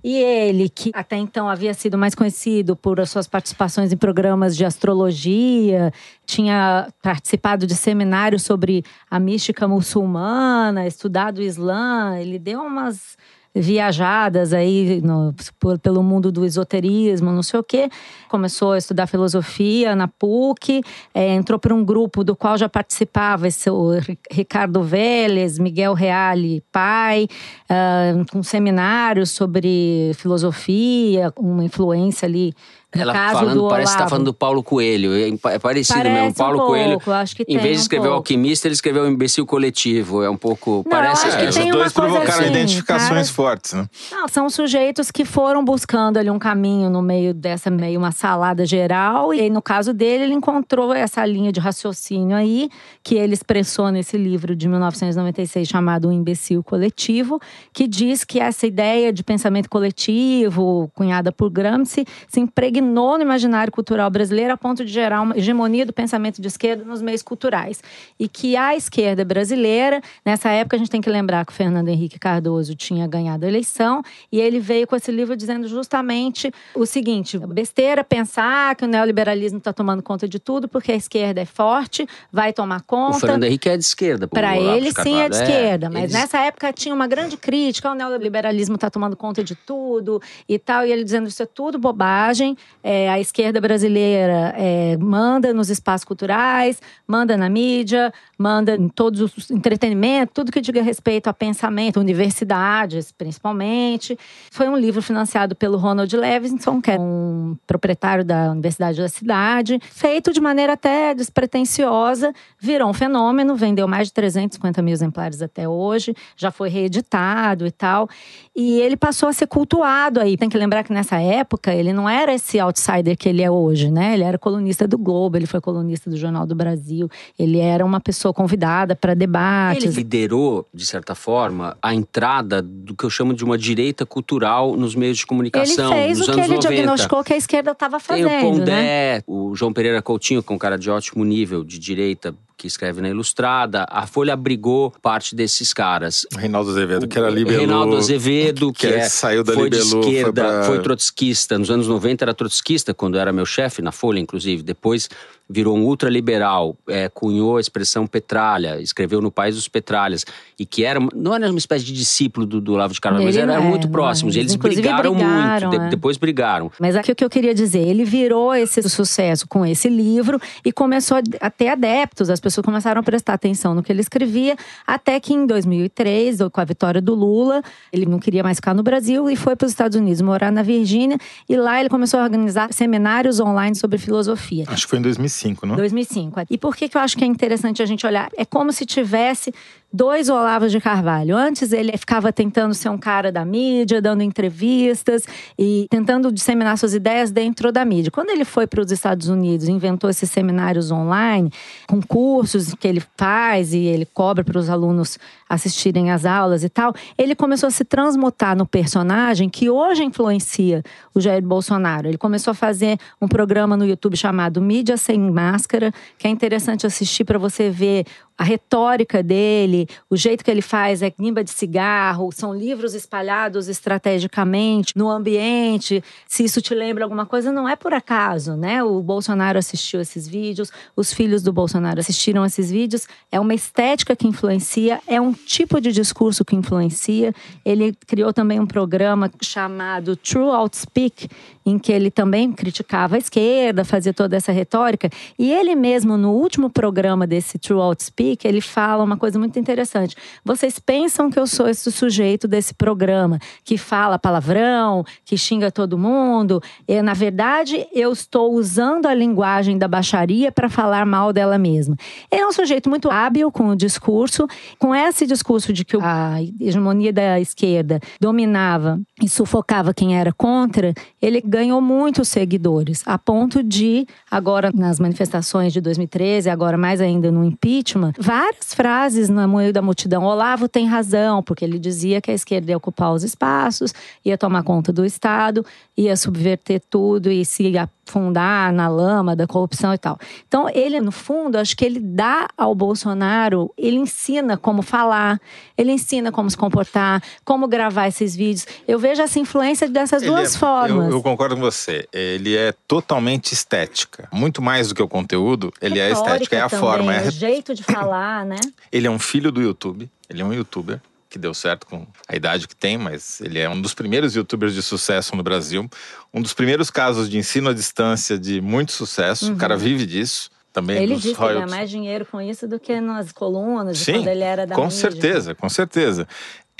E 0.02 0.16
ele, 0.16 0.68
que 0.68 0.90
até 0.94 1.16
então 1.16 1.48
havia 1.48 1.74
sido 1.74 1.98
mais 1.98 2.14
conhecido 2.14 2.74
por 2.74 3.06
suas 3.06 3.26
participações 3.26 3.92
em 3.92 3.96
programas 3.96 4.56
de 4.56 4.64
astrologia, 4.64 5.92
tinha 6.24 6.88
participado 7.02 7.66
de 7.66 7.74
seminários 7.74 8.42
sobre 8.42 8.82
a 9.10 9.20
mística 9.20 9.68
muçulmana, 9.68 10.86
estudado 10.86 11.38
o 11.38 11.42
Islã, 11.42 12.18
ele 12.18 12.38
deu 12.38 12.60
umas 12.62 13.16
viajadas 13.54 14.52
aí 14.52 15.00
no, 15.02 15.34
pelo 15.82 16.02
mundo 16.02 16.30
do 16.30 16.44
esoterismo, 16.44 17.32
não 17.32 17.42
sei 17.42 17.58
o 17.58 17.64
quê. 17.64 17.90
Começou 18.30 18.72
a 18.72 18.78
estudar 18.78 19.08
filosofia 19.08 19.96
na 19.96 20.06
PUC, 20.06 20.82
é, 21.12 21.34
entrou 21.34 21.58
para 21.58 21.74
um 21.74 21.84
grupo 21.84 22.22
do 22.22 22.36
qual 22.36 22.56
já 22.56 22.68
participava 22.68 23.48
esse, 23.48 23.68
o 23.68 23.90
Ricardo 24.30 24.84
Vélez, 24.84 25.58
Miguel 25.58 25.94
Reale, 25.94 26.62
pai, 26.70 27.26
uh, 27.68 28.24
com 28.30 28.40
seminários 28.42 29.30
sobre 29.32 30.12
filosofia, 30.14 31.32
uma 31.36 31.64
influência 31.64 32.26
ali 32.26 32.54
Ela 32.92 33.12
caso 33.12 33.38
falando, 33.40 33.62
do 33.62 33.68
parece 33.68 33.92
que 33.92 33.98
tá 33.98 34.02
Olavo. 34.04 34.10
falando 34.10 34.24
do 34.26 34.34
Paulo 34.34 34.62
Coelho. 34.62 35.12
É 35.46 35.58
parecido 35.58 35.98
Parece 35.98 36.14
mesmo. 36.22 36.34
Paulo 36.34 36.62
um 36.62 36.66
Coelho, 36.66 36.90
pouco, 36.92 37.10
acho 37.12 37.36
que 37.36 37.44
em 37.48 37.58
vez 37.58 37.74
de 37.74 37.78
um 37.78 37.82
escrever 37.82 38.02
o 38.02 38.10
pouco. 38.10 38.16
alquimista, 38.18 38.66
ele 38.68 38.74
escreveu 38.74 39.04
o 39.04 39.08
imbecil 39.08 39.46
coletivo. 39.46 40.22
É 40.22 40.30
um 40.30 40.36
pouco. 40.36 40.82
Não, 40.84 40.90
parece. 40.90 41.26
acho 41.28 41.36
que 41.38 41.44
É, 41.44 41.48
os 41.48 41.54
tem 41.54 41.66
uma 41.66 41.78
dois 41.78 41.92
provocaram 41.92 42.40
assim, 42.40 42.50
identificações 42.50 43.10
cara. 43.10 43.24
fortes, 43.34 43.72
né? 43.74 43.88
Não, 44.10 44.28
são 44.28 44.50
sujeitos 44.50 45.10
que 45.10 45.24
foram 45.24 45.64
buscando 45.64 46.16
ali 46.18 46.30
um 46.30 46.38
caminho 46.38 46.90
no 46.90 47.00
meio 47.02 47.32
dessa 47.32 47.70
meio 47.70 47.98
uma 47.98 48.10
salada 48.20 48.66
geral. 48.66 49.32
E 49.32 49.48
no 49.48 49.62
caso 49.62 49.94
dele, 49.94 50.24
ele 50.24 50.34
encontrou 50.34 50.92
essa 50.92 51.24
linha 51.24 51.50
de 51.50 51.58
raciocínio 51.58 52.36
aí, 52.36 52.68
que 53.02 53.14
ele 53.14 53.32
expressou 53.32 53.90
nesse 53.90 54.18
livro 54.18 54.54
de 54.54 54.68
1996 54.68 55.66
chamado 55.66 56.08
O 56.08 56.12
Imbecil 56.12 56.62
Coletivo, 56.62 57.40
que 57.72 57.88
diz 57.88 58.22
que 58.22 58.38
essa 58.38 58.66
ideia 58.66 59.10
de 59.10 59.24
pensamento 59.24 59.70
coletivo, 59.70 60.90
cunhada 60.94 61.32
por 61.32 61.48
Gramsci, 61.48 62.04
se 62.28 62.40
impregnou 62.40 63.16
no 63.16 63.22
imaginário 63.22 63.72
cultural 63.72 64.10
brasileiro 64.10 64.52
a 64.52 64.56
ponto 64.56 64.84
de 64.84 64.92
gerar 64.92 65.22
uma 65.22 65.36
hegemonia 65.38 65.86
do 65.86 65.92
pensamento 65.92 66.42
de 66.42 66.48
esquerda 66.48 66.84
nos 66.84 67.00
meios 67.00 67.22
culturais. 67.22 67.82
E 68.18 68.28
que 68.28 68.54
a 68.54 68.76
esquerda 68.76 69.24
brasileira, 69.24 70.02
nessa 70.24 70.50
época 70.50 70.76
a 70.76 70.78
gente 70.78 70.90
tem 70.90 71.00
que 71.00 71.08
lembrar 71.08 71.46
que 71.46 71.52
o 71.52 71.54
Fernando 71.54 71.88
Henrique 71.88 72.18
Cardoso 72.18 72.74
tinha 72.74 73.06
ganhado 73.06 73.46
a 73.46 73.48
eleição 73.48 74.02
e 74.30 74.38
ele 74.38 74.60
veio 74.60 74.86
com 74.86 74.94
esse 74.94 75.10
livro 75.10 75.34
dizendo 75.34 75.66
justamente 75.66 76.52
o 76.74 76.84
seguinte: 76.84 77.38
besteira 77.38 78.04
pensar 78.10 78.74
que 78.74 78.84
o 78.84 78.88
neoliberalismo 78.88 79.58
está 79.58 79.72
tomando 79.72 80.02
conta 80.02 80.28
de 80.28 80.40
tudo 80.40 80.66
porque 80.66 80.90
a 80.90 80.96
esquerda 80.96 81.40
é 81.40 81.44
forte, 81.44 82.06
vai 82.32 82.52
tomar 82.52 82.80
O 82.80 82.82
conta. 82.82 83.20
Fernando 83.20 83.44
Henrique 83.44 83.68
é 83.68 83.76
de 83.76 83.84
esquerda. 83.84 84.26
Para 84.26 84.50
o 84.50 84.76
ele, 84.76 84.90
sim, 84.92 85.20
é 85.20 85.28
de 85.28 85.36
Carvalho. 85.38 85.42
esquerda. 85.42 85.90
Mas 85.90 86.02
eles- 86.02 86.12
nessa 86.12 86.38
época 86.40 86.72
tinha 86.72 86.92
uma 86.92 87.06
grande 87.06 87.36
crítica: 87.36 87.88
o 87.88 87.94
neoliberalismo 87.94 88.74
está 88.74 88.90
tomando 88.90 89.16
conta 89.16 89.44
de 89.44 89.54
tudo 89.54 90.20
e 90.48 90.58
tal. 90.58 90.84
E 90.84 90.90
ele 90.90 91.04
dizendo 91.04 91.28
isso 91.28 91.40
é 91.40 91.46
tudo 91.46 91.78
bobagem. 91.78 92.56
É, 92.82 93.08
a 93.08 93.20
esquerda 93.20 93.60
brasileira 93.60 94.52
é, 94.56 94.96
manda 94.96 95.54
nos 95.54 95.70
espaços 95.70 96.04
culturais, 96.04 96.82
manda 97.06 97.36
na 97.36 97.48
mídia, 97.48 98.12
manda 98.36 98.74
em 98.74 98.88
todos 98.88 99.20
os 99.20 99.50
entretenimento, 99.52 100.32
tudo 100.34 100.50
que 100.50 100.60
diga 100.60 100.82
respeito 100.82 101.28
a 101.28 101.32
pensamento, 101.32 102.00
universidades, 102.00 103.12
principalmente. 103.12 104.18
Foi 104.50 104.68
um 104.68 104.76
livro 104.76 105.00
financiado 105.00 105.54
pelo 105.54 105.76
Ronald 105.78 106.12
Levinson, 106.16 106.80
que 106.80 106.90
é 106.90 106.98
um 106.98 107.56
proprietário 107.68 107.99
da 108.24 108.50
Universidade 108.50 108.98
da 109.00 109.08
Cidade, 109.08 109.78
feito 109.90 110.32
de 110.32 110.40
maneira 110.40 110.72
até 110.72 111.14
despretensiosa, 111.14 112.32
virou 112.58 112.88
um 112.88 112.92
fenômeno, 112.92 113.54
vendeu 113.54 113.86
mais 113.86 114.08
de 114.08 114.14
350 114.14 114.82
mil 114.82 114.92
exemplares 114.92 115.42
até 115.42 115.68
hoje, 115.68 116.14
já 116.36 116.50
foi 116.50 116.68
reeditado 116.68 117.66
e 117.66 117.70
tal. 117.70 118.08
E 118.56 118.80
ele 118.80 118.96
passou 118.96 119.28
a 119.28 119.32
ser 119.32 119.46
cultuado 119.46 120.20
aí. 120.20 120.36
Tem 120.36 120.48
que 120.48 120.56
lembrar 120.58 120.82
que 120.82 120.92
nessa 120.92 121.20
época 121.20 121.72
ele 121.74 121.92
não 121.92 122.08
era 122.08 122.32
esse 122.34 122.58
outsider 122.58 123.16
que 123.16 123.28
ele 123.28 123.42
é 123.42 123.50
hoje, 123.50 123.90
né? 123.90 124.14
Ele 124.14 124.24
era 124.24 124.38
colunista 124.38 124.86
do 124.88 124.98
Globo, 124.98 125.36
ele 125.36 125.46
foi 125.46 125.60
colunista 125.60 126.08
do 126.10 126.16
Jornal 126.16 126.46
do 126.46 126.54
Brasil, 126.54 127.08
ele 127.38 127.58
era 127.58 127.84
uma 127.84 128.00
pessoa 128.00 128.32
convidada 128.32 128.96
para 128.96 129.12
Ele 129.12 129.18
debates. 129.20 129.96
liderou, 129.96 130.66
de 130.72 130.86
certa 130.86 131.14
forma, 131.14 131.76
a 131.82 131.94
entrada 131.94 132.62
do 132.62 132.94
que 132.94 133.04
eu 133.04 133.10
chamo 133.10 133.34
de 133.34 133.44
uma 133.44 133.56
direita 133.58 134.04
cultural 134.06 134.76
nos 134.76 134.94
meios 134.94 135.16
de 135.18 135.22
Ele 135.22 135.28
comunicação 135.28 135.92
fez 135.92 136.18
nos 136.18 136.28
o 136.28 136.32
que 136.32 136.40
ele 136.40 136.54
90. 136.54 136.68
diagnosticou 136.68 137.24
que 137.24 137.32
a 137.32 137.36
esquerda 137.36 137.70
estava 137.72 137.89
Tem 137.98 138.24
o 138.24 138.28
fazendo, 138.28 138.40
Pondé, 138.58 139.16
né? 139.18 139.22
o 139.26 139.54
João 139.56 139.72
Pereira 139.72 140.00
Coutinho, 140.02 140.42
que 140.42 140.52
é 140.52 140.54
um 140.54 140.58
cara 140.58 140.76
de 140.78 140.90
ótimo 140.90 141.24
nível, 141.24 141.64
de 141.64 141.78
direita, 141.78 142.34
que 142.56 142.66
escreve 142.66 143.00
na 143.00 143.08
Ilustrada. 143.08 143.86
A 143.88 144.06
Folha 144.06 144.34
abrigou 144.34 144.92
parte 145.02 145.34
desses 145.34 145.72
caras. 145.72 146.26
Reinaldo 146.36 146.70
Azevedo, 146.70 147.08
que 147.08 147.18
era 147.18 147.30
libelô. 147.30 147.58
Reinaldo 147.58 147.96
Azevedo, 147.96 148.72
que, 148.72 148.86
que 148.86 148.92
é, 148.94 149.08
saiu 149.08 149.42
da 149.42 149.54
foi 149.54 149.70
de 149.70 149.78
Libelô, 149.78 150.02
foi 150.02 150.12
esquerda, 150.12 150.42
pra- 150.44 150.62
foi 150.64 150.82
trotskista. 150.82 151.58
Nos 151.58 151.70
anos 151.70 151.88
90 151.88 152.24
era 152.24 152.34
trotskista, 152.34 152.92
quando 152.92 153.16
era 153.18 153.32
meu 153.32 153.46
chefe, 153.46 153.80
na 153.80 153.90
Folha, 153.92 154.18
inclusive. 154.20 154.62
Depois 154.62 155.08
virou 155.50 155.76
um 155.76 155.82
ultraliberal, 155.82 156.76
é, 156.88 157.08
cunhou 157.08 157.56
a 157.56 157.60
expressão 157.60 158.06
petralha, 158.06 158.80
escreveu 158.80 159.20
no 159.20 159.30
País 159.30 159.56
dos 159.56 159.66
Petralhas. 159.68 160.24
E 160.58 160.64
que 160.64 160.84
era, 160.84 161.00
não 161.14 161.34
era 161.34 161.48
uma 161.50 161.58
espécie 161.58 161.84
de 161.84 161.92
discípulo 161.92 162.46
do, 162.46 162.60
do 162.60 162.74
Olavo 162.74 162.94
de 162.94 163.00
Carvalho, 163.00 163.24
mas 163.24 163.36
eram 163.36 163.54
é, 163.54 163.58
muito 163.58 163.84
não 163.84 163.90
é. 163.90 163.92
próximos. 163.92 164.36
Eles, 164.36 164.54
brigaram, 164.54 165.14
brigaram, 165.14 165.68
muito, 165.68 165.80
de- 165.80 165.86
é. 165.86 165.90
depois 165.90 166.16
brigaram. 166.16 166.70
Mas 166.78 166.94
aqui 166.94 167.12
o 167.12 167.16
que 167.16 167.24
eu 167.24 167.30
queria 167.30 167.54
dizer, 167.54 167.80
ele 167.80 168.04
virou 168.04 168.54
esse 168.54 168.80
sucesso 168.88 169.48
com 169.48 169.66
esse 169.66 169.88
livro 169.88 170.40
e 170.64 170.72
começou 170.72 171.16
a 171.16 171.20
a 171.40 171.50
ter 171.50 171.68
adeptos, 171.68 172.30
as 172.30 172.38
pessoas 172.38 172.64
começaram 172.64 173.00
a 173.00 173.02
prestar 173.02 173.34
atenção 173.34 173.74
no 173.74 173.82
que 173.82 173.90
ele 173.90 174.00
escrevia, 174.00 174.56
até 174.86 175.18
que 175.18 175.32
em 175.32 175.46
2003, 175.46 176.38
com 176.52 176.60
a 176.60 176.64
vitória 176.64 177.00
do 177.00 177.14
Lula, 177.14 177.62
ele 177.92 178.06
não 178.06 178.18
queria 178.18 178.42
mais 178.42 178.58
ficar 178.58 178.74
no 178.74 178.82
Brasil 178.82 179.28
e 179.30 179.36
foi 179.36 179.56
para 179.56 179.66
os 179.66 179.72
Estados 179.72 179.96
Unidos 179.96 180.20
morar 180.20 180.52
na 180.52 180.62
Virgínia 180.62 181.18
e 181.48 181.56
lá 181.56 181.80
ele 181.80 181.88
começou 181.88 182.20
a 182.20 182.22
organizar 182.22 182.72
seminários 182.72 183.40
online 183.40 183.74
sobre 183.74 183.98
filosofia. 183.98 184.64
Acho 184.68 184.84
que 184.84 184.90
foi 184.90 184.98
em 184.98 185.02
2005, 185.02 185.39
não? 185.66 185.76
2005. 185.76 186.42
E 186.50 186.58
por 186.58 186.76
que, 186.76 186.88
que 186.88 186.96
eu 186.96 187.00
acho 187.00 187.16
que 187.16 187.24
é 187.24 187.26
interessante 187.26 187.82
a 187.82 187.86
gente 187.86 188.06
olhar? 188.06 188.30
É 188.36 188.44
como 188.44 188.72
se 188.72 188.84
tivesse 188.84 189.52
dois 189.92 190.28
Olavos 190.28 190.70
de 190.70 190.80
Carvalho. 190.80 191.36
Antes 191.36 191.72
ele 191.72 191.96
ficava 191.96 192.32
tentando 192.32 192.74
ser 192.74 192.88
um 192.88 192.98
cara 192.98 193.32
da 193.32 193.44
mídia, 193.44 194.00
dando 194.00 194.22
entrevistas 194.22 195.24
e 195.58 195.86
tentando 195.90 196.30
disseminar 196.30 196.78
suas 196.78 196.94
ideias 196.94 197.30
dentro 197.30 197.72
da 197.72 197.84
mídia. 197.84 198.10
Quando 198.10 198.30
ele 198.30 198.44
foi 198.44 198.66
para 198.66 198.80
os 198.80 198.90
Estados 198.90 199.28
Unidos, 199.28 199.68
inventou 199.68 200.08
esses 200.08 200.30
seminários 200.30 200.90
online, 200.90 201.50
com 201.88 202.00
cursos 202.00 202.74
que 202.74 202.86
ele 202.86 203.02
faz 203.16 203.72
e 203.74 203.78
ele 203.78 204.06
cobra 204.06 204.44
para 204.44 204.58
os 204.58 204.70
alunos 204.70 205.18
assistirem 205.48 206.12
às 206.12 206.24
aulas 206.24 206.62
e 206.62 206.68
tal, 206.68 206.94
ele 207.18 207.34
começou 207.34 207.66
a 207.66 207.70
se 207.70 207.84
transmutar 207.84 208.56
no 208.56 208.64
personagem 208.64 209.48
que 209.48 209.68
hoje 209.68 210.04
influencia 210.04 210.82
o 211.12 211.20
Jair 211.20 211.42
Bolsonaro. 211.42 212.06
Ele 212.06 212.16
começou 212.16 212.52
a 212.52 212.54
fazer 212.54 212.96
um 213.20 213.26
programa 213.26 213.76
no 213.76 213.84
YouTube 213.84 214.16
chamado 214.16 214.62
Mídia 214.62 214.96
Sem 214.96 215.18
Máscara, 215.18 215.92
que 216.16 216.28
é 216.28 216.30
interessante 216.30 216.86
assistir 216.86 217.24
para 217.24 217.38
você 217.38 217.68
ver 217.68 218.06
a 218.40 218.42
retórica 218.42 219.22
dele, 219.22 219.86
o 220.08 220.16
jeito 220.16 220.42
que 220.42 220.50
ele 220.50 220.62
faz 220.62 221.02
é 221.02 221.10
guimba 221.10 221.44
de 221.44 221.50
cigarro, 221.50 222.30
são 222.32 222.56
livros 222.56 222.94
espalhados 222.94 223.68
estrategicamente 223.68 224.94
no 224.96 225.10
ambiente. 225.10 226.02
Se 226.26 226.42
isso 226.42 226.62
te 226.62 226.74
lembra 226.74 227.04
alguma 227.04 227.26
coisa, 227.26 227.52
não 227.52 227.68
é 227.68 227.76
por 227.76 227.92
acaso, 227.92 228.56
né? 228.56 228.82
O 228.82 229.02
Bolsonaro 229.02 229.58
assistiu 229.58 230.00
esses 230.00 230.26
vídeos, 230.26 230.72
os 230.96 231.12
filhos 231.12 231.42
do 231.42 231.52
Bolsonaro 231.52 232.00
assistiram 232.00 232.42
esses 232.42 232.70
vídeos. 232.70 233.06
É 233.30 233.38
uma 233.38 233.52
estética 233.52 234.16
que 234.16 234.26
influencia, 234.26 235.02
é 235.06 235.20
um 235.20 235.34
tipo 235.34 235.78
de 235.78 235.92
discurso 235.92 236.42
que 236.42 236.56
influencia. 236.56 237.34
Ele 237.62 237.94
criou 238.06 238.32
também 238.32 238.58
um 238.58 238.66
programa 238.66 239.30
chamado 239.42 240.16
True 240.16 240.48
Outspeak, 240.48 241.28
em 241.66 241.78
que 241.78 241.92
ele 241.92 242.10
também 242.10 242.50
criticava 242.52 243.16
a 243.16 243.18
esquerda, 243.18 243.84
fazia 243.84 244.14
toda 244.14 244.34
essa 244.34 244.50
retórica. 244.50 245.10
E 245.38 245.52
ele 245.52 245.74
mesmo, 245.74 246.16
no 246.16 246.32
último 246.32 246.70
programa 246.70 247.26
desse 247.26 247.58
True 247.58 247.80
Outspeak, 247.80 248.29
ele 248.46 248.60
fala 248.60 249.04
uma 249.04 249.16
coisa 249.16 249.38
muito 249.38 249.58
interessante. 249.58 250.16
Vocês 250.44 250.78
pensam 250.78 251.30
que 251.30 251.38
eu 251.38 251.46
sou 251.46 251.68
esse 251.68 251.90
sujeito 251.90 252.48
desse 252.48 252.74
programa, 252.74 253.38
que 253.64 253.76
fala 253.76 254.18
palavrão, 254.18 255.04
que 255.24 255.36
xinga 255.36 255.70
todo 255.70 255.98
mundo. 255.98 256.62
E, 256.86 257.00
na 257.02 257.14
verdade, 257.14 257.86
eu 257.92 258.12
estou 258.12 258.52
usando 258.52 259.06
a 259.06 259.14
linguagem 259.14 259.78
da 259.78 259.88
baixaria 259.88 260.50
para 260.52 260.68
falar 260.68 261.04
mal 261.06 261.32
dela 261.32 261.58
mesma. 261.58 261.96
Ele 262.30 262.42
é 262.42 262.46
um 262.46 262.52
sujeito 262.52 262.88
muito 262.88 263.10
hábil 263.10 263.50
com 263.50 263.68
o 263.68 263.76
discurso, 263.76 264.46
com 264.78 264.94
esse 264.94 265.26
discurso 265.26 265.72
de 265.72 265.84
que 265.84 265.96
a 266.00 266.36
hegemonia 266.60 267.12
da 267.12 267.40
esquerda 267.40 268.00
dominava 268.20 269.00
e 269.22 269.28
sufocava 269.28 269.92
quem 269.92 270.18
era 270.18 270.32
contra, 270.32 270.94
ele 271.20 271.40
ganhou 271.40 271.80
muitos 271.80 272.28
seguidores, 272.28 273.02
a 273.06 273.18
ponto 273.18 273.62
de, 273.62 274.06
agora 274.30 274.70
nas 274.74 274.98
manifestações 274.98 275.72
de 275.72 275.80
2013, 275.80 276.48
agora 276.48 276.78
mais 276.78 277.00
ainda 277.00 277.30
no 277.30 277.44
impeachment, 277.44 278.12
várias 278.20 278.74
frases 278.74 279.30
no 279.30 279.48
meio 279.48 279.72
da 279.72 279.80
multidão. 279.80 280.24
Olavo 280.24 280.68
tem 280.68 280.86
razão, 280.86 281.42
porque 281.42 281.64
ele 281.64 281.78
dizia 281.78 282.20
que 282.20 282.30
a 282.30 282.34
esquerda 282.34 282.70
ia 282.70 282.76
ocupar 282.76 283.14
os 283.14 283.24
espaços, 283.24 283.94
ia 284.22 284.36
tomar 284.36 284.62
conta 284.62 284.92
do 284.92 285.06
Estado, 285.06 285.64
ia 285.96 286.14
subverter 286.14 286.82
tudo 286.90 287.30
e 287.30 287.44
se 287.46 287.62
afundar 288.10 288.72
na 288.72 288.88
lama 288.88 289.36
da 289.36 289.46
corrupção 289.46 289.94
e 289.94 289.98
tal. 289.98 290.18
Então, 290.46 290.68
ele, 290.68 291.00
no 291.00 291.12
fundo, 291.12 291.56
acho 291.56 291.76
que 291.76 291.84
ele 291.84 292.00
dá 292.00 292.48
ao 292.56 292.74
Bolsonaro, 292.74 293.72
ele 293.78 293.96
ensina 293.96 294.56
como 294.56 294.82
falar, 294.82 295.40
ele 295.78 295.92
ensina 295.92 296.32
como 296.32 296.50
se 296.50 296.56
comportar, 296.56 297.22
como 297.44 297.68
gravar 297.68 298.08
esses 298.08 298.34
vídeos. 298.34 298.66
Eu 298.86 298.98
vejo 298.98 299.22
essa 299.22 299.38
influência 299.38 299.88
dessas 299.88 300.22
Ele 300.22 300.32
duas 300.32 300.54
é- 300.54 300.58
formas. 300.58 301.06
Eu, 301.06 301.12
eu 301.12 301.22
concordo 301.22 301.54
com 301.54 301.60
você. 301.60 302.08
Ele 302.12 302.56
é 302.56 302.72
totalmente 302.88 303.52
estética. 303.52 304.28
Muito 304.32 304.60
mais 304.60 304.88
do 304.88 304.94
que 304.94 305.02
o 305.02 305.08
conteúdo, 305.08 305.72
ele 305.80 305.98
é 305.98 306.08
Retórica 306.08 306.32
estética, 306.32 306.56
é 306.56 306.60
a 306.60 306.68
também, 306.68 306.80
forma. 306.80 307.14
É 307.14 307.28
O 307.28 307.30
jeito 307.30 307.74
de 307.74 307.84
falar, 307.84 308.44
né? 308.44 308.56
Ele 308.90 309.06
é 309.06 309.10
um 309.10 309.18
filho 309.18 309.52
do 309.52 309.62
YouTube. 309.62 310.10
Ele 310.28 310.42
é 310.42 310.44
um 310.44 310.52
youtuber 310.52 311.00
que 311.30 311.38
deu 311.38 311.54
certo 311.54 311.86
com 311.86 312.04
a 312.28 312.34
idade 312.34 312.66
que 312.66 312.74
tem, 312.74 312.98
mas 312.98 313.40
ele 313.40 313.58
é 313.60 313.68
um 313.68 313.80
dos 313.80 313.94
primeiros 313.94 314.34
youtubers 314.34 314.74
de 314.74 314.82
sucesso 314.82 315.36
no 315.36 315.42
Brasil. 315.44 315.88
Um 316.34 316.42
dos 316.42 316.52
primeiros 316.52 316.90
casos 316.90 317.30
de 317.30 317.38
ensino 317.38 317.70
à 317.70 317.72
distância 317.72 318.36
de 318.36 318.60
muito 318.60 318.90
sucesso. 318.92 319.52
O 319.52 319.56
cara 319.56 319.76
vive 319.76 320.04
disso. 320.04 320.50
Também 320.72 320.96
Uhum. 320.98 321.02
Ele 321.02 321.16
disse 321.16 321.34
que 321.34 321.40
ganha 321.40 321.66
mais 321.66 321.90
dinheiro 321.90 322.24
com 322.24 322.40
isso 322.40 322.66
do 322.68 322.78
que 322.78 323.00
nas 323.00 323.32
colunas, 323.32 323.98
Sim, 323.98 324.12
quando 324.14 324.28
ele 324.28 324.44
era 324.44 324.66
da 324.66 324.74
com 324.74 324.84
mídia. 324.84 324.98
certeza, 324.98 325.54
com 325.54 325.68
certeza. 325.68 326.28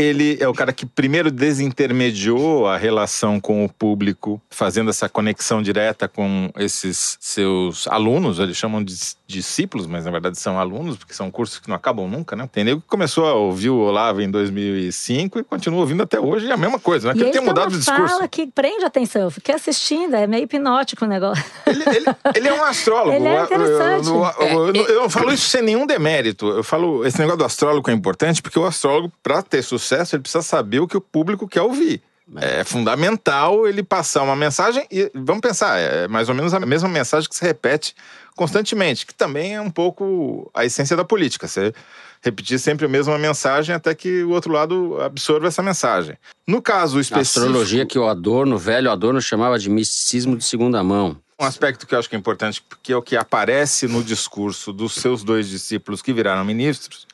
Ele 0.01 0.37
é 0.41 0.49
o 0.49 0.55
cara 0.55 0.73
que 0.73 0.87
primeiro 0.87 1.31
desintermediou 1.31 2.67
a 2.67 2.77
relação 2.77 3.41
com 3.41 3.65
o 3.65 3.69
público, 3.69 4.41
fazendo 4.51 4.91
essa 4.91 5.09
conexão 5.09 5.63
direta 5.63 6.09
com 6.09 6.51
esses 6.57 7.19
seus 7.21 7.87
alunos. 7.89 8.39
Eles 8.39 8.57
chamam 8.57 8.83
de 8.83 8.95
discípulos, 9.27 9.87
mas 9.87 10.05
na 10.05 10.11
verdade 10.11 10.39
são 10.39 10.59
alunos, 10.59 10.97
porque 10.97 11.15
são 11.15 11.31
cursos 11.31 11.59
que 11.59 11.69
não 11.69 11.77
acabam 11.77 12.09
nunca, 12.09 12.35
né? 12.35 12.49
Tem 12.51 12.65
nego 12.65 12.81
que 12.81 12.87
começou 12.89 13.27
a 13.27 13.35
ouvir 13.35 13.71
o 13.71 13.77
Olavo 13.79 14.21
em 14.21 14.31
2005 14.31 15.39
e 15.41 15.45
continua 15.45 15.81
ouvindo 15.81 16.03
até 16.03 16.19
hoje, 16.19 16.47
e 16.47 16.51
é 16.51 16.53
a 16.53 16.57
mesma 16.57 16.79
coisa, 16.81 17.09
né? 17.09 17.15
Que 17.15 17.21
ele 17.21 17.29
ele 17.31 17.39
tem 17.39 17.47
mudado 17.47 17.71
de 17.71 17.79
discurso. 17.79 18.09
fala 18.09 18.27
que 18.29 18.47
prende 18.47 18.85
atenção. 18.85 19.31
Fiquei 19.31 19.55
assistindo, 19.55 20.15
é 20.17 20.27
meio 20.27 20.45
hipnótico 20.45 21.05
o 21.05 21.09
negócio. 21.09 21.45
Ele, 21.67 21.85
ele- 21.97 22.07
ele 22.35 22.49
é 22.49 22.55
um 22.55 22.65
astrólogo. 22.65 23.13
Ele 23.13 23.27
é 23.29 23.43
interessante. 23.45 24.09
Eu, 24.09 24.47
eu- 24.47 24.75
eu- 24.75 24.87
eu 24.87 25.03
não 25.03 25.11
falo 25.11 25.33
isso 25.33 25.49
sem 25.49 25.63
nenhum 25.63 25.87
demérito. 25.87 26.49
Eu 26.49 26.65
falo, 26.65 27.05
esse 27.07 27.19
negócio 27.19 27.39
do 27.39 27.45
astrólogo 27.45 27.89
é 27.91 27.95
importante 27.95 28.43
porque 28.43 28.59
o 28.59 28.65
astrólogo, 28.65 29.13
para 29.23 29.43
ter 29.43 29.63
sucesso, 29.63 29.89
ele 29.96 30.22
precisa 30.22 30.42
saber 30.42 30.81
o 30.81 30.88
que 30.88 30.96
o 30.96 31.00
público 31.00 31.48
quer 31.48 31.62
ouvir. 31.62 32.03
É 32.37 32.62
fundamental 32.62 33.66
ele 33.66 33.83
passar 33.83 34.22
uma 34.22 34.37
mensagem 34.37 34.87
e 34.90 35.11
vamos 35.12 35.40
pensar, 35.40 35.79
é 35.79 36.07
mais 36.07 36.29
ou 36.29 36.35
menos 36.35 36.55
a 36.55 36.61
mesma 36.61 36.88
mensagem 36.88 37.29
que 37.29 37.35
se 37.35 37.44
repete 37.44 37.94
constantemente, 38.37 39.05
que 39.05 39.12
também 39.12 39.57
é 39.57 39.61
um 39.61 39.70
pouco 39.70 40.48
a 40.55 40.64
essência 40.64 40.96
da 40.96 41.05
política. 41.05 41.48
Você 41.48 41.74
repetir 42.22 42.59
sempre 42.61 42.87
a 42.87 42.88
mesma 42.88 43.18
mensagem 43.18 43.74
até 43.74 43.94
que 43.94 44.22
o 44.22 44.31
outro 44.31 44.53
lado 44.53 45.00
absorva 45.00 45.48
essa 45.48 45.62
mensagem. 45.62 46.16
No 46.46 46.62
caso 46.62 46.98
A 46.98 47.00
específico, 47.00 47.46
astrologia 47.46 47.85
que 47.85 47.98
o 47.98 48.07
Adorno, 48.07 48.57
o 48.57 48.59
velho 48.59 48.90
Adorno, 48.90 49.20
chamava 49.20 49.59
de 49.59 49.68
misticismo 49.68 50.37
de 50.37 50.44
segunda 50.44 50.85
mão. 50.85 51.16
Um 51.40 51.44
aspecto 51.44 51.87
que 51.87 51.94
eu 51.94 51.98
acho 51.98 52.09
que 52.09 52.14
é 52.14 52.18
importante, 52.18 52.62
porque 52.62 52.92
é 52.92 52.96
o 52.96 53.03
que 53.03 53.16
aparece 53.16 53.88
no 53.88 54.05
discurso 54.05 54.72
dos 54.72 54.94
seus 54.94 55.24
dois 55.24 55.48
discípulos 55.48 56.03
que 56.03 56.12
viraram 56.12 56.44
ministros, 56.44 57.07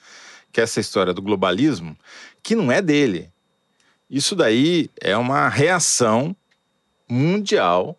que 0.52 0.60
é 0.60 0.64
essa 0.64 0.80
história 0.80 1.14
do 1.14 1.22
globalismo, 1.22 1.96
que 2.46 2.54
não 2.54 2.70
é 2.70 2.80
dele. 2.80 3.28
Isso 4.08 4.36
daí 4.36 4.88
é 5.00 5.16
uma 5.16 5.48
reação 5.48 6.34
mundial 7.08 7.98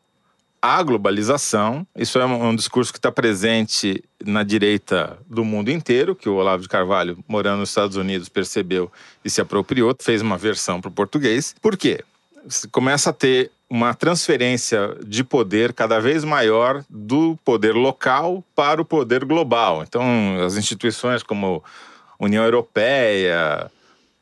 à 0.62 0.82
globalização. 0.82 1.86
Isso 1.94 2.18
é 2.18 2.26
um 2.26 2.56
discurso 2.56 2.94
que 2.94 2.98
está 2.98 3.12
presente 3.12 4.02
na 4.26 4.44
direita 4.44 5.20
do 5.30 5.44
mundo 5.44 5.70
inteiro, 5.70 6.16
que 6.16 6.30
o 6.30 6.36
Olavo 6.36 6.64
de 6.64 6.70
Carvalho, 6.70 7.22
morando 7.28 7.60
nos 7.60 7.68
Estados 7.68 7.98
Unidos, 7.98 8.30
percebeu 8.30 8.90
e 9.24 9.30
se 9.30 9.42
apropriou, 9.42 9.94
fez 10.00 10.22
uma 10.22 10.38
versão 10.38 10.80
para 10.80 10.88
o 10.88 10.94
português. 10.94 11.54
Por 11.62 11.76
quê? 11.76 12.02
Você 12.46 12.70
começa 12.70 13.10
a 13.10 13.14
ter 13.14 13.52
uma 13.70 13.94
transferência 13.94 14.96
de 15.06 15.26
poder 15.26 15.74
cada 15.74 16.00
vez 16.00 16.24
maior 16.24 16.86
do 16.90 17.38
poder 17.44 17.74
local 17.74 18.42
para 18.56 18.82
o 18.82 18.86
poder 18.86 19.26
global. 19.26 19.84
Então, 19.84 20.42
as 20.42 20.56
instituições 20.56 21.22
como 21.22 21.62
União 22.18 22.46
Europeia, 22.46 23.70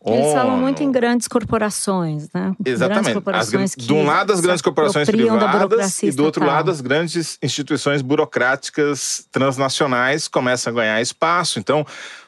Eles 0.06 0.34
falam 0.34 0.58
muito 0.58 0.84
em 0.84 0.92
grandes 0.92 1.28
corporações, 1.28 2.30
né? 2.34 2.54
Exatamente. 2.64 3.08
As, 3.08 3.14
corporações 3.14 3.76
que 3.76 3.86
de 3.86 3.94
um 3.94 4.06
lado, 4.06 4.32
as 4.32 4.40
grandes 4.40 4.62
corporações 4.62 5.10
privadas 5.10 6.04
e 6.04 6.12
do 6.12 6.24
outro 6.24 6.46
lado, 6.46 6.70
as 6.70 6.80
grandes 6.80 7.38
instituições 7.42 8.02
burocráticas 8.02 9.28
transnacionais 9.32 10.28
começam 10.28 10.72
a 10.72 10.76
ganhar 10.76 11.02
espaço. 11.02 11.60
Então, 11.60 11.86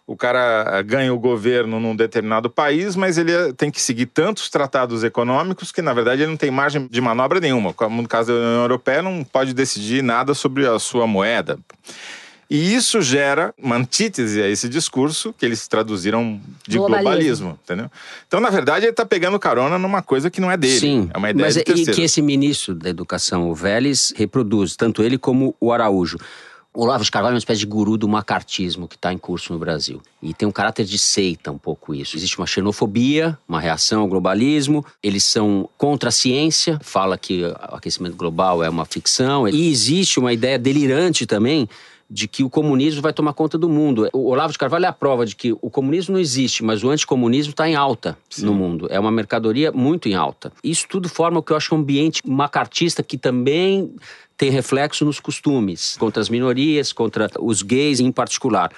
o 0.07 0.15
cara 0.15 0.81
ganha 0.83 1.13
o 1.13 1.19
governo 1.19 1.81
num 1.81 1.93
determinado 1.93 2.49
país, 2.49 2.95
mas 2.95 3.17
ele 3.17 3.33
eh, 3.33 3.51
tem 3.51 3.69
que 3.69 3.81
seguir 3.81 4.05
tantos 4.05 4.49
tratados 4.49 5.03
econômicos 5.03 5.69
que, 5.69 5.81
na 5.81 5.93
verdade, 5.93 6.21
ele 6.21 6.31
não 6.31 6.37
tem 6.37 6.49
margem 6.49 6.87
de 6.87 7.01
manobra 7.01 7.41
nenhuma. 7.41 7.73
Como 7.73 8.01
no 8.01 8.07
caso 8.07 8.31
da 8.31 8.39
União 8.39 8.61
Europeia, 8.61 9.01
não 9.01 9.21
pode 9.23 9.53
decidir 9.53 10.01
nada 10.01 10.33
sobre 10.33 10.65
a 10.65 10.79
sua 10.79 11.05
moeda. 11.05 11.59
E 12.49 12.73
isso 12.73 13.01
gera 13.01 13.53
uma 13.61 13.75
antítese 13.75 14.41
a 14.41 14.47
esse 14.47 14.69
discurso 14.69 15.33
que 15.37 15.45
eles 15.45 15.67
traduziram 15.67 16.39
de 16.65 16.77
Globalismo. 16.77 17.03
globalismo, 17.03 17.59
entendeu? 17.63 17.91
Então, 18.25 18.39
na 18.39 18.49
verdade, 18.49 18.85
ele 18.85 18.91
está 18.91 19.05
pegando 19.05 19.37
carona 19.37 19.77
numa 19.77 20.01
coisa 20.01 20.29
que 20.29 20.39
não 20.39 20.49
é 20.49 20.55
dele. 20.55 20.79
Sim, 20.79 21.09
é 21.13 21.17
uma 21.17 21.29
ideia 21.29 21.45
mas 21.45 21.55
de 21.55 21.61
e 21.61 21.63
terceiro. 21.63 21.93
que 21.93 22.01
esse 22.01 22.21
ministro 22.21 22.73
da 22.73 22.89
Educação, 22.89 23.49
o 23.49 23.55
Vélez, 23.55 24.13
reproduz, 24.15 24.77
tanto 24.77 25.03
ele 25.03 25.17
como 25.17 25.53
o 25.59 25.73
Araújo. 25.73 26.17
O 26.73 26.83
Olavo 26.83 27.03
de 27.03 27.09
Carvalho 27.09 27.33
é 27.33 27.35
uma 27.35 27.39
espécie 27.39 27.61
de 27.61 27.65
guru 27.65 27.97
do 27.97 28.07
macartismo 28.07 28.87
que 28.87 28.95
está 28.95 29.11
em 29.11 29.17
curso 29.17 29.51
no 29.51 29.57
Brasil. 29.57 29.99
E 30.21 30.31
tem 30.31 30.47
um 30.47 30.51
caráter 30.51 30.85
de 30.85 30.99
seita 30.99 31.51
um 31.51 31.57
pouco 31.57 31.93
isso. 31.93 32.15
Existe 32.15 32.37
uma 32.37 32.45
xenofobia, 32.45 33.35
uma 33.49 33.59
reação 33.59 34.01
ao 34.01 34.07
globalismo. 34.07 34.85
Eles 35.01 35.23
são 35.23 35.67
contra 35.75 36.09
a 36.09 36.11
ciência, 36.11 36.79
fala 36.83 37.17
que 37.17 37.43
o 37.43 37.75
aquecimento 37.75 38.15
global 38.15 38.63
é 38.63 38.69
uma 38.69 38.85
ficção. 38.85 39.47
E 39.47 39.71
existe 39.71 40.19
uma 40.19 40.31
ideia 40.31 40.59
delirante 40.59 41.25
também 41.25 41.67
de 42.09 42.27
que 42.27 42.43
o 42.43 42.49
comunismo 42.49 43.01
vai 43.01 43.11
tomar 43.11 43.33
conta 43.33 43.57
do 43.57 43.67
mundo. 43.67 44.09
O 44.13 44.29
Olavo 44.29 44.51
de 44.51 44.57
Carvalho 44.57 44.85
é 44.85 44.87
a 44.87 44.93
prova 44.93 45.25
de 45.25 45.35
que 45.35 45.51
o 45.53 45.69
comunismo 45.69 46.13
não 46.13 46.19
existe, 46.19 46.63
mas 46.63 46.83
o 46.83 46.89
anticomunismo 46.89 47.51
está 47.51 47.67
em 47.67 47.75
alta 47.75 48.17
no 48.39 48.53
mundo. 48.53 48.87
É 48.89 48.99
uma 48.99 49.11
mercadoria 49.11 49.71
muito 49.71 50.07
em 50.07 50.15
alta. 50.15 50.51
Isso 50.63 50.87
tudo 50.87 51.09
forma 51.09 51.39
o 51.39 51.43
que 51.43 51.51
eu 51.51 51.57
acho 51.57 51.75
um 51.75 51.79
ambiente 51.79 52.21
macartista 52.25 53.03
que 53.03 53.17
também 53.17 53.93
tem 54.37 54.49
reflexo 54.51 55.03
nos 55.03 55.19
costumes, 55.19 55.97
contra 55.97 56.21
as 56.21 56.29
minorias, 56.29 56.93
contra 56.93 57.29
os 57.39 57.61
gays 57.61 57.99
em 57.99 58.11
particular. 58.11 58.71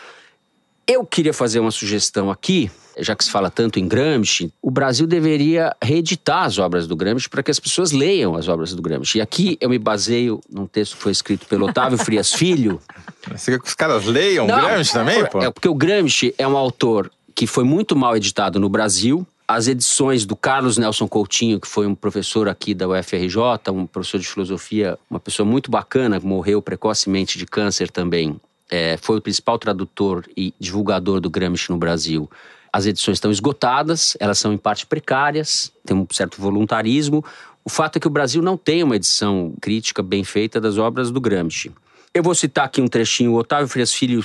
Eu 0.91 1.05
queria 1.05 1.31
fazer 1.31 1.59
uma 1.59 1.69
sugestão 1.69 2.31
aqui, 2.31 2.71
já 2.97 3.15
que 3.15 3.23
se 3.23 3.29
fala 3.29 3.51
tanto 3.51 3.79
em 3.79 3.87
Gramsci, 3.87 4.51
o 4.59 4.71
Brasil 4.71 5.05
deveria 5.05 5.71
reeditar 5.79 6.45
as 6.45 6.57
obras 6.57 6.87
do 6.87 6.95
Gramsci 6.95 7.29
para 7.29 7.43
que 7.43 7.51
as 7.51 7.59
pessoas 7.59 7.91
leiam 7.91 8.35
as 8.35 8.47
obras 8.47 8.73
do 8.73 8.81
Gramsci. 8.81 9.19
E 9.19 9.21
aqui 9.21 9.55
eu 9.61 9.69
me 9.69 9.77
baseio 9.77 10.41
num 10.49 10.65
texto 10.65 10.97
que 10.97 11.03
foi 11.03 11.11
escrito 11.11 11.45
pelo 11.45 11.67
Otávio 11.67 11.95
Frias 11.95 12.33
Filho, 12.33 12.81
Você 13.31 13.51
quer 13.51 13.59
que 13.59 13.67
os 13.67 13.75
caras 13.75 14.03
leiam 14.05 14.47
não, 14.47 14.59
Gramsci 14.59 14.91
também, 14.91 15.23
pô? 15.27 15.39
É 15.43 15.51
porque 15.51 15.69
o 15.69 15.75
Gramsci 15.75 16.33
é 16.39 16.47
um 16.47 16.57
autor 16.57 17.11
que 17.35 17.45
foi 17.45 17.63
muito 17.63 17.95
mal 17.95 18.17
editado 18.17 18.59
no 18.59 18.67
Brasil. 18.67 19.27
As 19.47 19.67
edições 19.67 20.25
do 20.25 20.35
Carlos 20.35 20.79
Nelson 20.79 21.07
Coutinho, 21.07 21.59
que 21.59 21.67
foi 21.67 21.85
um 21.85 21.93
professor 21.93 22.49
aqui 22.49 22.73
da 22.73 22.87
UFRJ, 22.87 23.37
um 23.71 23.85
professor 23.85 24.19
de 24.19 24.27
filosofia, 24.27 24.97
uma 25.07 25.19
pessoa 25.19 25.45
muito 25.45 25.69
bacana, 25.69 26.19
morreu 26.19 26.63
precocemente 26.63 27.37
de 27.37 27.45
câncer 27.45 27.91
também. 27.91 28.39
É, 28.69 28.97
foi 28.97 29.17
o 29.17 29.21
principal 29.21 29.57
tradutor 29.57 30.25
e 30.37 30.53
divulgador 30.59 31.19
do 31.19 31.29
Gramsci 31.29 31.71
no 31.71 31.77
Brasil. 31.77 32.29
As 32.71 32.85
edições 32.85 33.17
estão 33.17 33.31
esgotadas, 33.31 34.15
elas 34.19 34.37
são 34.37 34.53
em 34.53 34.57
parte 34.57 34.85
precárias, 34.85 35.71
tem 35.83 35.97
um 35.97 36.05
certo 36.11 36.39
voluntarismo. 36.39 37.25
O 37.65 37.69
fato 37.69 37.97
é 37.97 37.99
que 37.99 38.07
o 38.07 38.11
Brasil 38.11 38.41
não 38.41 38.55
tem 38.55 38.83
uma 38.83 38.95
edição 38.95 39.53
crítica 39.59 40.03
bem 40.03 40.23
feita 40.23 40.61
das 40.61 40.77
obras 40.77 41.09
do 41.09 41.19
Gramsci. 41.19 41.71
Eu 42.13 42.23
vou 42.23 42.35
citar 42.35 42.65
aqui 42.65 42.81
um 42.81 42.87
trechinho. 42.87 43.33
O 43.33 43.37
Otávio 43.37 43.67
Frias 43.67 43.93
Filho 43.93 44.23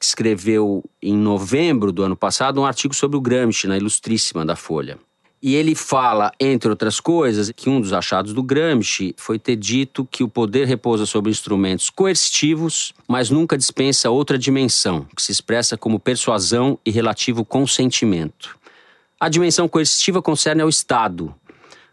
escreveu 0.00 0.84
em 1.02 1.16
novembro 1.16 1.90
do 1.90 2.02
ano 2.02 2.16
passado 2.16 2.60
um 2.60 2.66
artigo 2.66 2.94
sobre 2.94 3.16
o 3.16 3.20
Gramsci 3.20 3.66
na 3.66 3.76
Ilustríssima 3.76 4.44
da 4.44 4.54
Folha. 4.54 4.98
E 5.40 5.54
ele 5.54 5.76
fala, 5.76 6.32
entre 6.40 6.68
outras 6.68 6.98
coisas, 6.98 7.52
que 7.54 7.70
um 7.70 7.80
dos 7.80 7.92
achados 7.92 8.32
do 8.32 8.42
Gramsci 8.42 9.14
foi 9.16 9.38
ter 9.38 9.54
dito 9.54 10.04
que 10.10 10.24
o 10.24 10.28
poder 10.28 10.66
repousa 10.66 11.06
sobre 11.06 11.30
instrumentos 11.30 11.90
coercitivos, 11.90 12.92
mas 13.06 13.30
nunca 13.30 13.56
dispensa 13.56 14.10
outra 14.10 14.36
dimensão, 14.36 15.06
que 15.14 15.22
se 15.22 15.30
expressa 15.30 15.76
como 15.76 16.00
persuasão 16.00 16.76
e 16.84 16.90
relativo 16.90 17.44
consentimento. 17.44 18.58
A 19.20 19.28
dimensão 19.28 19.68
coercitiva 19.68 20.20
concerne 20.20 20.62
ao 20.62 20.68
Estado, 20.68 21.32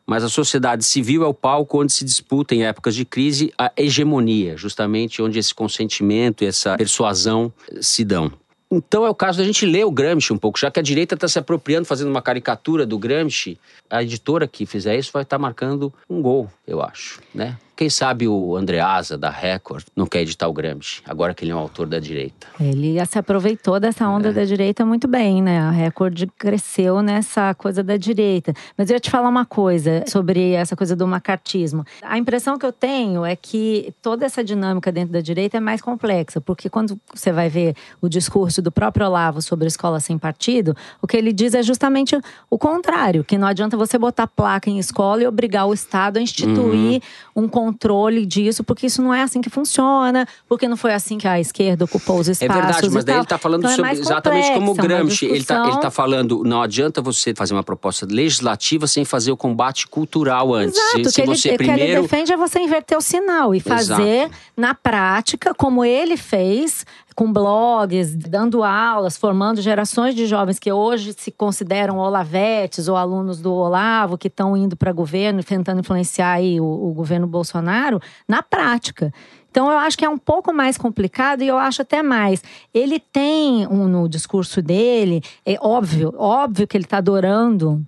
mas 0.07 0.23
a 0.23 0.29
sociedade 0.29 0.83
civil 0.83 1.23
é 1.23 1.27
o 1.27 1.33
palco 1.33 1.81
onde 1.81 1.93
se 1.93 2.03
disputa, 2.03 2.55
em 2.55 2.63
épocas 2.63 2.95
de 2.95 3.05
crise, 3.05 3.53
a 3.57 3.71
hegemonia, 3.77 4.57
justamente 4.57 5.21
onde 5.21 5.37
esse 5.37 5.53
consentimento 5.53 6.43
e 6.43 6.47
essa 6.47 6.77
persuasão 6.77 7.53
se 7.79 8.03
dão. 8.03 8.31
Então 8.75 9.05
é 9.05 9.09
o 9.09 9.15
caso 9.15 9.37
da 9.37 9.45
gente 9.45 9.65
ler 9.65 9.85
o 9.85 9.91
Gramsci 9.91 10.33
um 10.33 10.37
pouco, 10.37 10.59
já 10.59 10.69
que 10.69 10.77
a 10.77 10.83
direita 10.83 11.15
está 11.15 11.29
se 11.29 11.39
apropriando, 11.39 11.87
fazendo 11.87 12.09
uma 12.09 12.21
caricatura 12.21 12.85
do 12.85 12.99
Gramsci, 12.99 13.57
a 13.89 14.03
editora 14.03 14.49
que 14.49 14.65
fizer 14.65 14.97
isso 14.97 15.13
vai 15.13 15.23
estar 15.23 15.37
marcando 15.37 15.93
um 16.09 16.21
gol, 16.21 16.51
eu 16.67 16.81
acho, 16.81 17.21
né? 17.33 17.57
Quem 17.75 17.89
sabe 17.89 18.25
o 18.25 18.55
Andreasa, 18.55 19.17
da 19.17 19.29
Record, 19.29 19.83
não 19.93 20.05
quer 20.05 20.21
editar 20.21 20.47
o 20.47 20.53
Gramsci, 20.53 21.01
agora 21.05 21.33
que 21.33 21.43
ele 21.43 21.51
é 21.51 21.55
um 21.55 21.59
autor 21.59 21.87
da 21.87 21.99
direita. 21.99 22.47
Ele 22.57 23.03
se 23.05 23.19
aproveitou 23.19 23.79
dessa 23.81 24.07
onda 24.07 24.29
é. 24.29 24.31
da 24.31 24.45
direita 24.45 24.85
muito 24.85 25.09
bem, 25.09 25.41
né? 25.41 25.59
A 25.59 25.71
Record 25.71 26.29
cresceu 26.37 27.01
nessa 27.01 27.53
coisa 27.53 27.83
da 27.83 27.97
direita. 27.97 28.53
Mas 28.77 28.89
eu 28.89 28.95
ia 28.95 28.99
te 28.99 29.11
falar 29.11 29.27
uma 29.27 29.45
coisa 29.45 30.05
sobre 30.07 30.51
essa 30.51 30.73
coisa 30.75 30.95
do 30.95 31.05
macartismo. 31.05 31.83
A 32.01 32.17
impressão 32.17 32.57
que 32.57 32.65
eu 32.65 32.71
tenho 32.71 33.25
é 33.25 33.35
que 33.35 33.93
toda 34.01 34.25
essa 34.25 34.41
dinâmica 34.41 34.89
dentro 34.89 35.11
da 35.11 35.19
direita 35.19 35.57
é 35.57 35.59
mais 35.59 35.81
complexa, 35.81 36.39
porque 36.39 36.69
quando 36.69 36.97
você 37.13 37.31
vai 37.31 37.49
ver 37.49 37.75
o 38.01 38.07
discurso 38.07 38.61
do 38.61 38.71
próprio 38.71 39.05
Olavo 39.05 39.41
sobre 39.41 39.65
a 39.65 39.67
escola 39.67 39.99
sem 39.99 40.17
partido, 40.17 40.75
o 41.01 41.07
que 41.07 41.17
ele 41.17 41.33
diz 41.33 41.53
é 41.53 41.61
justamente 41.61 42.17
o 42.49 42.57
contrário, 42.57 43.23
que 43.23 43.37
não 43.37 43.47
adianta 43.47 43.75
você 43.75 43.97
botar 43.97 44.27
placa 44.27 44.69
em 44.69 44.79
escola 44.79 45.23
e 45.23 45.27
obrigar 45.27 45.67
o 45.67 45.73
Estado 45.73 46.17
a 46.17 46.21
instituir 46.21 47.01
uhum. 47.35 47.43
um 47.43 47.47
controle 47.65 48.25
disso, 48.25 48.63
porque 48.63 48.85
isso 48.87 49.01
não 49.01 49.13
é 49.13 49.23
assim 49.23 49.41
que 49.41 49.49
funciona, 49.49 50.27
porque 50.47 50.67
não 50.67 50.77
foi 50.77 50.93
assim 50.93 51.17
que 51.17 51.27
a 51.27 51.39
esquerda 51.39 51.85
ocupou 51.85 52.19
os 52.19 52.27
espaços. 52.27 52.55
É 52.55 52.61
verdade, 52.61 52.89
mas 52.89 53.03
daí 53.03 53.15
ele 53.15 53.23
está 53.23 53.37
falando 53.37 53.61
então 53.61 53.71
é 53.71 53.75
sobre, 53.75 53.91
é 53.91 53.93
exatamente 53.93 54.53
como 54.53 54.71
o 54.71 54.75
Gramsci. 54.75 55.25
Ele 55.25 55.37
está 55.37 55.55
discussão... 55.55 55.81
tá 55.81 55.91
falando, 55.91 56.43
não 56.43 56.61
adianta 56.61 57.01
você 57.01 57.33
fazer 57.33 57.53
uma 57.53 57.63
proposta 57.63 58.05
legislativa 58.09 58.87
sem 58.87 59.03
fazer 59.03 59.31
o 59.31 59.37
combate 59.37 59.87
cultural 59.87 60.53
antes. 60.53 60.79
Exato, 60.79 61.05
se, 61.05 61.11
se 61.11 61.21
que 61.21 61.27
você 61.27 61.47
ele, 61.49 61.57
primeiro... 61.57 61.81
que 61.81 61.91
ele 61.91 62.01
defende 62.01 62.33
é 62.33 62.37
você 62.37 62.59
inverter 62.59 62.97
o 62.97 63.01
sinal 63.01 63.55
e 63.55 63.59
fazer 63.59 64.03
Exato. 64.03 64.35
na 64.55 64.73
prática, 64.75 65.53
como 65.53 65.83
ele 65.83 66.17
fez, 66.17 66.85
com 67.15 67.31
blogs, 67.31 68.13
dando 68.13 68.61
aulas, 68.61 69.15
formando 69.15 69.61
gerações 69.61 70.13
de 70.13 70.25
jovens 70.25 70.59
que 70.59 70.71
hoje 70.71 71.13
se 71.17 71.31
consideram 71.31 71.97
olavetes 71.97 72.89
ou 72.89 72.97
alunos 72.97 73.39
do 73.39 73.53
Olavo, 73.53 74.17
que 74.17 74.27
estão 74.27 74.57
indo 74.57 74.75
para 74.75 74.91
governo, 74.91 75.41
tentando 75.41 75.79
influenciar 75.79 76.41
o, 76.41 76.89
o 76.89 76.93
governo 76.93 77.25
Bolsonaro, 77.25 78.01
na 78.27 78.43
prática. 78.43 79.13
Então, 79.49 79.71
eu 79.71 79.77
acho 79.77 79.97
que 79.97 80.03
é 80.03 80.09
um 80.09 80.17
pouco 80.17 80.51
mais 80.51 80.77
complicado 80.77 81.41
e 81.41 81.47
eu 81.47 81.57
acho 81.57 81.81
até 81.81 82.03
mais. 82.03 82.43
Ele 82.73 82.99
tem 82.99 83.65
um, 83.67 83.87
no 83.87 84.09
discurso 84.09 84.61
dele, 84.61 85.23
é 85.45 85.57
óbvio, 85.61 86.13
óbvio 86.17 86.67
que 86.67 86.75
ele 86.75 86.83
está 86.83 86.97
adorando 86.97 87.81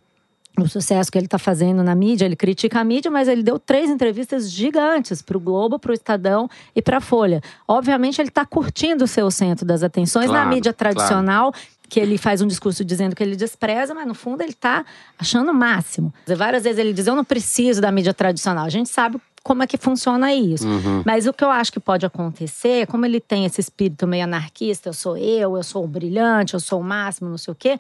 o 0.64 0.70
sucesso 0.70 1.12
que 1.12 1.18
ele 1.18 1.26
está 1.26 1.38
fazendo 1.38 1.84
na 1.84 1.94
mídia, 1.96 2.26
ele 2.26 2.36
critica 2.36 2.80
a 2.80 2.84
mídia, 2.84 3.12
mas 3.12 3.28
ele 3.28 3.44
deu 3.44 3.60
três 3.60 3.90
entrevistas 3.90 4.50
gigantes 4.52 5.22
para 5.22 5.38
o 5.38 5.40
Globo, 5.40 5.78
para 5.78 5.92
o 5.92 5.94
Estadão 5.94 6.50
e 6.76 6.82
para 6.82 6.98
a 6.98 7.02
Folha. 7.02 7.42
Obviamente, 7.68 8.20
ele 8.22 8.30
está 8.30 8.46
curtindo 8.46 9.06
ser 9.08 9.24
o 9.24 9.32
centro 9.32 9.66
das 9.66 9.84
atenções 9.84 10.28
Claro, 10.28 10.46
na 10.46 10.54
mídia 10.54 10.74
tradicional. 10.74 11.54
Que 11.90 12.02
ele 12.02 12.18
faz 12.18 12.42
um 12.42 12.48
discurso 12.48 12.84
dizendo 12.84 13.16
que 13.16 13.24
ele 13.24 13.38
despreza, 13.38 13.94
mas 13.94 14.06
no 14.06 14.14
fundo 14.14 14.42
ele 14.42 14.52
está 14.52 14.86
achando 15.18 15.52
o 15.52 15.54
máximo. 15.54 16.14
Várias 16.36 16.66
vezes 16.66 16.80
ele 16.80 16.92
diz: 16.92 17.08
Eu 17.08 17.16
não 17.16 17.24
preciso 17.24 17.80
da 17.80 17.90
mídia 17.94 18.14
tradicional. 18.14 18.66
A 18.66 18.70
gente 18.70 18.90
sabe 18.90 19.22
como 19.48 19.64
é 19.64 19.68
que 19.68 19.78
funciona 19.78 20.34
isso. 20.34 20.68
Uhum. 20.68 21.04
Mas 21.06 21.26
o 21.26 21.32
que 21.32 21.42
eu 21.42 21.50
acho 21.50 21.72
que 21.72 21.80
pode 21.80 22.06
acontecer, 22.06 22.86
como 22.88 23.06
ele 23.06 23.22
tem 23.22 23.46
esse 23.46 23.62
espírito 23.62 24.06
meio 24.06 24.26
anarquista, 24.26 24.90
eu 24.90 24.94
sou 24.94 25.16
eu, 25.16 25.56
eu 25.56 25.64
sou 25.64 25.86
o 25.86 25.88
brilhante, 25.88 26.54
eu 26.54 26.60
sou 26.60 26.82
o 26.82 26.84
máximo, 26.84 27.30
não 27.30 27.38
sei 27.38 27.54
o 27.54 27.56
quê, 27.56 27.80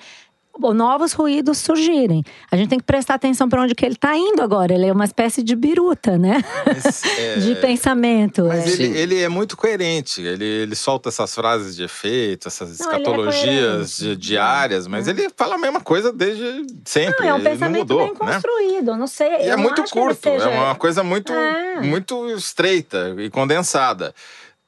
novos 0.74 1.14
ruídos 1.14 1.58
surgirem. 1.60 2.24
A 2.51 2.58
gente 2.58 2.70
tem 2.70 2.80
que 2.80 2.86
prestar 2.86 3.16
atenção 3.16 3.47
para 3.49 3.62
onde 3.62 3.74
que 3.76 3.86
ele 3.86 3.95
está 3.95 4.16
indo 4.16 4.41
agora. 4.41 4.74
Ele 4.74 4.86
é 4.86 4.91
uma 4.91 5.05
espécie 5.05 5.41
de 5.43 5.55
biruta, 5.55 6.18
né? 6.18 6.43
Mas, 6.66 7.03
é, 7.18 7.36
de 7.39 7.55
pensamento. 7.55 8.45
Mas 8.45 8.68
é. 8.68 8.70
ele, 8.84 8.97
ele 8.97 9.22
é 9.22 9.30
muito 9.30 9.55
coerente. 9.55 10.22
Ele, 10.22 10.45
ele 10.45 10.76
solta 10.76 11.10
essas 11.10 11.34
frases 11.34 11.76
de 11.76 11.84
efeito, 11.84 12.47
essas 12.47 12.80
Não, 12.80 12.91
é 12.91 12.95
escatologias 12.95 13.97
coerente. 13.99 14.16
diárias, 14.22 14.88
mas 14.88 15.08
ele 15.08 15.30
fala 15.36 15.55
a 15.55 15.58
mesma 15.58 15.82
coisa 15.82 16.12
desde 16.12 16.66
sempre. 16.86 17.26
Não, 17.26 17.30
é 17.30 17.34
um 17.34 17.38
ele 17.38 17.43
não 17.43 17.51
pensamento 17.51 17.80
mudou, 17.80 17.97
bem 17.99 18.14
né? 18.28 18.34
construído. 18.34 18.95
Não 18.97 19.08
sei. 19.08 19.28
E 19.28 19.49
é 19.49 19.55
não 19.55 19.64
muito 19.64 19.84
curto, 19.86 20.20
seja- 20.24 20.49
é 20.49 20.60
uma 20.60 20.76
coisa 20.76 21.03
muito, 21.03 21.32
É. 21.34 21.82
muito 21.82 22.30
estreita 22.32 23.16
e 23.18 23.30
condensada. 23.30 24.14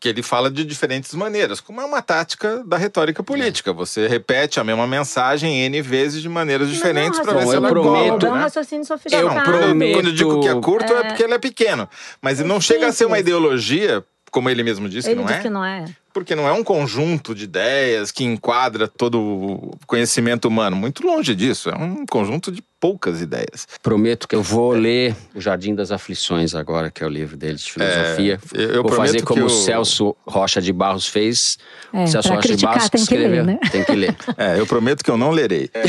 Que 0.01 0.07
ele 0.07 0.23
fala 0.23 0.49
de 0.49 0.63
diferentes 0.63 1.13
maneiras, 1.13 1.59
como 1.59 1.81
é 1.81 1.83
uma 1.85 2.01
tática 2.01 2.63
da 2.65 2.77
retórica 2.77 3.21
política. 3.21 3.73
Você 3.73 4.07
repete 4.07 4.57
a 4.57 4.63
mesma 4.63 4.87
mensagem 4.87 5.59
N 5.65 5.81
vezes 5.81 6.21
de 6.21 6.29
maneiras 6.29 6.69
diferentes 6.69 7.19
para 7.19 7.33
ver 7.33 7.41
se 7.41 7.47
eu 7.47 7.53
ela 7.55 7.67
prometo, 7.67 8.19
cola, 8.19 8.27
É 8.27 8.31
um 8.31 8.35
né? 8.35 8.41
raciocínio 8.43 8.83
Eu 8.85 8.89
Não, 8.89 8.97
sofisticado. 8.97 9.29
quando, 9.43 9.43
prometo- 9.65 9.93
quando 9.97 10.07
eu 10.07 10.13
digo 10.13 10.39
que 10.39 10.47
é 10.47 10.55
curto 10.61 10.93
é. 10.93 10.99
É. 10.99 11.03
porque 11.03 11.23
ele 11.23 11.33
é 11.33 11.37
pequeno. 11.37 11.89
Mas 12.21 12.39
ele 12.39 12.47
não 12.47 12.61
chega 12.61 12.87
a 12.87 12.93
ser 12.93 13.05
uma 13.05 13.19
ideologia, 13.19 14.01
como 14.31 14.49
ele 14.49 14.63
mesmo 14.63 14.87
disse 14.89 15.09
Ele 15.09 15.21
que 15.21 15.25
não 15.25 15.29
é. 15.33 15.39
que 15.41 15.49
não 15.49 15.65
é. 15.65 15.85
Porque 16.11 16.33
não 16.35 16.47
é 16.47 16.51
um 16.51 16.63
conjunto 16.63 17.35
de 17.35 17.43
ideias 17.43 18.11
que 18.11 18.23
enquadra 18.23 18.87
todo 18.87 19.19
o 19.21 19.77
conhecimento 19.85 20.47
humano. 20.47 20.75
Muito 20.75 21.05
longe 21.05 21.35
disso. 21.35 21.69
É 21.69 21.75
um 21.77 22.03
conjunto 22.05 22.51
de 22.51 22.63
poucas 22.79 23.21
ideias. 23.21 23.67
Prometo 23.83 24.27
que 24.27 24.35
eu 24.35 24.41
vou 24.41 24.71
ler 24.71 25.15
O 25.35 25.39
Jardim 25.39 25.75
das 25.75 25.91
Aflições 25.91 26.55
agora, 26.55 26.89
que 26.89 27.03
é 27.03 27.05
o 27.05 27.09
livro 27.09 27.37
dele 27.37 27.55
de 27.57 27.71
filosofia. 27.71 28.39
É, 28.55 28.57
eu- 28.59 28.69
eu 28.71 28.83
vou 28.83 28.91
fazer 28.93 29.21
como 29.21 29.39
que 29.39 29.45
o 29.45 29.49
Celso 29.49 30.15
Rocha 30.25 30.59
de 30.59 30.73
Barros 30.73 31.07
fez. 31.07 31.59
É, 31.93 32.03
o 32.05 32.07
Celso 32.07 32.29
Rocha 32.29 32.41
de 32.41 32.47
criticar 32.47 32.73
Barros 32.73 32.89
tem 32.89 33.05
que 33.05 33.13
ler, 33.15 33.21
escreveu. 33.21 33.45
né? 33.45 33.59
Tem 33.71 33.83
que 33.85 33.95
ler. 33.95 34.15
É, 34.35 34.59
eu 34.59 34.65
prometo 34.65 35.03
que 35.03 35.11
eu 35.11 35.17
não 35.17 35.29
lerei. 35.29 35.69
É, 35.73 35.85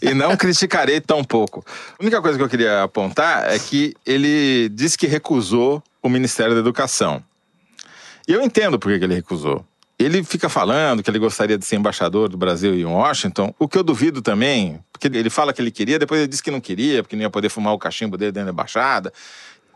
e 0.10 0.14
não 0.14 0.34
criticarei 0.36 1.00
tão 1.00 1.22
pouco. 1.22 1.62
A 1.98 2.02
única 2.02 2.22
coisa 2.22 2.38
que 2.38 2.42
eu 2.44 2.48
queria 2.48 2.82
apontar 2.82 3.52
é 3.52 3.58
que 3.58 3.94
ele 4.06 4.68
disse 4.70 4.96
que 4.96 5.06
recusou 5.06 5.82
o 6.04 6.08
Ministério 6.10 6.52
da 6.52 6.60
Educação. 6.60 7.24
E 8.28 8.32
eu 8.34 8.42
entendo 8.42 8.78
por 8.78 8.96
que 8.96 9.02
ele 9.02 9.14
recusou. 9.14 9.64
Ele 9.98 10.22
fica 10.22 10.50
falando 10.50 11.02
que 11.02 11.08
ele 11.08 11.18
gostaria 11.18 11.56
de 11.56 11.64
ser 11.64 11.76
embaixador 11.76 12.28
do 12.28 12.36
Brasil 12.36 12.74
em 12.74 12.84
Washington, 12.84 13.54
o 13.58 13.66
que 13.66 13.78
eu 13.78 13.82
duvido 13.82 14.20
também, 14.20 14.84
porque 14.92 15.06
ele 15.06 15.30
fala 15.30 15.50
que 15.50 15.62
ele 15.62 15.70
queria, 15.70 15.98
depois 15.98 16.20
ele 16.20 16.28
disse 16.28 16.42
que 16.42 16.50
não 16.50 16.60
queria, 16.60 17.02
porque 17.02 17.16
não 17.16 17.22
ia 17.22 17.30
poder 17.30 17.48
fumar 17.48 17.72
o 17.72 17.78
cachimbo 17.78 18.18
dele 18.18 18.32
dentro 18.32 18.46
da 18.46 18.52
embaixada. 18.52 19.10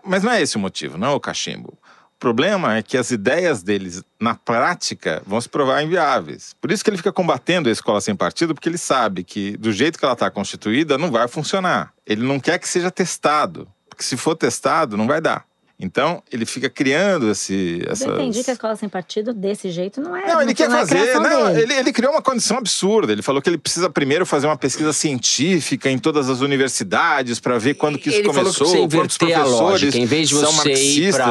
Mas 0.05 0.23
não 0.23 0.31
é 0.31 0.43
esse 0.43 0.57
o 0.57 0.61
motivo, 0.61 0.99
não 0.99 1.09
é 1.09 1.11
o 1.13 1.21
cachimbo. 1.21 1.79
O 2.17 2.19
problema 2.19 2.77
é 2.77 2.83
que 2.83 2.99
as 2.99 3.11
ideias 3.11 3.63
deles, 3.63 4.03
na 4.21 4.35
prática, 4.35 5.23
vão 5.25 5.41
se 5.41 5.49
provar 5.49 5.83
inviáveis. 5.83 6.55
Por 6.61 6.71
isso 6.71 6.85
que 6.85 6.91
ele 6.91 6.99
fica 6.99 7.13
combatendo 7.13 7.71
a 7.71 7.73
escola 7.73 8.03
sem 8.03 8.15
partido, 8.15 8.55
porque 8.55 8.69
ele 8.69 8.77
sabe 8.77 9.25
que, 9.25 9.57
do 9.57 9.73
jeito 9.73 9.99
que 9.99 10.05
ela 10.05 10.13
está 10.13 10.31
constituída, 10.31 10.99
não 10.99 11.11
vai 11.11 11.27
funcionar. 11.27 11.95
Ele 12.05 12.23
não 12.23 12.39
quer 12.39 12.59
que 12.59 12.69
seja 12.69 12.91
testado, 12.91 13.67
porque 13.89 14.03
se 14.03 14.17
for 14.17 14.35
testado, 14.35 14.95
não 14.95 15.07
vai 15.07 15.23
dar. 15.23 15.49
Então, 15.81 16.21
ele 16.33 16.45
fica 16.45 16.69
criando 16.69 17.31
esse, 17.31 17.81
essas... 17.87 18.09
Eu 18.09 18.15
entendi 18.17 18.43
que 18.43 18.51
a 18.51 18.53
escola 18.55 18.75
sem 18.75 18.89
partido, 18.89 19.33
desse 19.33 19.71
jeito, 19.71 20.01
não 20.01 20.17
é. 20.17 20.27
Não, 20.27 20.43
ele 20.43 20.53
quer 20.53 20.69
não 20.69 20.77
é 20.77 20.81
fazer. 20.81 21.15
Não, 21.21 21.57
ele, 21.57 21.73
ele 21.73 21.93
criou 21.93 22.11
uma 22.11 22.21
condição 22.21 22.59
absurda. 22.59 23.13
Ele 23.13 23.23
falou 23.23 23.41
que 23.41 23.49
ele 23.49 23.59
precisa 23.59 23.89
primeiro 23.89 24.27
fazer 24.27 24.49
uma 24.49 24.57
pesquisa 24.57 24.93
científica 24.93 25.89
em 25.89 25.97
todas 25.97 26.29
as 26.29 26.41
universidades 26.41 27.39
para 27.39 27.59
ver 27.59 27.75
quando 27.75 27.97
que 27.97 28.09
isso 28.09 28.19
Ele 28.19 28.27
falou 28.33 28.53
que 28.53 28.59
começou, 28.59 28.67
você 28.67 28.97
quantos 28.97 29.17
inverter 29.17 29.37
a 29.37 29.41
professores 29.43 29.71
lógica. 29.71 29.99
Em 29.99 30.07
vez 30.07 30.29
de 30.29 30.35
são 30.35 30.51
você 30.51 30.73
ir 30.73 31.13
pra, 31.15 31.27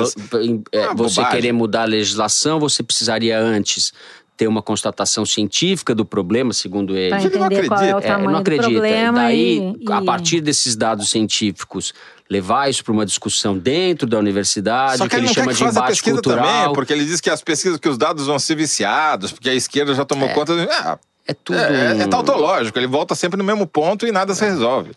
é, 0.72 0.84
Ah, 0.86 0.94
você 0.94 1.16
bobagem. 1.16 1.30
querer 1.32 1.52
mudar 1.52 1.82
a 1.82 1.86
legislação, 1.86 2.58
você 2.58 2.82
precisaria 2.82 3.38
antes 3.38 3.92
ter 4.38 4.48
uma 4.48 4.62
constatação 4.62 5.26
científica 5.26 5.96
do 5.96 6.06
problema, 6.06 6.54
segundo 6.54 6.96
ele. 6.96 7.10
Pra 7.10 7.22
Ele 7.22 7.38
não 7.38 7.46
entender 7.48 7.68
qual 7.68 7.82
é 7.82 7.94
o 7.94 7.98
acredita. 7.98 8.14
É, 8.14 8.24
não 8.24 8.32
do 8.32 8.38
acredita. 8.38 8.70
problema. 8.70 9.20
Daí, 9.20 9.74
e, 9.80 9.92
a 9.92 10.02
partir 10.04 10.42
desses 10.42 10.76
dados 10.76 11.10
científicos, 11.10 11.94
levar 12.30 12.70
isso 12.70 12.84
para 12.84 12.94
uma 12.94 13.06
discussão 13.06 13.58
dentro 13.58 14.08
da 14.08 14.18
universidade, 14.18 14.98
Só 14.98 15.08
que, 15.08 15.16
ele 15.16 15.28
ele 15.28 15.34
chama 15.34 15.54
que 15.54 15.58
de 15.58 15.64
embate 15.64 15.88
pesquisa 15.88 16.16
cultural. 16.16 16.46
também, 16.46 16.74
porque 16.74 16.94
ele 16.94 17.06
diz 17.06 17.22
que 17.22 17.30
as 17.30 17.42
pesquisas, 17.42 17.80
que 17.80 17.88
os 17.88 17.98
dados 17.98 18.28
vão 18.28 18.38
ser 18.38 18.56
viciados, 18.56 19.32
porque 19.32 19.50
a 19.50 19.54
esquerda 19.54 19.94
já 19.94 20.04
tomou 20.04 20.28
conta. 20.30 20.56
De... 20.56 20.70
Ah, 20.72 21.00
É 21.26 21.34
tudo. 21.34 21.58
é, 21.58 21.98
é, 22.00 22.02
é 22.02 22.08
tautológico, 22.08 22.78
ele 22.78 22.88
volta 22.88 23.16
sempre 23.16 23.38
no 23.38 23.44
mesmo 23.44 23.66
ponto 23.66 24.06
e 24.06 24.12
nada 24.12 24.34
se 24.36 24.44
resolve. 24.46 24.92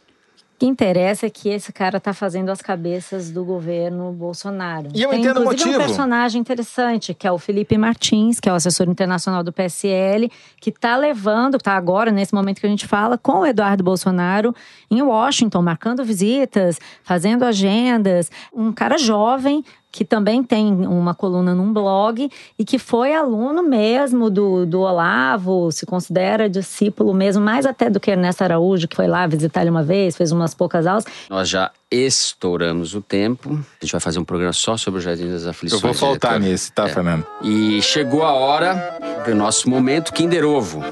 O 0.60 0.62
que 0.62 0.66
interessa 0.66 1.24
é 1.24 1.30
que 1.30 1.48
esse 1.48 1.72
cara 1.72 1.98
tá 1.98 2.12
fazendo 2.12 2.50
as 2.50 2.60
cabeças 2.60 3.30
do 3.30 3.42
governo 3.42 4.12
Bolsonaro. 4.12 4.90
E 4.94 5.00
eu 5.00 5.08
Tem, 5.08 5.20
entendo 5.20 5.40
o 5.40 5.44
motivo. 5.44 5.70
um 5.70 5.78
personagem 5.78 6.38
interessante, 6.38 7.14
que 7.14 7.26
é 7.26 7.32
o 7.32 7.38
Felipe 7.38 7.78
Martins, 7.78 8.38
que 8.38 8.46
é 8.46 8.52
o 8.52 8.54
assessor 8.54 8.86
internacional 8.86 9.42
do 9.42 9.54
PSL, 9.54 10.30
que 10.60 10.70
tá 10.70 10.98
levando, 10.98 11.56
tá 11.56 11.72
agora, 11.72 12.10
nesse 12.10 12.34
momento 12.34 12.60
que 12.60 12.66
a 12.66 12.68
gente 12.68 12.86
fala, 12.86 13.16
com 13.16 13.38
o 13.38 13.46
Eduardo 13.46 13.82
Bolsonaro 13.82 14.54
em 14.90 15.00
Washington, 15.00 15.62
marcando 15.62 16.04
visitas, 16.04 16.78
fazendo 17.02 17.46
agendas. 17.46 18.30
Um 18.52 18.70
cara 18.70 18.98
jovem, 18.98 19.64
que 19.92 20.04
também 20.04 20.42
tem 20.42 20.72
uma 20.86 21.14
coluna 21.14 21.54
num 21.54 21.72
blog 21.72 22.30
e 22.58 22.64
que 22.64 22.78
foi 22.78 23.14
aluno 23.14 23.62
mesmo 23.62 24.30
do, 24.30 24.64
do 24.64 24.80
Olavo, 24.80 25.70
se 25.72 25.84
considera 25.84 26.48
discípulo 26.48 27.12
mesmo, 27.12 27.42
mais 27.42 27.66
até 27.66 27.90
do 27.90 27.98
que 27.98 28.10
Ernesto 28.10 28.44
Araújo, 28.44 28.86
que 28.86 28.96
foi 28.96 29.06
lá 29.08 29.26
visitar 29.26 29.62
ele 29.62 29.70
uma 29.70 29.82
vez, 29.82 30.16
fez 30.16 30.30
umas 30.32 30.54
poucas 30.54 30.86
aulas. 30.86 31.04
Nós 31.28 31.48
já 31.48 31.70
estouramos 31.90 32.94
o 32.94 33.00
tempo. 33.00 33.50
A 33.80 33.84
gente 33.84 33.92
vai 33.92 34.00
fazer 34.00 34.18
um 34.18 34.24
programa 34.24 34.52
só 34.52 34.76
sobre 34.76 35.00
o 35.00 35.02
Jardim 35.02 35.28
das 35.30 35.44
Eu 35.44 35.50
Aflições. 35.50 35.82
vou 35.82 35.92
faltar 35.94 36.32
diretor. 36.34 36.50
nisso, 36.50 36.72
tá, 36.72 36.88
Fernando? 36.88 37.26
E 37.42 37.82
chegou 37.82 38.22
a 38.22 38.32
hora 38.32 38.98
do 39.26 39.34
nosso 39.34 39.68
momento 39.68 40.12
Kinder 40.12 40.44
Ovo. 40.44 40.82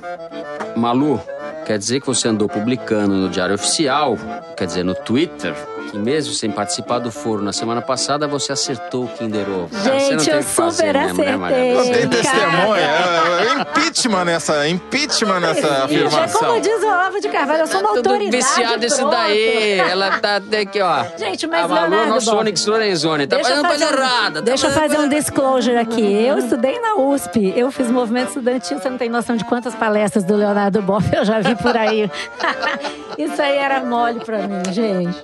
Malu, 0.76 1.20
quer 1.66 1.78
dizer 1.78 2.00
que 2.00 2.06
você 2.06 2.28
andou 2.28 2.48
publicando 2.48 3.14
no 3.14 3.28
Diário 3.28 3.54
Oficial, 3.54 4.16
quer 4.56 4.66
dizer, 4.66 4.84
no 4.84 4.94
Twitter, 4.94 5.54
que 5.90 5.98
mesmo 5.98 6.32
sem 6.34 6.50
participar 6.50 6.98
do 6.98 7.10
foro 7.10 7.42
na 7.42 7.52
semana 7.52 7.80
passada, 7.82 8.26
você 8.28 8.52
acertou 8.52 9.04
o 9.04 9.08
Kinder 9.08 9.48
Ovo. 9.48 9.68
Cara, 9.68 9.82
você 9.82 9.90
não 9.90 10.18
Gente, 10.18 10.24
tem 10.26 10.34
eu 10.34 10.42
fazer 10.42 10.86
super 10.86 10.94
mesmo, 10.94 11.24
né, 11.24 11.36
Maria 11.36 11.56
acertei. 11.56 11.72
do 11.72 11.84
Não 11.84 11.92
tem 11.92 12.08
testemunha. 12.22 12.80
É, 12.80 13.46
é 13.48 13.60
impeachment 13.60 14.24
nessa, 14.24 14.68
impeachment 14.68 15.40
nessa 15.40 15.60
Gente, 15.60 15.72
é 15.72 15.84
afirmação. 16.06 16.40
como 16.40 16.60
diz 16.60 16.82
o 16.82 16.86
Olavo 16.86 17.20
de 17.20 17.28
Carvalho, 17.28 17.60
eu 17.60 17.66
sou 17.66 17.80
uma 17.80 17.88
Tá 17.88 17.94
tudo 17.96 18.06
autoridade. 18.10 18.36
viciado 18.36 18.84
esse 18.84 19.04
daí. 19.04 19.78
Ela 19.78 20.18
tá 20.18 20.36
até 20.36 20.60
aqui, 20.60 20.80
ó. 20.80 21.04
Gente, 21.16 21.46
mas 21.46 21.64
a 21.64 21.68
Malu, 21.68 21.90
Leonardo 21.90 22.14
nosso 22.14 22.36
Onyx 22.36 22.66
Lorenzoni. 22.66 23.26
Tá 23.26 23.36
Deixa 23.36 23.50
eu 23.50 23.56
fazendo 23.56 23.68
coisa 23.68 23.86
fazer 23.86 24.00
um- 24.00 24.04
errada. 24.04 24.34
tá 24.34 24.40
Deixa 24.44 24.66
eu 24.66 24.70
fazendo 24.70 24.82
fazer 24.90 24.94
um 25.06 25.08
coisa- 25.08 25.16
disclosure 25.16 25.76
aqui. 25.76 26.24
Eu 26.24 26.38
estudei 26.38 26.78
na 26.80 26.96
USP, 26.96 27.52
eu 27.56 27.70
fiz 27.70 27.90
movimento 27.90 28.28
estudantil, 28.28 28.78
você 28.78 28.90
não 28.90 28.98
tem 28.98 29.08
noção 29.08 29.36
de 29.36 29.44
quantas 29.44 29.74
palestras 29.74 30.24
do 30.24 30.36
Leonardo 30.36 30.82
Boff 30.82 31.08
eu 31.14 31.24
já 31.24 31.40
vi 31.40 31.54
por 31.56 31.76
aí. 31.76 32.10
Isso 33.16 33.40
aí 33.42 33.56
era 33.56 33.80
mole 33.80 34.20
pra 34.20 34.38
mim, 34.38 34.62
gente. 34.72 35.16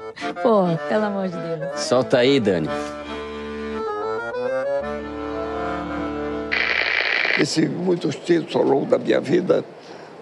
Pô, 0.42 0.53
pelo 0.88 1.04
amor 1.04 1.28
de 1.28 1.36
Deus. 1.36 1.80
Solta 1.80 2.18
aí, 2.18 2.40
Dani. 2.40 2.68
Recebi 7.36 7.74
muitos 7.74 8.14
títulos 8.16 8.54
ao 8.54 8.62
longo 8.62 8.86
da 8.86 8.98
minha 8.98 9.20
vida, 9.20 9.64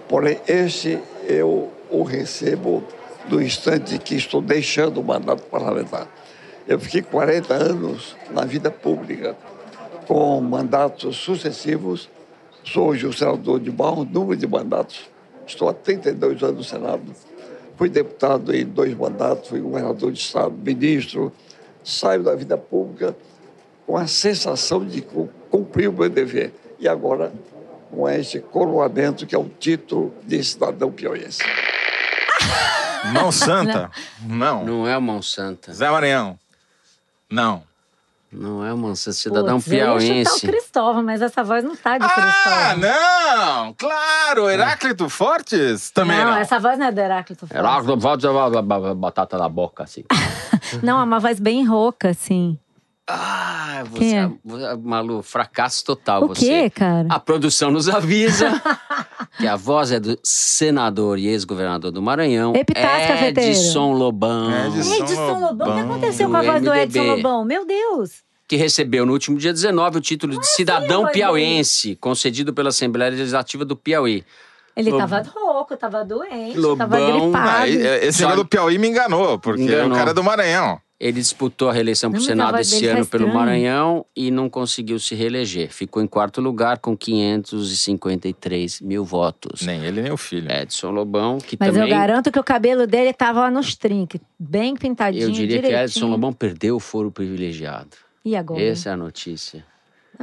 porém 0.08 0.40
este 0.48 0.98
eu 1.28 1.70
o 1.90 2.02
recebo 2.02 2.82
do 3.28 3.40
instante 3.40 3.98
que 3.98 4.14
estou 4.14 4.40
deixando 4.40 5.00
o 5.00 5.04
mandato 5.04 5.42
parlamentar. 5.44 6.08
Eu 6.66 6.78
fiquei 6.78 7.02
40 7.02 7.54
anos 7.54 8.16
na 8.30 8.44
vida 8.44 8.70
pública, 8.70 9.36
com 10.06 10.40
mandatos 10.40 11.16
sucessivos. 11.16 12.08
Sou 12.64 12.88
hoje 12.88 13.06
o 13.06 13.12
senador 13.12 13.60
de 13.60 13.70
maior 13.70 14.04
número 14.06 14.36
de 14.36 14.46
mandatos. 14.46 15.10
Estou 15.46 15.68
há 15.68 15.74
32 15.74 16.42
anos 16.42 16.56
no 16.56 16.64
Senado. 16.64 17.31
Fui 17.82 17.88
deputado 17.88 18.54
em 18.54 18.64
dois 18.64 18.94
mandatos, 18.96 19.48
fui 19.48 19.58
governador 19.58 20.12
de 20.12 20.20
Estado, 20.20 20.52
ministro. 20.52 21.32
Saio 21.82 22.22
da 22.22 22.32
vida 22.32 22.56
pública 22.56 23.12
com 23.84 23.96
a 23.96 24.06
sensação 24.06 24.86
de 24.86 25.02
cu- 25.02 25.28
cumprir 25.50 25.88
o 25.88 25.92
meu 25.92 26.08
dever. 26.08 26.52
E 26.78 26.86
agora, 26.86 27.32
com 27.90 28.08
este 28.08 28.38
coroamento, 28.38 29.26
que 29.26 29.34
é 29.34 29.38
o 29.38 29.48
título 29.48 30.14
de 30.24 30.44
cidadão 30.44 30.92
piauiense. 30.92 31.40
Mão 33.12 33.32
Santa? 33.32 33.90
Não. 34.24 34.64
Não 34.64 34.86
é 34.86 34.96
o 34.96 35.02
Monsanto. 35.02 35.72
Zé 35.72 35.90
Maranhão? 35.90 36.38
Não. 37.28 37.64
Não 38.32 38.64
é 38.64 38.72
o 38.72 38.76
Monsanto. 38.78 39.16
Cidadão 39.16 39.58
Putz, 39.60 39.70
eu 39.70 39.76
ia 39.78 39.84
chutar 39.84 39.98
piauiense. 40.00 40.46
o 40.46 40.48
Cristóvão, 40.50 41.02
mas 41.02 41.20
essa 41.20 41.44
voz 41.44 41.62
não 41.62 41.76
tá 41.76 41.98
de 41.98 42.04
Ah, 42.04 42.08
Cristóvão. 42.08 42.78
não! 42.78 43.74
Claro! 43.74 44.48
Heráclito 44.48 45.08
Fortes? 45.10 45.90
Também 45.90 46.16
não. 46.18 46.30
não, 46.30 46.36
essa 46.38 46.58
voz 46.58 46.78
não 46.78 46.86
é 46.86 46.92
do 46.92 46.98
Heráclito 47.00 47.46
Fortes. 47.46 47.56
Heráclito, 47.56 47.98
volta 47.98 48.28
a 48.30 48.94
batata 48.94 49.36
na 49.36 49.48
boca, 49.48 49.82
assim. 49.84 50.04
Não, 50.82 50.98
é 51.00 51.04
uma 51.04 51.20
voz 51.20 51.38
bem 51.38 51.66
rouca, 51.66 52.08
assim. 52.10 52.58
Ah, 53.06 53.82
você, 53.90 53.98
Quem 53.98 54.18
é? 54.18 54.30
você- 54.44 54.76
Malu, 54.76 55.22
fracasso 55.22 55.84
total 55.84 56.24
O 56.24 56.28
você. 56.28 56.46
quê, 56.46 56.70
cara? 56.70 57.06
A 57.10 57.18
produção 57.20 57.70
nos 57.70 57.88
avisa 57.88 58.48
que 59.38 59.46
a 59.46 59.56
voz 59.56 59.92
é 59.92 60.00
do 60.00 60.18
senador 60.22 61.18
e 61.18 61.26
ex-governador 61.28 61.90
do 61.90 62.00
Maranhão, 62.02 62.54
Epitácio. 62.54 63.26
Edson 63.26 63.92
Lobão, 63.92 64.50
Edson 64.66 64.94
Edson 64.94 65.38
Lobão, 65.40 65.44
o 65.44 65.48
que 65.48 65.80
Lobão. 65.80 65.80
aconteceu 65.96 66.28
com 66.30 66.36
a 66.36 66.40
Do 66.40 66.46
voz 66.46 66.62
do 66.62 66.70
MDB. 66.70 66.98
Edson 66.98 67.14
Lobão? 67.16 67.44
Meu 67.44 67.66
Deus! 67.66 68.10
que 68.48 68.56
recebeu 68.56 69.06
no 69.06 69.12
último 69.14 69.38
dia 69.38 69.50
19 69.50 69.96
o 69.96 70.00
título 70.02 70.38
de 70.38 70.46
cidadão 70.46 71.02
voz 71.02 71.12
dele? 71.12 71.24
piauiense, 71.24 71.96
concedido 71.96 72.52
pela 72.52 72.68
Assembleia 72.68 73.10
Legislativa 73.10 73.64
do 73.64 73.74
Piauí. 73.74 74.22
Ele 74.76 74.90
Lob- 74.90 75.00
tava 75.00 75.22
rouco, 75.34 75.74
tava 75.74 76.04
doente, 76.04 76.58
Lobão, 76.58 76.76
tava 76.88 77.00
gripado. 77.00 77.66
E- 77.66 78.06
esse 78.08 78.18
Só- 78.18 78.24
negócio 78.24 78.44
do 78.44 78.48
Piauí 78.48 78.76
me 78.76 78.88
enganou, 78.88 79.38
porque 79.38 79.62
Enganou. 79.62 79.92
o 79.92 79.94
cara 79.94 80.10
é 80.10 80.14
do 80.14 80.22
Maranhão. 80.22 80.78
Ele 81.02 81.18
disputou 81.20 81.68
a 81.68 81.72
reeleição 81.72 82.12
para 82.12 82.18
o 82.18 82.20
mas 82.20 82.28
Senado 82.28 82.60
esse 82.60 82.86
ano 82.86 83.04
pelo. 83.04 83.26
Maranhão 83.34 84.06
e 84.14 84.30
não 84.30 84.48
conseguiu 84.48 85.00
se 85.00 85.16
reeleger. 85.16 85.72
Ficou 85.72 86.00
em 86.00 86.06
quarto 86.06 86.40
lugar 86.40 86.78
com 86.78 86.96
553 86.96 88.80
mil 88.80 89.04
votos. 89.04 89.62
Nem 89.62 89.84
ele, 89.84 90.00
nem 90.00 90.12
o 90.12 90.16
filho. 90.16 90.48
Edson 90.48 90.92
Lobão, 90.92 91.38
que 91.38 91.56
Mas 91.58 91.70
também... 91.70 91.82
eu 91.82 91.88
garanto 91.88 92.30
que 92.30 92.38
o 92.38 92.44
cabelo 92.44 92.86
dele 92.86 93.12
tava 93.12 93.40
lá 93.40 93.50
nos 93.50 93.74
trinques, 93.74 94.20
bem 94.38 94.76
pintadinho, 94.76 95.24
Eu 95.24 95.30
diria 95.32 95.56
que 95.56 95.62
direitinho. 95.62 95.84
Edson 95.84 96.06
Lobão 96.08 96.32
perdeu 96.32 96.76
o 96.76 96.80
foro 96.80 97.10
privilegiado. 97.10 97.96
E 98.24 98.36
agora? 98.36 98.62
Essa 98.62 98.90
é 98.90 98.92
a 98.92 98.96
notícia. 98.96 99.64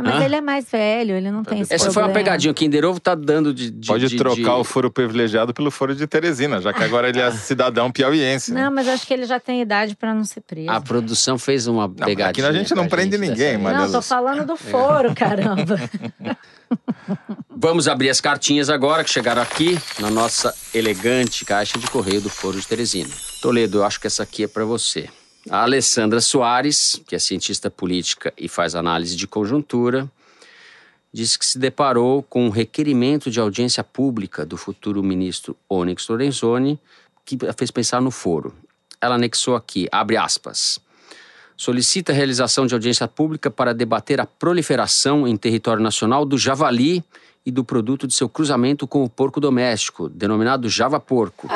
Não, 0.02 0.12
mas 0.12 0.22
Hã? 0.22 0.26
ele 0.26 0.36
é 0.36 0.42
mais 0.42 0.66
velho, 0.72 1.16
ele 1.16 1.30
não 1.30 1.44
tem 1.44 1.60
esse 1.62 1.74
Essa 1.74 1.86
foi 1.92 2.02
uma 2.04 2.08
problema. 2.10 2.26
pegadinha. 2.26 2.52
O 2.52 2.54
Kinder 2.54 2.86
Ovo 2.86 3.00
tá 3.00 3.14
dando 3.16 3.54
de. 3.54 3.70
de- 3.70 3.88
Pode 3.88 4.08
de- 4.08 4.16
trocar 4.18 4.36
de- 4.56 4.60
o 4.62 4.64
foro 4.64 4.90
privilegiado 4.90 5.54
pelo 5.54 5.70
foro 5.70 5.94
de 5.94 6.08
Teresina, 6.08 6.62
já 6.62 6.72
que 6.72 6.84
agora 6.84 7.10
ele 7.10 7.20
é 7.20 7.30
cidadão 7.32 7.92
piauiense. 7.92 8.54
né? 8.54 8.64
Não, 8.64 8.72
mas 8.72 8.88
acho 8.88 9.06
que 9.06 9.14
ele 9.14 9.26
já 9.26 9.40
tem 9.40 9.62
idade 9.62 9.96
pra 9.96 10.14
não 10.14 10.24
ser 10.24 10.42
preso. 10.42 10.70
A 10.70 10.80
produção 10.80 11.38
fez 11.38 11.68
uma 11.68 11.88
Não, 11.88 11.94
pegadinha. 11.94 12.28
aqui 12.30 12.42
a 12.42 12.52
gente 12.52 12.74
não 12.74 12.84
com 12.84 12.90
prende 12.90 13.18
gente 13.18 13.30
ninguém, 13.30 13.58
dessa 13.58 13.60
mas- 13.60 13.78
vez. 13.78 13.92
não, 13.92 14.00
tô 14.00 14.02
falando 14.06 14.46
do 14.46 14.56
foro, 14.56 15.14
caramba. 15.14 15.76
Vamos 17.50 17.88
abrir 17.88 18.10
as 18.10 18.22
cartinhas 18.22 18.70
agora 18.70 19.04
que 19.04 19.10
chegaram 19.10 19.42
aqui 19.42 19.78
na 20.00 20.10
nossa 20.10 20.54
elegante 20.74 21.44
caixa 21.44 21.78
de 21.78 21.88
correio 21.90 22.22
do 22.22 22.30
Foro 22.30 22.60
de 22.60 22.66
Teresina. 22.66 23.10
Toledo, 23.42 23.80
eu 23.80 23.84
acho 23.84 24.00
que 24.00 24.08
essa 24.08 24.24
aqui 24.24 24.44
é 24.44 24.48
para 24.48 24.64
você. 24.66 25.10
A 25.50 25.64
Alessandra 25.64 26.22
Soares, 26.22 27.02
que 27.08 27.16
é 27.16 27.20
cientista 27.20 27.72
política 27.72 28.32
e 28.38 28.48
faz 28.48 28.76
análise 28.76 29.16
de 29.16 29.26
conjuntura, 29.26 30.08
disse 31.12 31.40
que 31.40 31.46
se 31.46 31.58
deparou 31.58 32.22
com 32.22 32.46
um 32.46 32.50
requerimento 32.50 33.32
de 33.32 33.40
audiência 33.40 33.84
pública 33.84 34.46
do 34.46 34.56
futuro 34.56 35.02
ministro 35.02 35.58
Onyx 35.68 36.08
Lorenzoni, 36.08 36.80
que 37.26 37.36
a 37.48 37.54
fez 37.54 37.72
pensar 37.72 38.00
no 38.00 38.12
foro. 38.12 38.54
Ela 39.02 39.16
anexou 39.16 39.56
aqui, 39.56 39.88
abre 39.92 40.18
aspas. 40.18 40.80
Solicita 41.58 42.12
a 42.12 42.16
realização 42.16 42.68
de 42.68 42.76
audiência 42.76 43.08
pública 43.08 43.50
para 43.50 43.74
debater 43.74 44.22
a 44.22 44.28
proliferação 44.28 45.28
em 45.28 45.36
território 45.36 45.82
nacional 45.82 46.26
do 46.26 46.38
javali 46.38 47.04
e 47.44 47.50
do 47.50 47.64
produto 47.64 48.06
de 48.06 48.14
seu 48.14 48.30
cruzamento 48.30 48.88
com 48.88 49.04
o 49.04 49.10
porco 49.10 49.40
doméstico, 49.40 50.10
denominado 50.10 50.70
java 50.70 51.00
porco. 51.00 51.48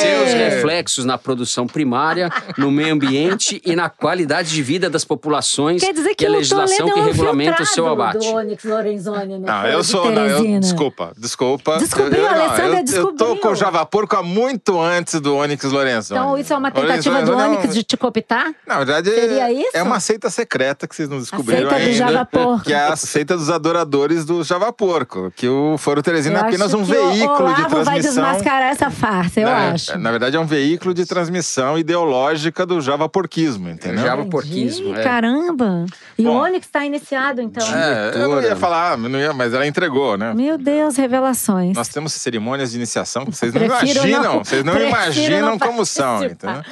Seus 0.00 0.32
reflexos 0.34 1.04
na 1.04 1.18
produção 1.18 1.66
primária, 1.66 2.30
no 2.56 2.70
meio 2.70 2.94
ambiente 2.94 3.60
e 3.64 3.74
na 3.76 3.88
qualidade 3.88 4.50
de 4.50 4.62
vida 4.62 4.88
das 4.90 5.04
populações 5.04 5.82
Quer 5.82 5.92
dizer 5.92 6.14
que 6.14 6.24
e 6.24 6.26
a 6.26 6.30
legislação 6.30 6.90
que 6.90 6.98
é 6.98 7.04
regulamenta 7.04 7.62
o 7.62 7.66
seu 7.66 7.86
abate. 7.88 8.18
do 8.18 8.34
Onyx 8.34 8.64
Lorenzoni 8.64 9.38
no 9.38 9.46
Não, 9.46 9.66
eu 9.66 9.82
sou. 9.84 10.10
Não, 10.10 10.26
eu, 10.26 10.60
desculpa, 10.60 11.12
desculpa. 11.16 11.78
Descobriu, 11.78 12.22
eu, 12.22 12.28
Alessandra 12.28 12.66
eu, 12.66 12.72
eu 12.72 12.76
tô 12.78 12.82
descobriu. 12.82 13.36
com 13.38 13.48
o 13.48 13.54
Java 13.54 13.84
Porco 13.86 14.16
há 14.16 14.22
muito 14.22 14.80
antes 14.80 15.20
do 15.20 15.36
Onyx 15.36 15.64
Lourenço. 15.64 16.12
Então 16.14 16.36
isso 16.38 16.52
é 16.52 16.56
uma 16.56 16.70
tentativa 16.70 17.22
do 17.22 17.36
Onyx 17.36 17.74
de 17.74 17.82
te 17.82 17.96
cooptar? 17.96 18.52
Na 18.66 18.76
verdade, 18.78 19.10
Seria 19.10 19.52
isso? 19.52 19.70
é 19.74 19.82
uma 19.82 20.00
seita 20.00 20.30
secreta 20.30 20.86
que 20.86 20.94
vocês 20.94 21.08
não 21.08 21.18
descobriram 21.18 21.68
seita 21.70 21.74
do 21.74 21.80
ainda. 21.80 21.92
Java 21.94 22.24
Porco. 22.26 22.64
Que 22.64 22.72
é 22.72 22.78
a 22.88 22.96
seita 22.96 23.36
dos 23.36 23.50
adoradores 23.50 24.24
do 24.24 24.42
Java 24.42 24.72
Porco. 24.72 25.32
Que 25.36 25.48
o 25.48 25.76
Foro 25.78 26.02
Teresina 26.02 26.38
é 26.38 26.42
apenas 26.42 26.74
um 26.74 26.84
veículo 26.84 27.54
de 27.54 27.62
Olavo 27.62 27.84
vai 27.84 28.00
transmissão. 28.00 28.24
desmascarar 28.24 28.70
essa 28.70 28.90
farsa, 28.90 29.40
eu 29.40 29.48
na, 29.48 29.72
acho. 29.72 29.85
Na 29.98 30.10
verdade, 30.10 30.36
é 30.36 30.40
um 30.40 30.46
veículo 30.46 30.92
de 30.92 31.04
transmissão 31.06 31.78
ideológica 31.78 32.64
do 32.66 32.80
Java 32.80 33.08
Porquismo, 33.08 33.68
entendeu? 33.68 33.98
Java 34.02 34.22
Entendi, 34.22 34.30
porquismo, 34.30 34.94
é. 34.96 35.02
Caramba! 35.02 35.86
E 36.18 36.24
Bom. 36.24 36.30
o 36.36 36.42
Onyx 36.42 36.66
tá 36.68 36.84
iniciado, 36.84 37.40
então. 37.40 37.66
É, 37.74 38.12
eu 38.14 38.28
não 38.28 38.42
ia 38.42 38.56
falar, 38.56 38.96
não 38.98 39.18
ia, 39.18 39.32
mas 39.32 39.52
ela 39.54 39.66
entregou, 39.66 40.16
né? 40.16 40.34
Meu 40.34 40.58
Deus, 40.58 40.96
revelações. 40.96 41.76
Nós 41.76 41.88
temos 41.88 42.12
cerimônias 42.14 42.70
de 42.72 42.76
iniciação 42.76 43.24
que 43.24 43.32
vocês 43.36 43.52
não 43.52 43.60
Prefiro 43.60 43.98
imaginam, 44.06 44.22
não- 44.22 44.38
vocês 44.44 44.64
não 44.64 44.72
prefiro 44.72 44.90
imaginam 44.96 45.50
não 45.50 45.58
como 45.58 45.84
são, 45.86 46.24
entendeu? 46.24 46.62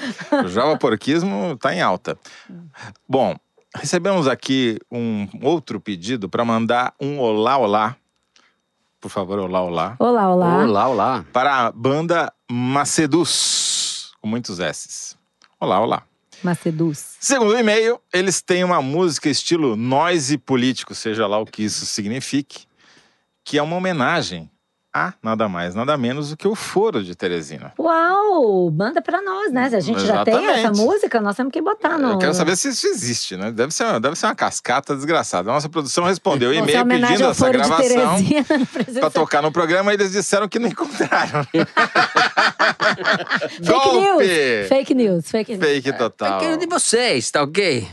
O 0.44 0.48
java 0.48 0.76
porquismo 0.76 1.52
está 1.52 1.74
em 1.74 1.80
alta. 1.82 2.18
Bom, 3.08 3.34
recebemos 3.76 4.26
aqui 4.26 4.78
um 4.90 5.28
outro 5.42 5.80
pedido 5.80 6.28
para 6.28 6.44
mandar 6.44 6.94
um 7.00 7.18
olá, 7.18 7.56
olá. 7.56 7.96
Por 9.00 9.10
favor, 9.10 9.38
olá, 9.38 9.60
olá. 9.62 9.96
Olá, 9.98 10.30
olá. 10.34 10.64
Olá, 10.64 10.88
olá. 10.88 11.24
Para 11.30 11.66
a 11.66 11.72
banda 11.72 12.32
Macedus, 12.50 14.12
com 14.20 14.28
muitos 14.28 14.58
S's. 14.60 15.16
Olá, 15.58 15.80
olá. 15.80 16.02
Maceduz. 16.42 17.16
Segundo 17.18 17.52
o 17.52 17.58
e-mail, 17.58 17.98
eles 18.12 18.42
têm 18.42 18.62
uma 18.62 18.82
música 18.82 19.30
estilo 19.30 19.76
noise 19.76 20.36
político, 20.36 20.94
seja 20.94 21.26
lá 21.26 21.38
o 21.38 21.46
que 21.46 21.62
isso 21.62 21.86
signifique, 21.86 22.66
que 23.42 23.56
é 23.56 23.62
uma 23.62 23.76
homenagem 23.76 24.50
a 24.94 25.12
nada 25.20 25.48
mais, 25.48 25.74
nada 25.74 25.96
menos 25.96 26.30
do 26.30 26.36
que 26.36 26.46
o 26.46 26.54
Foro 26.54 27.02
de 27.02 27.16
Teresina. 27.16 27.72
Uau! 27.76 28.70
Manda 28.70 29.02
pra 29.02 29.20
nós, 29.20 29.50
né? 29.52 29.68
Se 29.68 29.74
a 29.76 29.80
gente 29.80 30.06
já 30.06 30.24
tem 30.24 30.34
essa 30.46 30.60
Exatamente. 30.60 30.80
música, 30.80 31.20
nós 31.20 31.34
temos 31.36 31.52
que 31.52 31.60
botar 31.60 31.98
no. 31.98 32.12
Eu 32.12 32.18
quero 32.18 32.32
saber 32.34 32.56
se 32.56 32.68
isso 32.68 32.86
existe, 32.86 33.36
né? 33.36 33.50
Deve 33.50 33.74
ser, 33.74 33.98
deve 33.98 34.14
ser 34.16 34.26
uma 34.26 34.34
cascata 34.36 34.94
desgraçada. 34.94 35.50
A 35.50 35.54
nossa 35.54 35.68
produção 35.68 36.04
respondeu 36.04 36.54
e-mail 36.54 36.86
pedindo 36.86 37.24
essa 37.24 37.50
gravação 37.50 38.16
para 39.00 39.10
tocar 39.10 39.42
no 39.42 39.50
programa 39.50 39.90
e 39.92 39.96
eles 39.96 40.12
disseram 40.12 40.48
que 40.48 40.58
não 40.60 40.68
encontraram. 40.68 41.44
Fake 43.50 43.66
Golpe! 43.66 43.98
news! 44.00 44.68
Fake 44.68 44.94
news, 44.94 45.30
fake 45.30 45.52
news. 45.56 45.64
Fake 45.64 45.88
É 45.88 45.92
total. 45.92 46.38
querido 46.38 46.58
de 46.58 46.66
vocês, 46.66 47.30
tá 47.30 47.42
ok? 47.42 47.86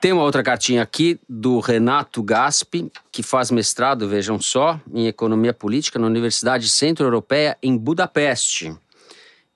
Tem 0.00 0.12
uma 0.12 0.22
outra 0.22 0.44
cartinha 0.44 0.80
aqui 0.80 1.18
do 1.28 1.58
Renato 1.58 2.22
Gaspi, 2.22 2.90
que 3.10 3.20
faz 3.20 3.50
mestrado, 3.50 4.08
vejam 4.08 4.40
só, 4.40 4.80
em 4.94 5.08
Economia 5.08 5.52
Política 5.52 5.98
na 5.98 6.06
Universidade 6.06 6.68
Centro-Europeia 6.68 7.58
em 7.60 7.76
Budapeste. 7.76 8.72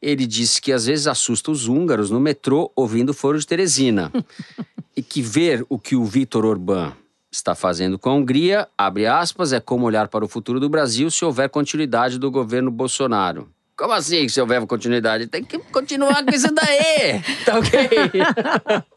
Ele 0.01 0.27
disse 0.27 0.61
que 0.61 0.73
às 0.73 0.87
vezes 0.87 1.07
assusta 1.07 1.53
os 1.53 1.69
húngaros 1.69 2.11
no 2.11 2.19
metrô 2.19 2.73
ouvindo 2.75 3.11
o 3.11 3.15
Foro 3.15 3.39
de 3.39 3.47
Teresina. 3.47 4.11
e 4.97 5.03
que 5.03 5.23
ver 5.23 5.65
o 5.69 5.79
que 5.79 5.95
o 5.95 6.05
Vítor 6.05 6.45
Orbán 6.45 6.93
está 7.31 7.55
fazendo 7.55 7.99
com 7.99 8.11
a 8.11 8.15
Hungria, 8.15 8.69
abre 8.77 9.07
aspas, 9.07 9.53
é 9.53 9.61
como 9.61 9.87
olhar 9.87 10.09
para 10.09 10.25
o 10.25 10.29
futuro 10.29 10.61
do 10.61 10.69
Brasil 10.69 11.11
se 11.11 11.25
houver 11.25 11.49
continuidade 11.49 12.19
do 12.19 12.31
governo 12.31 12.71
Bolsonaro. 12.71 13.49
Como 13.77 13.93
assim, 13.93 14.29
se 14.29 14.41
houver 14.41 14.65
continuidade? 14.67 15.27
Tem 15.27 15.43
que 15.43 15.59
continuar 15.59 16.25
com 16.25 16.31
isso 16.31 16.53
daí, 16.53 17.23
tá 17.45 17.59
ok? 17.59 17.89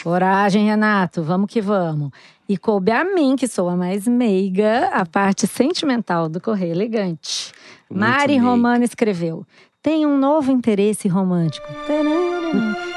Coragem, 0.04 0.66
Renato, 0.66 1.24
vamos 1.24 1.50
que 1.50 1.62
vamos. 1.62 2.12
E 2.48 2.58
coube 2.58 2.92
a 2.92 3.04
mim, 3.04 3.36
que 3.36 3.48
sou 3.48 3.70
a 3.70 3.76
mais 3.76 4.08
meiga, 4.08 4.90
a 4.94 5.06
parte 5.06 5.48
sentimental 5.48 6.30
do 6.30 6.40
Correio 6.40 6.74
Elegante. 6.74 7.52
Muito 7.90 8.00
Mari 8.00 8.34
meiga. 8.34 8.46
Romano 8.46 8.84
escreveu: 8.84 9.46
Tem 9.82 10.06
um 10.06 10.18
novo 10.18 10.52
interesse 10.52 11.08
romântico. 11.08 11.68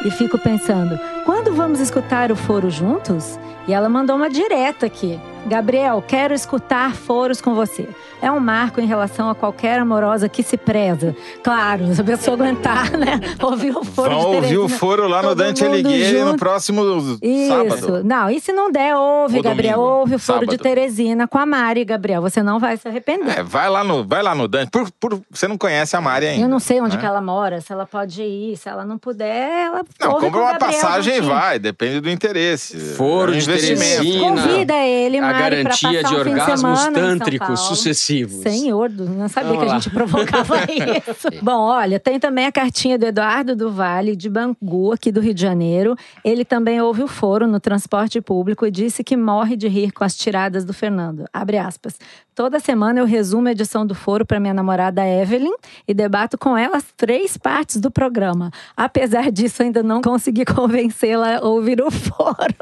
E 0.04 0.10
fico 0.10 0.38
pensando: 0.38 0.98
quando 1.24 1.54
vamos 1.54 1.80
escutar 1.80 2.30
o 2.30 2.36
foro 2.36 2.68
juntos? 2.68 3.38
E 3.68 3.72
ela 3.72 3.88
mandou 3.88 4.16
uma 4.16 4.30
direta 4.30 4.86
aqui. 4.86 5.20
Gabriel, 5.46 6.02
quero 6.06 6.32
escutar 6.32 6.94
foros 6.94 7.40
com 7.40 7.54
você. 7.54 7.86
É 8.20 8.30
um 8.30 8.40
marco 8.40 8.80
em 8.80 8.86
relação 8.86 9.30
a 9.30 9.34
qualquer 9.34 9.78
amorosa 9.78 10.28
que 10.28 10.42
se 10.42 10.56
preza. 10.56 11.14
Claro, 11.42 11.94
se 11.94 12.00
a 12.00 12.04
pessoa 12.04 12.34
aguentar, 12.36 12.90
né? 12.98 13.20
Ouvir 13.42 13.76
o 13.76 13.84
foro 13.84 14.10
Vão 14.10 14.30
de 14.30 14.36
ouvir 14.36 14.58
o 14.58 14.68
foro 14.68 15.06
lá 15.06 15.22
no 15.22 15.34
Dante 15.34 15.64
Alighieri 15.64 16.22
no 16.24 16.36
próximo 16.36 16.82
Isso. 17.22 17.48
sábado. 17.48 18.02
Não, 18.04 18.28
e 18.30 18.40
se 18.40 18.52
não 18.52 18.70
der, 18.70 18.94
ouve, 18.96 19.36
Ou 19.36 19.42
Gabriel. 19.42 19.76
domingo, 19.76 19.98
Ouve 19.98 20.14
o 20.16 20.18
foro 20.18 20.40
de 20.40 20.52
sábado. 20.52 20.62
Teresina 20.62 21.26
com 21.28 21.38
a 21.38 21.46
Mari, 21.46 21.84
Gabriel. 21.84 22.20
Você 22.22 22.42
não 22.42 22.58
vai 22.58 22.76
se 22.76 22.88
arrepender. 22.88 23.38
É, 23.38 23.42
vai 23.42 23.68
lá 23.70 23.84
no, 23.84 24.04
vai 24.04 24.22
lá 24.22 24.34
no 24.34 24.48
Dante. 24.48 24.70
Por, 24.70 24.90
por- 24.98 25.20
você 25.30 25.46
não 25.46 25.56
conhece 25.56 25.96
a 25.96 26.00
Mari 26.00 26.26
ainda. 26.26 26.44
Eu 26.44 26.48
não 26.48 26.58
sei 26.58 26.80
onde 26.80 26.96
né? 26.96 27.00
que 27.00 27.06
ela 27.06 27.20
mora, 27.20 27.60
se 27.60 27.72
ela 27.72 27.86
pode 27.86 28.20
ir, 28.22 28.56
se 28.56 28.68
ela 28.68 28.84
não 28.84 28.98
puder, 28.98 29.66
ela 29.66 29.82
Não, 30.00 30.10
ouve 30.12 30.26
compra 30.26 30.40
uma 30.40 30.52
Gabriel 30.52 30.80
passagem 30.80 31.16
e 31.16 31.20
vai, 31.20 31.58
depende 31.58 32.00
do 32.00 32.10
interesse. 32.10 32.76
Foro 32.96 33.32
É 33.32 33.36
um 33.36 33.38
de 33.38 33.44
investimento. 33.44 34.02
Teresina. 34.02 34.28
Convida 34.42 34.74
ele, 34.74 35.18
a 35.18 35.20
Mari, 35.22 35.38
pra 35.38 35.48
garantia 35.50 35.68
passar 35.88 35.90
de 36.02 36.06
um 36.06 36.24
de 36.24 36.30
orgasmos 36.30 36.86
tântricos 36.88 37.60
Paulo. 37.60 37.76
Sucessivos. 38.08 38.42
Senhor, 38.42 38.90
não 38.90 39.28
sabia 39.28 39.50
Vamos 39.50 39.64
que 39.64 39.68
a 39.68 39.72
lá. 39.74 39.78
gente 39.78 39.90
provocava 39.90 40.56
isso. 40.70 41.28
Bom, 41.42 41.60
olha, 41.60 42.00
tem 42.00 42.18
também 42.18 42.46
a 42.46 42.52
cartinha 42.52 42.98
do 42.98 43.06
Eduardo 43.06 43.54
do 43.54 43.70
Vale, 43.70 44.16
de 44.16 44.28
Bangu, 44.28 44.92
aqui 44.92 45.12
do 45.12 45.20
Rio 45.20 45.34
de 45.34 45.42
Janeiro. 45.42 45.96
Ele 46.24 46.44
também 46.44 46.80
ouve 46.80 47.02
o 47.02 47.08
foro 47.08 47.46
no 47.46 47.60
transporte 47.60 48.20
público 48.20 48.66
e 48.66 48.70
disse 48.70 49.04
que 49.04 49.16
morre 49.16 49.56
de 49.56 49.68
rir 49.68 49.92
com 49.92 50.04
as 50.04 50.16
tiradas 50.16 50.64
do 50.64 50.72
Fernando. 50.72 51.24
Abre 51.32 51.58
aspas. 51.58 51.98
Toda 52.38 52.60
semana 52.60 53.00
eu 53.00 53.04
resumo 53.04 53.48
a 53.48 53.50
edição 53.50 53.84
do 53.84 53.96
foro 53.96 54.24
para 54.24 54.38
minha 54.38 54.54
namorada 54.54 55.04
Evelyn 55.04 55.50
e 55.88 55.92
debato 55.92 56.38
com 56.38 56.56
ela 56.56 56.76
as 56.76 56.84
três 56.96 57.36
partes 57.36 57.78
do 57.80 57.90
programa. 57.90 58.52
Apesar 58.76 59.32
disso, 59.32 59.60
ainda 59.64 59.82
não 59.82 60.00
consegui 60.00 60.44
convencê-la 60.46 61.38
a 61.38 61.40
ouvir 61.40 61.82
o 61.82 61.90
foro. 61.90 62.54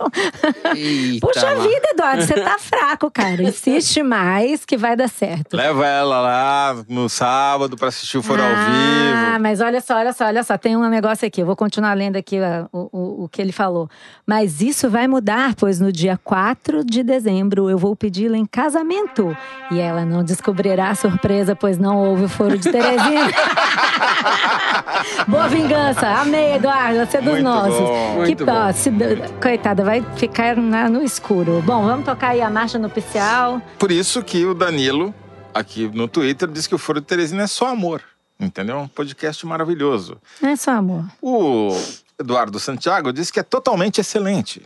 Eita, 0.74 1.26
Puxa 1.26 1.50
lá. 1.50 1.54
vida, 1.56 1.88
Eduardo, 1.92 2.22
você 2.22 2.40
tá 2.40 2.56
fraco, 2.58 3.10
cara. 3.10 3.42
Insiste 3.42 4.02
mais 4.02 4.64
que 4.64 4.78
vai 4.78 4.96
dar 4.96 5.10
certo. 5.10 5.54
Leva 5.54 5.84
ela 5.86 6.20
lá 6.22 6.84
no 6.88 7.06
sábado 7.06 7.76
pra 7.76 7.88
assistir 7.88 8.16
o 8.16 8.22
Foro 8.22 8.40
ao 8.40 8.48
Ah, 8.48 8.54
vivo. 9.34 9.42
mas 9.42 9.60
olha 9.60 9.82
só, 9.82 9.96
olha 9.96 10.14
só, 10.14 10.24
olha 10.24 10.42
só. 10.42 10.56
Tem 10.56 10.74
um 10.74 10.88
negócio 10.88 11.28
aqui. 11.28 11.42
Eu 11.42 11.46
vou 11.46 11.54
continuar 11.54 11.92
lendo 11.92 12.16
aqui 12.16 12.38
ó, 12.40 12.66
o, 12.72 12.88
o, 12.90 13.24
o 13.24 13.28
que 13.28 13.42
ele 13.42 13.52
falou. 13.52 13.90
Mas 14.26 14.62
isso 14.62 14.88
vai 14.88 15.06
mudar, 15.06 15.54
pois 15.54 15.78
no 15.78 15.92
dia 15.92 16.18
4 16.24 16.82
de 16.82 17.02
dezembro 17.02 17.68
eu 17.68 17.76
vou 17.76 17.94
pedi-la 17.94 18.38
em 18.38 18.46
casamento. 18.46 19.36
E 19.70 19.80
ela 19.80 20.04
não 20.04 20.22
descobrirá 20.22 20.90
a 20.90 20.94
surpresa, 20.94 21.56
pois 21.56 21.76
não 21.78 21.96
houve 21.98 22.24
o 22.24 22.28
foro 22.28 22.56
de 22.56 22.70
Teresina. 22.70 23.30
Boa 25.26 25.48
vingança. 25.48 26.06
Amei, 26.08 26.54
Eduardo. 26.54 26.98
Você 27.06 27.16
é 27.16 27.20
dos 27.20 27.32
Muito 27.32 27.42
nossos. 27.44 27.80
bom, 27.80 28.24
que 28.24 28.72
se- 28.78 28.90
coitada, 29.42 29.84
vai 29.84 30.02
ficar 30.16 30.56
na- 30.56 30.88
no 30.88 31.02
escuro. 31.02 31.62
Bom, 31.64 31.84
vamos 31.84 32.04
tocar 32.04 32.28
aí 32.30 32.40
a 32.40 32.48
marcha 32.50 32.78
nupcial. 32.78 33.60
Por 33.78 33.90
isso 33.90 34.22
que 34.22 34.44
o 34.44 34.54
Danilo, 34.54 35.14
aqui 35.52 35.90
no 35.92 36.06
Twitter, 36.08 36.48
disse 36.48 36.68
que 36.68 36.74
o 36.74 36.78
Foro 36.78 37.00
de 37.00 37.06
Teresina 37.06 37.42
é 37.44 37.46
só 37.46 37.68
amor. 37.68 38.02
Entendeu? 38.38 38.78
Um 38.78 38.88
podcast 38.88 39.44
maravilhoso. 39.46 40.18
É 40.42 40.54
só 40.56 40.72
amor. 40.72 41.04
O 41.22 41.70
Eduardo 42.20 42.58
Santiago 42.60 43.12
disse 43.12 43.32
que 43.32 43.40
é 43.40 43.42
totalmente 43.42 44.00
excelente. 44.00 44.62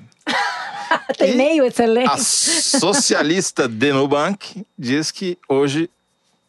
Tem 1.17 1.37
meio 1.37 1.65
excelente. 1.65 2.11
A 2.11 2.17
socialista 2.19 3.69
Denubank 3.69 4.65
diz 4.79 5.11
que 5.11 5.37
hoje, 5.49 5.89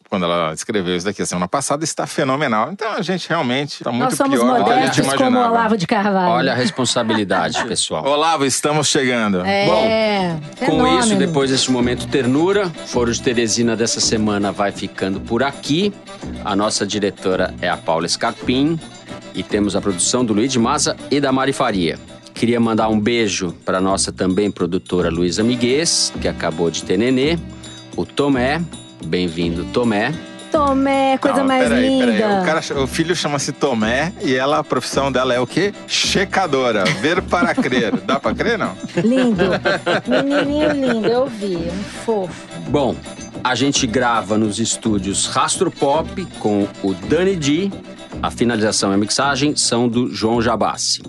quando 0.08 0.24
ela 0.24 0.52
escreveu 0.52 0.96
isso 0.96 1.06
daqui 1.06 1.22
a 1.22 1.26
semana 1.26 1.48
passada, 1.48 1.84
está 1.84 2.06
fenomenal. 2.06 2.70
Então 2.72 2.92
a 2.92 3.02
gente 3.02 3.28
realmente 3.28 3.72
está 3.74 3.90
muito 3.90 4.04
Nós 4.10 4.14
somos 4.14 4.38
pior 4.38 4.58
do 4.58 4.64
que 4.64 4.70
a 4.70 4.74
gente 4.86 5.02
modestos 5.02 5.14
como 5.14 5.24
o 5.24 5.30
imaginava. 5.30 5.50
Olavo 5.52 5.76
de 5.76 5.86
Carvalho. 5.86 6.32
Olha 6.32 6.52
a 6.52 6.54
responsabilidade, 6.54 7.64
pessoal. 7.68 8.04
Olavo, 8.06 8.44
estamos 8.44 8.88
chegando. 8.88 9.40
É, 9.44 10.36
Com 10.60 10.66
fenômeno. 10.66 10.98
isso, 11.00 11.14
depois 11.16 11.50
deste 11.50 11.70
momento 11.70 12.06
ternura, 12.08 12.70
Foro 12.86 13.12
de 13.12 13.22
Teresina 13.22 13.74
dessa 13.76 14.00
semana 14.00 14.52
vai 14.52 14.72
ficando 14.72 15.20
por 15.20 15.42
aqui. 15.42 15.92
A 16.44 16.54
nossa 16.54 16.86
diretora 16.86 17.54
é 17.60 17.68
a 17.68 17.76
Paula 17.76 18.06
Scarpim 18.08 18.78
e 19.34 19.42
temos 19.42 19.74
a 19.74 19.80
produção 19.80 20.24
do 20.24 20.34
Luiz 20.34 20.52
de 20.52 20.58
Maza 20.58 20.96
e 21.10 21.20
da 21.20 21.32
Mari 21.32 21.52
Faria. 21.54 21.98
Queria 22.34 22.58
mandar 22.58 22.88
um 22.88 22.98
beijo 22.98 23.54
para 23.64 23.80
nossa 23.80 24.10
também 24.12 24.50
produtora 24.50 25.10
Luísa 25.10 25.42
Miguez, 25.42 26.12
que 26.20 26.26
acabou 26.26 26.70
de 26.70 26.82
ter 26.82 26.96
nenê, 26.98 27.38
o 27.96 28.04
Tomé, 28.04 28.60
bem-vindo 29.04 29.64
Tomé, 29.72 30.12
Tomé, 30.50 31.16
coisa 31.18 31.38
Não, 31.38 31.46
mais 31.46 31.66
peraí, 31.66 31.88
linda. 31.88 32.12
peraí. 32.12 32.42
O, 32.42 32.44
cara- 32.44 32.82
o 32.82 32.86
filho 32.86 33.16
chama-se 33.16 33.52
Tomé 33.52 34.12
e 34.20 34.34
ela, 34.34 34.58
a 34.58 34.64
profissão 34.64 35.10
dela 35.10 35.32
é 35.32 35.40
o 35.40 35.46
quê? 35.46 35.72
Checadora. 35.86 36.84
Ver 37.00 37.22
para 37.22 37.54
crer. 37.54 37.96
Dá 38.02 38.20
para 38.20 38.34
crer, 38.34 38.58
não? 38.58 38.74
Lindo. 39.02 39.44
Menininho 40.06 40.72
lindo, 40.72 41.06
eu 41.06 41.26
vi. 41.26 41.56
Um 41.56 41.82
fofo. 42.04 42.34
Bom, 42.68 42.94
a 43.42 43.54
gente 43.54 43.86
grava 43.86 44.36
nos 44.36 44.58
estúdios 44.58 45.24
Rastro 45.26 45.70
Pop 45.70 46.22
com 46.38 46.68
o 46.82 46.92
Dani 46.92 47.34
D. 47.34 47.70
A 48.22 48.30
finalização 48.30 48.92
e 48.92 48.94
a 48.94 48.96
mixagem 48.96 49.56
são 49.56 49.88
do 49.88 50.14
João 50.14 50.40
Jabassi. 50.40 51.02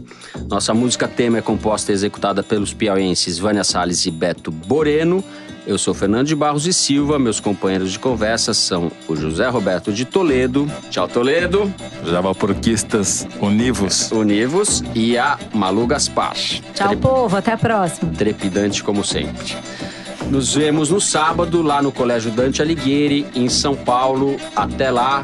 Nossa 0.49 0.73
música 0.73 1.07
tema 1.07 1.37
é 1.37 1.41
composta 1.41 1.91
e 1.91 1.93
executada 1.93 2.41
pelos 2.41 2.73
piauienses 2.73 3.37
Vânia 3.37 3.63
Salles 3.63 4.05
e 4.05 4.11
Beto 4.11 4.49
Boreno. 4.51 5.23
Eu 5.65 5.77
sou 5.77 5.93
Fernando 5.93 6.27
de 6.27 6.35
Barros 6.35 6.65
e 6.67 6.73
Silva. 6.73 7.17
Meus 7.19 7.39
companheiros 7.39 7.91
de 7.91 7.99
conversa 7.99 8.53
são 8.53 8.91
o 9.07 9.15
José 9.15 9.47
Roberto 9.47 9.93
de 9.93 10.03
Toledo. 10.05 10.69
Tchau, 10.89 11.07
Toledo. 11.07 11.71
Javaporquistas 12.05 13.25
univos. 13.39 14.11
Univos. 14.11 14.83
E 14.95 15.17
a 15.17 15.37
Malu 15.53 15.85
Gaspar. 15.87 16.33
Tchau, 16.33 16.87
Tre- 16.89 16.97
povo. 16.97 17.37
Até 17.37 17.53
a 17.53 17.57
próxima. 17.57 18.11
trepidante 18.11 18.83
como 18.83 19.05
sempre. 19.05 19.55
Nos 20.29 20.53
vemos 20.55 20.89
no 20.89 20.99
sábado 20.99 21.61
lá 21.61 21.81
no 21.81 21.91
Colégio 21.91 22.31
Dante 22.31 22.61
Alighieri, 22.61 23.25
em 23.35 23.47
São 23.47 23.75
Paulo. 23.75 24.35
Até 24.55 24.89
lá. 24.91 25.21